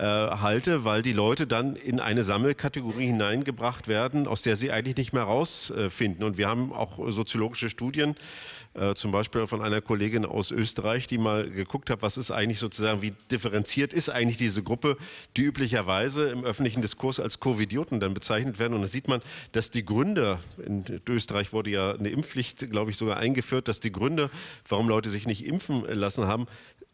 halte, 0.07 0.85
weil 0.85 1.03
die 1.03 1.13
Leute 1.13 1.47
dann 1.47 1.77
in 1.77 2.01
eine 2.01 2.23
Sammelkategorie 2.23 3.07
hineingebracht 3.07 3.87
werden, 3.87 4.27
aus 4.27 4.43
der 4.43 4.57
sie 4.57 4.73
eigentlich 4.73 4.97
nicht 4.97 5.13
mehr 5.13 5.25
rausfinden. 5.25 6.25
Und 6.25 6.39
wir 6.39 6.49
haben 6.49 6.73
auch 6.73 7.11
soziologische 7.11 7.69
Studien 7.69 8.17
äh, 8.75 8.95
zum 8.95 9.11
Beispiel 9.11 9.49
von 9.49 9.63
einer 9.63 9.81
Kollegin 9.81 10.25
aus 10.25 10.53
Österreich, 10.53 11.09
die 11.09 11.19
mal 11.19 11.51
geguckt 11.51 11.91
hat, 11.91 12.03
was 12.03 12.17
ist 12.17 12.31
eigentlich 12.31 12.61
sozusagen, 12.61 13.03
wie 13.03 13.13
differenziert 13.31 13.93
ist 13.93 14.11
eigentlich 14.11 14.37
diese 14.37 14.63
Gruppe, 14.63 14.97
die 15.37 15.43
üblicherweise 15.43 16.29
im 16.29 16.45
öffentlichen 16.45 16.81
Diskurs 16.81 17.19
als 17.19 17.41
Covidioten 17.41 17.99
dann 17.99 18.15
bezeichnet 18.15 18.61
werden. 18.61 18.75
Und 18.75 18.83
da 18.83 18.89
sieht 18.89 19.09
man, 19.09 19.23
dass 19.51 19.73
die 19.73 19.85
Gründe, 19.85 20.39
in 20.65 20.85
Österreich 21.09 21.53
wurde 21.53 21.71
ja 21.71 21.93
eine 21.93 22.11
Impfpflicht, 22.11 22.71
glaube 22.71 22.93
ich, 22.93 22.97
sogar 22.97 23.17
eingeführt, 23.17 23.67
dass 23.67 23.81
die 23.81 23.91
Gründe, 23.91 24.31
warum 24.69 24.89
Leute 24.89 25.11
sich 25.11 25.27
nicht 25.27 25.45
impfen 25.45 25.85
lassen 25.87 26.29
haben, 26.29 26.47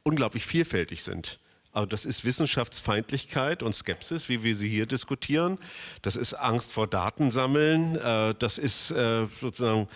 unglaublich 0.02 0.46
vielfältig 0.46 1.02
sind. 1.02 1.40
Also 1.76 1.84
das 1.84 2.06
ist 2.06 2.24
Wissenschaftsfeindlichkeit 2.24 3.62
und 3.62 3.74
Skepsis, 3.74 4.30
wie 4.30 4.42
wir 4.42 4.56
sie 4.56 4.66
hier 4.66 4.86
diskutieren. 4.86 5.58
Das 6.00 6.16
ist 6.16 6.32
Angst 6.32 6.72
vor 6.72 6.86
Datensammeln. 6.86 7.96
Äh, 7.96 8.34
das 8.38 8.56
ist 8.56 8.92
äh, 8.92 9.26
sozusagen 9.26 9.86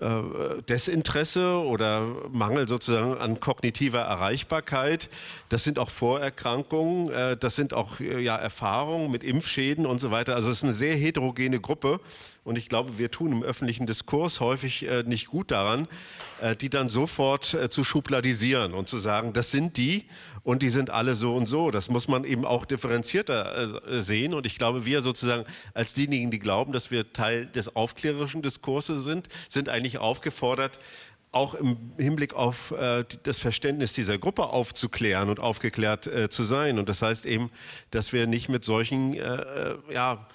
äh, 0.00 0.62
Desinteresse 0.68 1.58
oder 1.58 2.06
Mangel 2.30 2.68
sozusagen 2.68 3.18
an 3.18 3.40
kognitiver 3.40 4.02
Erreichbarkeit. 4.02 5.08
Das 5.48 5.64
sind 5.64 5.80
auch 5.80 5.90
Vorerkrankungen, 5.90 7.38
das 7.40 7.56
sind 7.56 7.74
auch 7.74 7.98
ja, 7.98 8.36
Erfahrungen 8.36 9.10
mit 9.10 9.24
Impfschäden 9.24 9.84
und 9.84 9.98
so 9.98 10.12
weiter. 10.12 10.36
Also 10.36 10.50
es 10.50 10.58
ist 10.58 10.64
eine 10.64 10.74
sehr 10.74 10.94
heterogene 10.94 11.58
Gruppe 11.58 11.98
und 12.46 12.56
ich 12.56 12.68
glaube, 12.68 12.98
wir 12.98 13.10
tun 13.10 13.32
im 13.32 13.42
öffentlichen 13.42 13.86
Diskurs 13.86 14.40
häufig 14.40 14.86
nicht 15.06 15.28
gut 15.28 15.50
daran, 15.50 15.88
die 16.60 16.68
dann 16.68 16.88
sofort 16.88 17.56
zu 17.70 17.82
schubladisieren 17.82 18.74
und 18.74 18.88
zu 18.88 18.98
sagen, 18.98 19.32
das 19.32 19.50
sind 19.50 19.76
die 19.76 20.04
und 20.42 20.62
die 20.62 20.68
sind 20.68 20.90
alle 20.90 21.16
so 21.16 21.34
und 21.34 21.48
so. 21.48 21.70
Das 21.70 21.88
muss 21.90 22.08
man 22.08 22.24
eben 22.24 22.44
auch 22.44 22.64
differenzierter 22.64 24.02
sehen 24.02 24.34
und 24.34 24.46
ich 24.46 24.58
glaube, 24.58 24.84
wir 24.84 25.02
sozusagen 25.02 25.44
als 25.74 25.94
diejenigen, 25.94 26.30
die 26.30 26.38
glauben, 26.38 26.72
dass 26.72 26.90
wir 26.90 27.12
Teil 27.12 27.46
des 27.46 27.74
aufklärerischen 27.74 28.42
Diskurses 28.42 29.04
sind, 29.04 29.28
sind 29.48 29.68
eigentlich 29.68 29.86
eigentlich 29.86 29.98
aufgefordert, 29.98 30.78
auch 31.32 31.54
im 31.54 31.76
Hinblick 31.98 32.34
auf 32.34 32.70
äh, 32.72 33.04
das 33.22 33.38
Verständnis 33.38 33.92
dieser 33.92 34.16
Gruppe 34.18 34.46
aufzuklären 34.46 35.28
und 35.28 35.38
aufgeklärt 35.38 36.06
äh, 36.06 36.28
zu 36.30 36.44
sein. 36.44 36.78
Und 36.78 36.88
das 36.88 37.02
heißt 37.02 37.26
eben, 37.26 37.50
dass 37.90 38.12
wir 38.12 38.26
nicht 38.26 38.48
mit 38.48 38.64
solchen 38.64 39.14
äh, 39.14 39.18
äh 39.18 39.76
ja, 39.92 40.26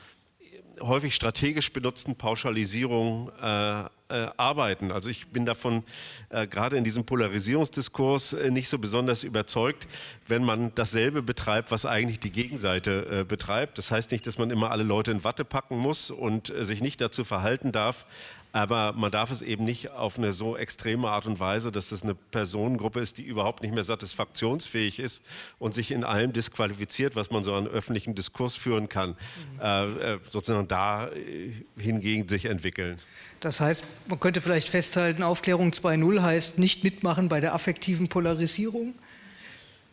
häufig 0.81 1.15
strategisch 1.15 1.71
benutzten 1.71 2.15
Pauschalisierungen 2.15 3.29
äh, 3.41 3.81
äh, 3.81 4.29
arbeiten. 4.37 4.91
Also 4.91 5.09
ich 5.09 5.27
bin 5.29 5.45
davon 5.45 5.83
gerade 6.29 6.77
in 6.77 6.83
diesem 6.83 7.05
Polarisierungsdiskurs 7.05 8.35
nicht 8.49 8.69
so 8.69 8.77
besonders 8.77 9.23
überzeugt, 9.23 9.87
wenn 10.27 10.43
man 10.45 10.73
dasselbe 10.75 11.21
betreibt, 11.21 11.71
was 11.71 11.85
eigentlich 11.85 12.19
die 12.19 12.31
Gegenseite 12.31 13.25
betreibt. 13.25 13.77
Das 13.77 13.91
heißt 13.91 14.11
nicht, 14.11 14.25
dass 14.27 14.37
man 14.37 14.49
immer 14.49 14.71
alle 14.71 14.83
Leute 14.83 15.11
in 15.11 15.25
Watte 15.25 15.43
packen 15.43 15.77
muss 15.77 16.09
und 16.09 16.53
sich 16.61 16.81
nicht 16.81 17.01
dazu 17.01 17.25
verhalten 17.25 17.73
darf, 17.73 18.05
aber 18.51 18.93
man 18.93 19.11
darf 19.11 19.31
es 19.31 19.41
eben 19.41 19.63
nicht 19.63 19.91
auf 19.91 20.17
eine 20.17 20.33
so 20.33 20.57
extreme 20.57 21.09
Art 21.09 21.25
und 21.25 21.39
Weise, 21.39 21.71
dass 21.71 21.91
es 21.91 22.03
eine 22.03 22.15
Personengruppe 22.15 22.99
ist, 22.99 23.17
die 23.17 23.23
überhaupt 23.23 23.61
nicht 23.61 23.73
mehr 23.73 23.83
satisfaktionsfähig 23.83 24.99
ist 24.99 25.23
und 25.59 25.73
sich 25.73 25.91
in 25.91 26.03
allem 26.03 26.33
disqualifiziert, 26.33 27.15
was 27.15 27.31
man 27.31 27.43
so 27.43 27.53
an 27.53 27.67
öffentlichen 27.67 28.15
Diskurs 28.15 28.55
führen 28.55 28.89
kann, 28.89 29.11
mhm. 29.55 29.61
äh, 29.61 30.17
sozusagen 30.29 30.67
da 30.67 31.07
äh, 31.07 31.53
hingegen 31.77 32.27
sich 32.27 32.45
entwickeln. 32.45 32.97
Das 33.39 33.59
heißt, 33.59 33.83
man 34.07 34.19
könnte 34.19 34.41
vielleicht 34.41 34.69
festhalten, 34.69 35.23
Aufklärung 35.23 35.71
2.0 35.71 36.21
heißt 36.21 36.59
nicht 36.59 36.83
mitmachen 36.83 37.29
bei 37.29 37.39
der 37.39 37.53
affektiven 37.53 38.07
Polarisierung? 38.07 38.93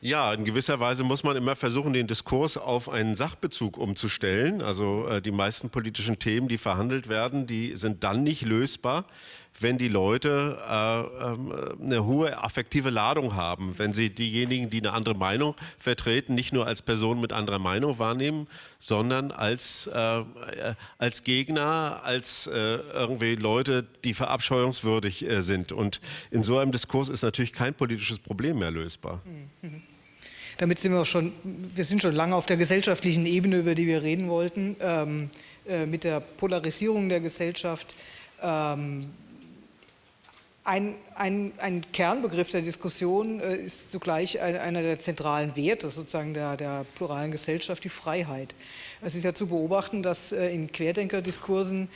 Ja, 0.01 0.33
in 0.33 0.45
gewisser 0.45 0.79
Weise 0.79 1.03
muss 1.03 1.25
man 1.25 1.37
immer 1.37 1.57
versuchen, 1.57 1.93
den 1.93 2.07
Diskurs 2.07 2.57
auf 2.57 2.89
einen 2.89 3.17
Sachbezug 3.17 3.77
umzustellen. 3.77 4.63
Also 4.63 5.09
äh, 5.09 5.21
die 5.21 5.33
meisten 5.33 5.71
politischen 5.71 6.21
Themen, 6.21 6.47
die 6.47 6.59
verhandelt 6.59 7.09
werden, 7.09 7.49
die 7.49 7.75
sind 7.75 8.05
dann 8.05 8.23
nicht 8.23 8.43
lösbar, 8.43 9.07
wenn 9.59 9.77
die 9.77 9.89
Leute 9.89 10.57
äh, 10.69 11.01
äh, 11.01 11.85
eine 11.85 12.05
hohe 12.05 12.39
affektive 12.39 12.91
Ladung 12.91 13.35
haben, 13.35 13.75
wenn 13.77 13.93
sie 13.93 14.11
diejenigen, 14.11 14.71
die 14.71 14.79
eine 14.79 14.93
andere 14.93 15.17
Meinung 15.17 15.57
vertreten, 15.81 16.37
nicht 16.37 16.53
nur 16.53 16.69
als 16.69 16.81
Person 16.81 17.21
mit 17.21 17.33
anderer 17.33 17.59
Meinung 17.59 17.99
wahrnehmen, 17.99 18.47
sondern 18.79 19.33
als, 19.33 19.89
äh, 19.89 20.25
als 20.99 21.25
Gegner, 21.25 22.03
als 22.05 22.47
äh, 22.47 22.77
irgendwie 22.93 23.35
Leute, 23.35 23.85
die 24.05 24.15
verabscheuungswürdig 24.15 25.29
äh, 25.29 25.43
sind. 25.43 25.73
Und 25.73 26.01
in 26.31 26.45
so 26.45 26.59
einem 26.59 26.71
Diskurs 26.71 27.09
ist 27.09 27.23
natürlich 27.23 27.53
kein 27.53 27.75
politisches 27.75 28.21
Problem 28.21 28.61
mehr 28.61 28.71
lösbar. 28.71 29.23
Mhm. 29.25 29.83
Damit 30.59 30.81
sind 30.81 30.93
wir 30.93 31.01
auch 31.01 31.07
schon, 31.07 31.33
wir 31.45 31.85
sind 31.85 32.03
schon 32.03 32.15
lange 32.15 32.35
auf 32.35 32.47
der 32.47 32.57
gesellschaftlichen 32.57 33.27
Ebene, 33.27 33.59
über 33.59 33.77
die 33.77 33.87
wir 33.87 34.03
reden 34.03 34.29
wollten, 34.29 34.77
ähm, 34.81 35.31
äh, 35.69 35.87
mit 35.87 36.03
der 36.03 36.19
Polarisierung 36.19 37.09
der 37.09 37.21
Gesellschaft. 37.21 37.95
Ähm, 38.43 39.07
ein, 40.65 40.97
ein, 41.15 41.53
ein, 41.59 41.85
Kernbegriff 41.93 42.51
der 42.51 42.61
Diskussion 42.61 43.39
äh, 43.39 43.57
ist 43.57 43.93
zugleich 43.93 44.41
ein, 44.41 44.57
einer 44.57 44.83
der 44.83 44.99
zentralen 44.99 45.55
Werte 45.55 45.91
sozusagen 45.91 46.35
der, 46.35 46.57
der, 46.57 46.85
pluralen 46.97 47.31
Gesellschaft, 47.31 47.85
die 47.85 47.89
Freiheit. 47.89 48.57
Es 49.01 49.15
ist 49.15 49.23
ja 49.25 49.33
zu 49.33 49.47
beobachten, 49.47 50.03
dass 50.03 50.33
äh, 50.33 50.53
in 50.53 50.73
Querdenkerdiskursen 50.73 51.89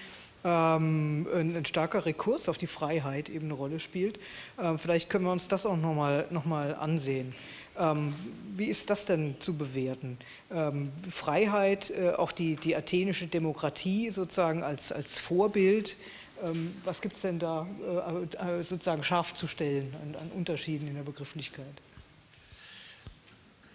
ähm, 0.45 1.27
ein, 1.35 1.57
ein, 1.57 1.65
starker 1.65 2.07
Rekurs 2.07 2.49
auf 2.49 2.59
die 2.59 2.67
Freiheit 2.67 3.29
eben 3.29 3.47
eine 3.47 3.55
Rolle 3.55 3.81
spielt. 3.81 4.19
Ähm, 4.61 4.79
vielleicht 4.79 5.11
können 5.11 5.25
wir 5.25 5.33
uns 5.33 5.49
das 5.49 5.67
auch 5.67 5.77
nochmal 5.77 6.27
noch 6.31 6.45
mal 6.45 6.75
ansehen. 6.75 7.35
Ähm, 7.79 8.15
wie 8.55 8.67
ist 8.67 8.91
das 8.91 9.07
denn 9.07 9.37
zu 9.39 9.57
bewerten? 9.57 10.19
Ähm, 10.51 10.93
Freiheit, 11.09 11.91
äh, 11.91 12.11
auch 12.11 12.33
die, 12.33 12.57
die 12.57 12.77
athenische 12.77 13.27
Demokratie 13.27 14.11
sozusagen 14.11 14.63
als, 14.63 14.93
als 14.93 15.19
Vorbild. 15.19 15.97
Ähm, 16.45 16.75
was 16.85 17.01
gibt 17.01 17.17
es 17.17 17.23
denn 17.23 17.39
da 17.39 17.67
äh, 17.81 18.59
äh, 18.59 18.63
sozusagen 18.63 19.03
scharf 19.05 19.33
zu 19.35 19.47
stellen 19.47 19.95
an, 20.03 20.15
an 20.17 20.31
Unterschieden 20.33 20.89
in 20.89 20.95
der 20.95 21.03
Begrifflichkeit? 21.03 21.75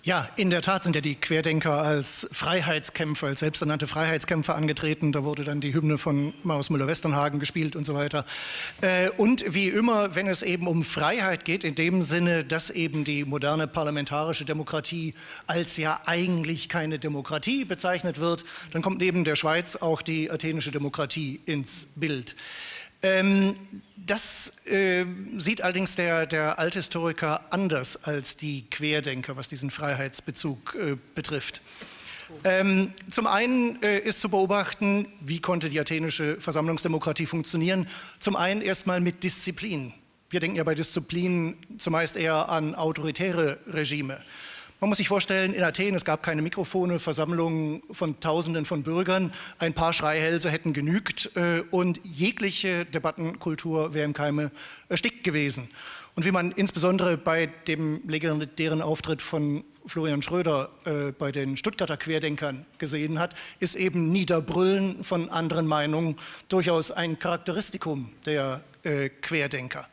Ja, 0.08 0.26
in 0.38 0.50
der 0.50 0.62
Tat 0.62 0.86
sind 0.86 0.96
ja 0.96 1.02
die 1.02 1.16
Querdenker 1.16 1.82
als 1.82 2.30
Freiheitskämpfer, 2.32 3.28
als 3.28 3.42
selbsternannte 3.42 3.88
Freiheitskämpfer 3.88 4.56
angetreten. 4.56 5.12
Da 5.12 5.26
wurde 5.26 5.44
dann 5.44 5.60
die 5.60 5.74
Hymne 5.74 5.98
von 5.98 6.34
Maus 6.44 6.70
Müller-Westernhagen 6.70 7.42
gespielt 7.42 7.76
und 7.76 7.86
so 7.86 7.94
weiter. 7.94 8.24
Äh, 8.80 9.10
und 9.18 9.54
wie 9.54 9.68
immer, 9.68 10.16
wenn 10.16 10.28
es 10.28 10.44
eben 10.44 10.66
um 10.68 10.86
Freiheit 10.86 11.44
geht, 11.44 11.66
in 11.66 11.76
dem 11.76 12.04
Sinne, 12.04 12.46
dass 12.46 12.70
eben 12.70 13.04
die 13.04 13.26
moderne 13.26 13.68
parlamentarische 13.68 14.46
Demokratie 14.46 15.14
als 15.46 15.76
ja 15.76 16.00
eigentlich 16.06 16.70
keine 16.70 17.00
Demokratie 17.00 17.66
bezeichnet 17.66 18.18
wird, 18.18 18.46
dann 18.72 18.82
kommt 18.82 19.00
neben 19.00 19.26
der 19.26 19.36
Schweiz 19.36 19.76
auch 19.76 20.02
die 20.02 20.32
athenische 20.32 20.72
Demokratie 20.72 21.42
ins 21.46 21.86
Bild. 21.98 22.38
Ähm, 23.02 23.56
das 23.96 24.54
äh, 24.66 25.06
sieht 25.38 25.62
allerdings 25.62 25.96
der, 25.96 26.26
der 26.26 26.60
Althistoriker 26.60 27.42
anders 27.52 28.06
als 28.06 28.38
die 28.38 28.70
Querdenker, 28.70 29.36
was 29.36 29.50
diesen 29.50 29.70
Freiheitsbezug 29.70 30.76
äh, 30.76 30.98
betrifft. 31.14 31.62
Ähm, 32.44 32.94
zum 33.10 33.28
einen 33.28 33.82
äh, 33.82 34.00
ist 34.00 34.20
zu 34.22 34.30
beobachten, 34.30 35.08
wie 35.22 35.40
konnte 35.40 35.70
die 35.70 35.80
athenische 35.80 36.40
Versammlungsdemokratie 36.40 37.26
funktionieren. 37.26 37.88
Zum 38.20 38.36
einen 38.36 38.62
erstmal 38.62 39.00
mit 39.00 39.24
Disziplin. 39.24 39.94
Wir 40.30 40.40
denken 40.40 40.58
ja 40.58 40.64
bei 40.64 40.76
Disziplin 40.76 41.56
zumeist 41.78 42.18
eher 42.18 42.50
an 42.50 42.76
autoritäre 42.76 43.60
Regime. 43.68 44.20
Man 44.80 44.90
muss 44.90 45.00
sich 45.00 45.08
vorstellen, 45.08 45.56
in 45.56 45.64
Athen, 45.64 45.96
es 45.96 46.06
gab 46.06 46.22
keine 46.22 46.44
Mikrofone, 46.44 47.00
Versammlungen 47.00 47.82
von 47.92 48.20
Tausenden 48.20 48.64
von 48.64 48.84
Bürgern, 48.84 49.34
ein 49.58 49.74
paar 49.74 49.92
Schreihälse 49.92 50.52
hätten 50.52 50.72
genügt 50.72 51.32
äh, 51.36 51.62
und 51.72 52.00
jegliche 52.04 52.86
Debattenkultur 52.86 53.96
wäre 53.96 54.06
im 54.06 54.14
Keime 54.14 54.52
erstickt 54.88 55.24
gewesen. 55.24 55.68
Und 56.14 56.26
wie 56.26 56.32
man 56.32 56.52
insbesondere 56.52 57.18
bei 57.18 57.48
dem 57.68 58.02
legendären 58.08 58.84
Auftritt 58.84 59.24
von 59.24 59.64
Florian 59.88 60.22
Schröder 60.22 60.70
äh, 60.86 61.12
bei 61.12 61.32
den 61.32 61.58
Stuttgarter 61.58 61.98
Querdenkern 61.98 62.64
gesehen 62.78 63.18
hat, 63.18 63.34
ist 63.60 63.74
eben 63.74 64.12
Niederbrüllen 64.12 65.04
von 65.04 65.30
anderen 65.30 65.66
Meinungen 65.66 66.18
durchaus 66.50 66.92
ein 66.92 67.18
Charakteristikum 67.18 68.12
der 68.28 68.62
äh, 68.84 69.10
Querdenker. 69.10 69.88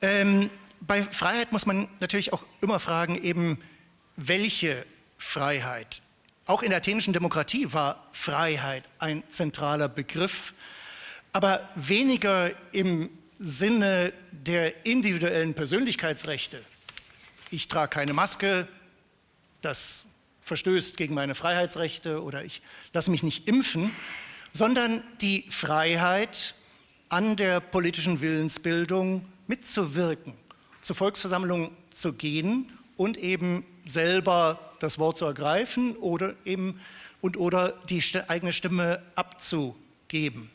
Ähm, 0.00 0.48
bei 0.80 1.02
Freiheit 1.02 1.52
muss 1.52 1.66
man 1.66 1.86
natürlich 2.00 2.32
auch 2.32 2.46
immer 2.62 2.80
fragen, 2.80 3.22
eben 3.22 3.58
welche 4.20 4.84
Freiheit. 5.18 6.02
Auch 6.46 6.62
in 6.62 6.70
der 6.70 6.78
athenischen 6.78 7.12
Demokratie 7.12 7.72
war 7.72 8.06
Freiheit 8.12 8.84
ein 8.98 9.22
zentraler 9.28 9.88
Begriff, 9.88 10.52
aber 11.32 11.68
weniger 11.74 12.50
im 12.72 13.08
Sinne 13.38 14.12
der 14.32 14.84
individuellen 14.84 15.54
Persönlichkeitsrechte. 15.54 16.62
Ich 17.50 17.68
trage 17.68 17.90
keine 17.90 18.12
Maske, 18.12 18.68
das 19.62 20.06
verstößt 20.42 20.96
gegen 20.96 21.14
meine 21.14 21.34
Freiheitsrechte 21.34 22.22
oder 22.22 22.44
ich 22.44 22.62
lasse 22.92 23.10
mich 23.10 23.22
nicht 23.22 23.48
impfen, 23.48 23.90
sondern 24.52 25.02
die 25.20 25.44
Freiheit, 25.48 26.54
an 27.08 27.36
der 27.36 27.58
politischen 27.58 28.20
Willensbildung 28.20 29.26
mitzuwirken, 29.48 30.34
zur 30.80 30.94
Volksversammlung 30.94 31.72
zu 31.92 32.12
gehen 32.12 32.72
und 33.00 33.16
eben 33.16 33.64
selber 33.86 34.74
das 34.78 34.98
Wort 34.98 35.16
zu 35.16 35.24
ergreifen 35.24 35.96
oder 35.96 36.34
eben 36.44 36.78
und 37.22 37.38
oder 37.38 37.72
die 37.88 38.02
eigene 38.28 38.52
Stimme 38.52 39.02
abzugeben. 39.14 40.50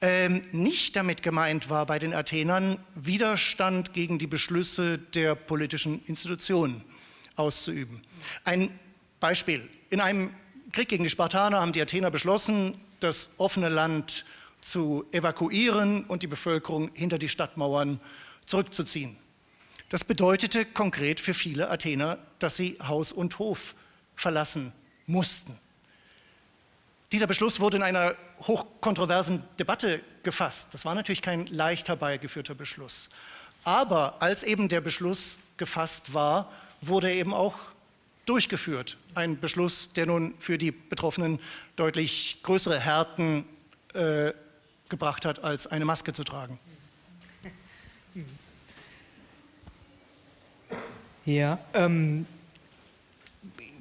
Ähm, 0.00 0.40
nicht 0.50 0.96
damit 0.96 1.22
gemeint 1.22 1.68
war 1.68 1.84
bei 1.84 1.98
den 1.98 2.14
Athenern 2.14 2.78
Widerstand 2.94 3.92
gegen 3.92 4.18
die 4.18 4.26
Beschlüsse 4.26 4.96
der 4.96 5.34
politischen 5.34 6.02
Institutionen 6.06 6.82
auszuüben. 7.36 8.00
Ein 8.46 8.70
Beispiel. 9.20 9.68
In 9.90 10.00
einem 10.00 10.30
Krieg 10.72 10.88
gegen 10.88 11.04
die 11.04 11.10
Spartaner 11.10 11.60
haben 11.60 11.72
die 11.72 11.82
Athener 11.82 12.10
beschlossen, 12.10 12.80
das 13.00 13.34
offene 13.36 13.68
Land 13.68 14.24
zu 14.62 15.04
evakuieren 15.12 16.04
und 16.04 16.22
die 16.22 16.28
Bevölkerung 16.28 16.90
hinter 16.94 17.18
die 17.18 17.28
Stadtmauern 17.28 18.00
zurückzuziehen. 18.46 19.18
Das 19.88 20.04
bedeutete 20.04 20.66
konkret 20.66 21.20
für 21.20 21.34
viele 21.34 21.70
Athener, 21.70 22.18
dass 22.38 22.56
sie 22.56 22.76
Haus 22.86 23.10
und 23.12 23.38
Hof 23.38 23.74
verlassen 24.14 24.72
mussten. 25.06 25.56
Dieser 27.10 27.26
Beschluss 27.26 27.58
wurde 27.58 27.78
in 27.78 27.82
einer 27.82 28.14
hochkontroversen 28.40 29.42
Debatte 29.58 30.02
gefasst. 30.22 30.68
Das 30.74 30.84
war 30.84 30.94
natürlich 30.94 31.22
kein 31.22 31.46
leicht 31.46 31.88
herbeigeführter 31.88 32.54
Beschluss. 32.54 33.08
Aber 33.64 34.20
als 34.20 34.42
eben 34.42 34.68
der 34.68 34.82
Beschluss 34.82 35.40
gefasst 35.56 36.12
war, 36.12 36.52
wurde 36.82 37.08
er 37.08 37.14
eben 37.14 37.32
auch 37.32 37.54
durchgeführt. 38.26 38.98
Ein 39.14 39.40
Beschluss, 39.40 39.94
der 39.94 40.04
nun 40.04 40.34
für 40.38 40.58
die 40.58 40.70
Betroffenen 40.70 41.40
deutlich 41.76 42.40
größere 42.42 42.78
Härten 42.78 43.46
äh, 43.94 44.32
gebracht 44.90 45.24
hat, 45.24 45.42
als 45.42 45.66
eine 45.66 45.86
Maske 45.86 46.12
zu 46.12 46.24
tragen. 46.24 46.58
Ja, 51.28 51.58
ähm, 51.74 52.24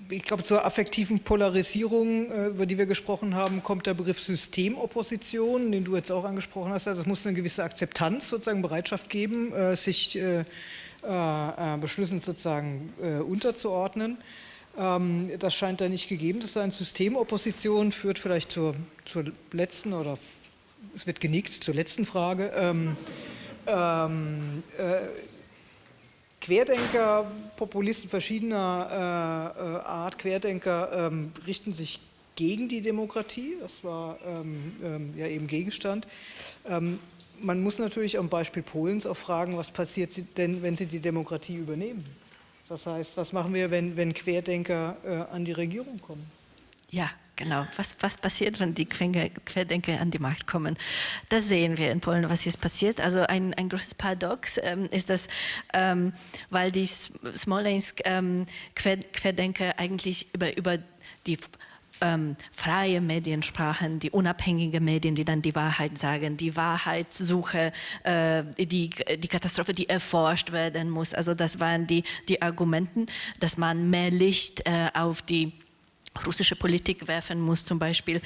ich 0.09 0.23
glaube, 0.23 0.43
zur 0.43 0.65
affektiven 0.65 1.21
Polarisierung, 1.21 2.29
äh, 2.29 2.47
über 2.47 2.65
die 2.65 2.77
wir 2.77 2.85
gesprochen 2.85 3.35
haben, 3.35 3.63
kommt 3.63 3.87
der 3.87 3.93
Begriff 3.93 4.19
Systemopposition, 4.19 5.71
den 5.71 5.85
du 5.85 5.95
jetzt 5.95 6.11
auch 6.11 6.25
angesprochen 6.25 6.73
hast. 6.73 6.89
Also 6.89 7.03
es 7.03 7.07
muss 7.07 7.25
eine 7.25 7.37
gewisse 7.37 7.63
Akzeptanz, 7.63 8.27
sozusagen 8.27 8.61
Bereitschaft 8.61 9.09
geben, 9.09 9.53
äh, 9.53 9.77
sich 9.77 10.17
äh, 10.17 10.43
Beschlüssen 11.79 12.19
sozusagen 12.19 12.91
unterzuordnen. 13.29 14.17
Ähm, 14.77 15.31
das 15.39 15.53
scheint 15.53 15.79
da 15.79 15.87
nicht 15.87 16.09
gegeben 16.09 16.41
zu 16.41 16.47
sein. 16.47 16.71
Systemopposition 16.71 17.93
führt 17.93 18.19
vielleicht 18.19 18.51
zur, 18.51 18.75
zur 19.05 19.23
letzten 19.53 19.93
oder 19.93 20.17
es 20.95 21.07
wird 21.07 21.21
genickt 21.21 21.53
zur 21.53 21.75
letzten 21.75 22.05
Frage. 22.05 22.51
Ähm, 22.57 22.97
ähm, 23.67 24.63
Querdenker, 26.47 27.29
Populisten 27.57 28.09
verschiedener 28.09 28.87
äh, 28.89 29.59
äh, 29.59 29.85
Art, 29.85 30.17
Querdenker 30.17 31.09
ähm, 31.11 31.33
richten 31.45 31.73
sich 31.73 31.99
gegen 32.37 32.69
die 32.69 32.79
Demokratie. 32.79 33.57
Das 33.59 33.83
war 33.83 34.17
ähm, 34.25 34.73
ähm, 34.81 35.13
ja 35.17 35.27
eben 35.27 35.47
Gegenstand. 35.47 36.07
Ähm, 36.69 36.99
man 37.41 37.61
muss 37.61 37.79
natürlich 37.79 38.17
am 38.17 38.29
Beispiel 38.29 38.63
Polens 38.63 39.05
auch 39.05 39.17
fragen, 39.17 39.57
was 39.57 39.71
passiert 39.71 40.11
denn, 40.37 40.61
wenn 40.61 40.77
sie 40.77 40.85
die 40.85 41.01
Demokratie 41.01 41.57
übernehmen? 41.57 42.05
Das 42.69 42.85
heißt, 42.85 43.17
was 43.17 43.33
machen 43.33 43.53
wir, 43.53 43.69
wenn, 43.69 43.97
wenn 43.97 44.13
Querdenker 44.13 44.95
äh, 45.03 45.35
an 45.35 45.43
die 45.43 45.51
Regierung 45.51 45.99
kommen? 45.99 46.25
Ja, 46.91 47.09
Genau, 47.37 47.67
was, 47.75 47.95
was 47.99 48.17
passiert, 48.17 48.59
wenn 48.59 48.73
die 48.73 48.85
Querdenker 48.85 50.01
an 50.01 50.09
die 50.09 50.17
Macht 50.17 50.47
kommen? 50.47 50.75
Das 51.29 51.47
sehen 51.47 51.77
wir 51.77 51.91
in 51.91 52.01
Polen, 52.01 52.27
was 52.29 52.45
jetzt 52.45 52.59
passiert. 52.59 52.99
Also 52.99 53.21
ein, 53.21 53.53
ein 53.53 53.69
großes 53.69 53.93
Paradox 53.93 54.59
ähm, 54.63 54.89
ist 54.89 55.11
das, 55.11 55.27
ähm, 55.71 56.13
weil 56.49 56.71
die 56.71 56.87
Smolensk 56.87 58.01
ähm, 58.05 58.47
eigentlich 59.77 60.33
über, 60.33 60.57
über 60.57 60.79
die 61.27 61.37
ähm, 62.01 62.35
freie 62.51 63.01
Medien 63.01 63.43
sprachen, 63.43 63.99
die 63.99 64.09
unabhängige 64.09 64.79
Medien, 64.81 65.13
die 65.13 65.25
dann 65.25 65.43
die 65.43 65.53
Wahrheit 65.53 65.99
sagen, 65.99 66.37
die 66.37 66.55
Wahrheitssuche, 66.55 67.71
äh, 68.03 68.43
die, 68.57 68.89
die 68.89 69.27
Katastrophe, 69.27 69.73
die 69.73 69.89
erforscht 69.89 70.51
werden 70.51 70.89
muss. 70.89 71.13
Also 71.13 71.35
das 71.35 71.59
waren 71.59 71.85
die, 71.85 72.03
die 72.29 72.41
Argumenten, 72.41 73.05
dass 73.39 73.57
man 73.57 73.91
mehr 73.91 74.09
Licht 74.09 74.65
äh, 74.65 74.89
auf 74.95 75.21
die 75.21 75.53
russische 76.25 76.55
Politik 76.55 77.07
werfen 77.07 77.39
muss 77.39 77.65
zum 77.65 77.79
Beispiel. 77.79 78.21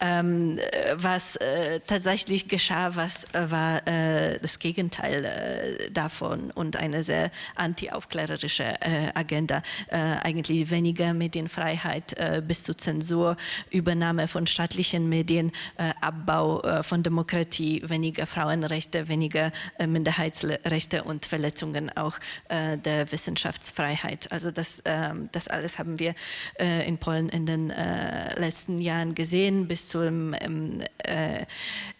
Ähm, 0.00 0.58
was 0.94 1.36
äh, 1.36 1.80
tatsächlich 1.80 2.48
geschah, 2.48 2.96
was 2.96 3.24
äh, 3.32 3.50
war 3.50 3.86
äh, 3.86 4.38
das 4.40 4.58
Gegenteil 4.58 5.24
äh, 5.24 5.90
davon 5.90 6.50
und 6.50 6.76
eine 6.76 7.02
sehr 7.02 7.30
anti-aufklärerische 7.54 8.64
äh, 8.80 9.10
Agenda. 9.14 9.62
Eigentlich 9.90 10.70
weniger 10.70 11.14
Medienfreiheit 11.14 12.16
bis 12.46 12.64
zu 12.64 12.74
Zensur, 12.74 13.36
Übernahme 13.70 14.28
von 14.28 14.46
staatlichen 14.46 15.08
Medien, 15.08 15.52
Abbau 16.00 16.82
von 16.82 17.02
Demokratie, 17.02 17.82
weniger 17.86 18.26
Frauenrechte, 18.26 19.08
weniger 19.08 19.52
Minderheitsrechte 19.78 21.04
und 21.04 21.26
Verletzungen 21.26 21.90
auch 21.96 22.18
der 22.50 23.10
Wissenschaftsfreiheit. 23.12 24.30
Also 24.32 24.50
das, 24.50 24.82
ähm, 24.84 25.28
das 25.32 25.48
alles 25.48 25.78
haben 25.78 25.98
wir 25.98 26.14
in 26.58 26.98
Polen 26.98 27.28
in 27.36 27.46
den 27.46 27.70
äh, 27.70 28.38
letzten 28.40 28.78
Jahren 28.78 29.14
gesehen, 29.14 29.68
bis 29.68 29.88
zum 29.88 30.34
ähm, 30.40 30.82
äh, 30.98 31.44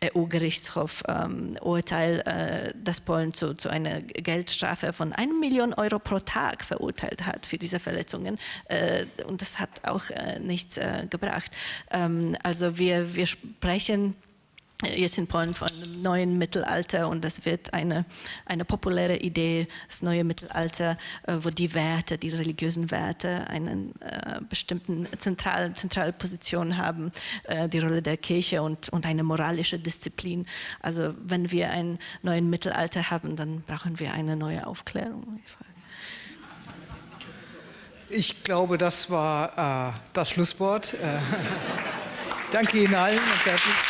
EU-Gerichtshof 0.02 1.02
ähm, 1.06 1.56
äh, 1.56 2.72
das 2.74 3.00
Polen 3.00 3.32
zu, 3.32 3.54
zu 3.54 3.68
einer 3.68 4.00
Geldstrafe 4.00 4.92
von 4.92 5.12
1 5.12 5.32
Million 5.38 5.74
Euro 5.74 5.98
pro 5.98 6.18
Tag 6.18 6.64
verurteilt 6.64 7.26
hat 7.26 7.46
für 7.46 7.58
diese 7.58 7.78
Verletzungen. 7.78 8.38
Äh, 8.68 9.06
und 9.26 9.42
das 9.42 9.60
hat 9.60 9.70
auch 9.84 10.08
äh, 10.10 10.38
nichts 10.40 10.78
äh, 10.78 11.06
gebracht. 11.08 11.52
Ähm, 11.90 12.36
also 12.42 12.78
wir, 12.78 13.14
wir 13.14 13.26
sprechen 13.26 14.14
jetzt 14.84 15.18
in 15.18 15.26
Polen 15.26 15.54
von 15.54 15.68
einem 15.68 16.02
neuen 16.02 16.38
Mittelalter 16.38 17.08
und 17.08 17.24
das 17.24 17.44
wird 17.46 17.72
eine, 17.72 18.04
eine 18.44 18.64
populäre 18.64 19.16
Idee, 19.16 19.68
das 19.88 20.02
neue 20.02 20.22
Mittelalter, 20.22 20.98
äh, 21.26 21.36
wo 21.40 21.48
die 21.48 21.72
Werte, 21.74 22.18
die 22.18 22.28
religiösen 22.28 22.90
Werte 22.90 23.46
einen 23.48 23.94
äh, 24.02 24.40
bestimmten 24.48 25.08
zentralen, 25.18 25.74
zentrale 25.74 26.12
Position 26.12 26.76
haben, 26.76 27.10
äh, 27.44 27.68
die 27.68 27.78
Rolle 27.78 28.02
der 28.02 28.16
Kirche 28.18 28.62
und, 28.62 28.90
und 28.90 29.06
eine 29.06 29.22
moralische 29.22 29.78
Disziplin. 29.78 30.46
Also 30.80 31.14
wenn 31.18 31.50
wir 31.50 31.70
ein 31.70 31.98
neues 32.22 32.42
Mittelalter 32.42 33.10
haben, 33.10 33.34
dann 33.36 33.62
brauchen 33.62 33.98
wir 33.98 34.12
eine 34.12 34.36
neue 34.36 34.66
Aufklärung. 34.66 35.40
Ich 38.08 38.44
glaube, 38.44 38.78
das 38.78 39.10
war 39.10 39.92
äh, 39.94 39.98
das 40.12 40.30
Schlusswort. 40.30 40.94
Äh, 40.94 41.18
danke 42.52 42.84
Ihnen 42.84 42.94
allen 42.94 43.18
und 43.18 43.46
herzlich. 43.46 43.85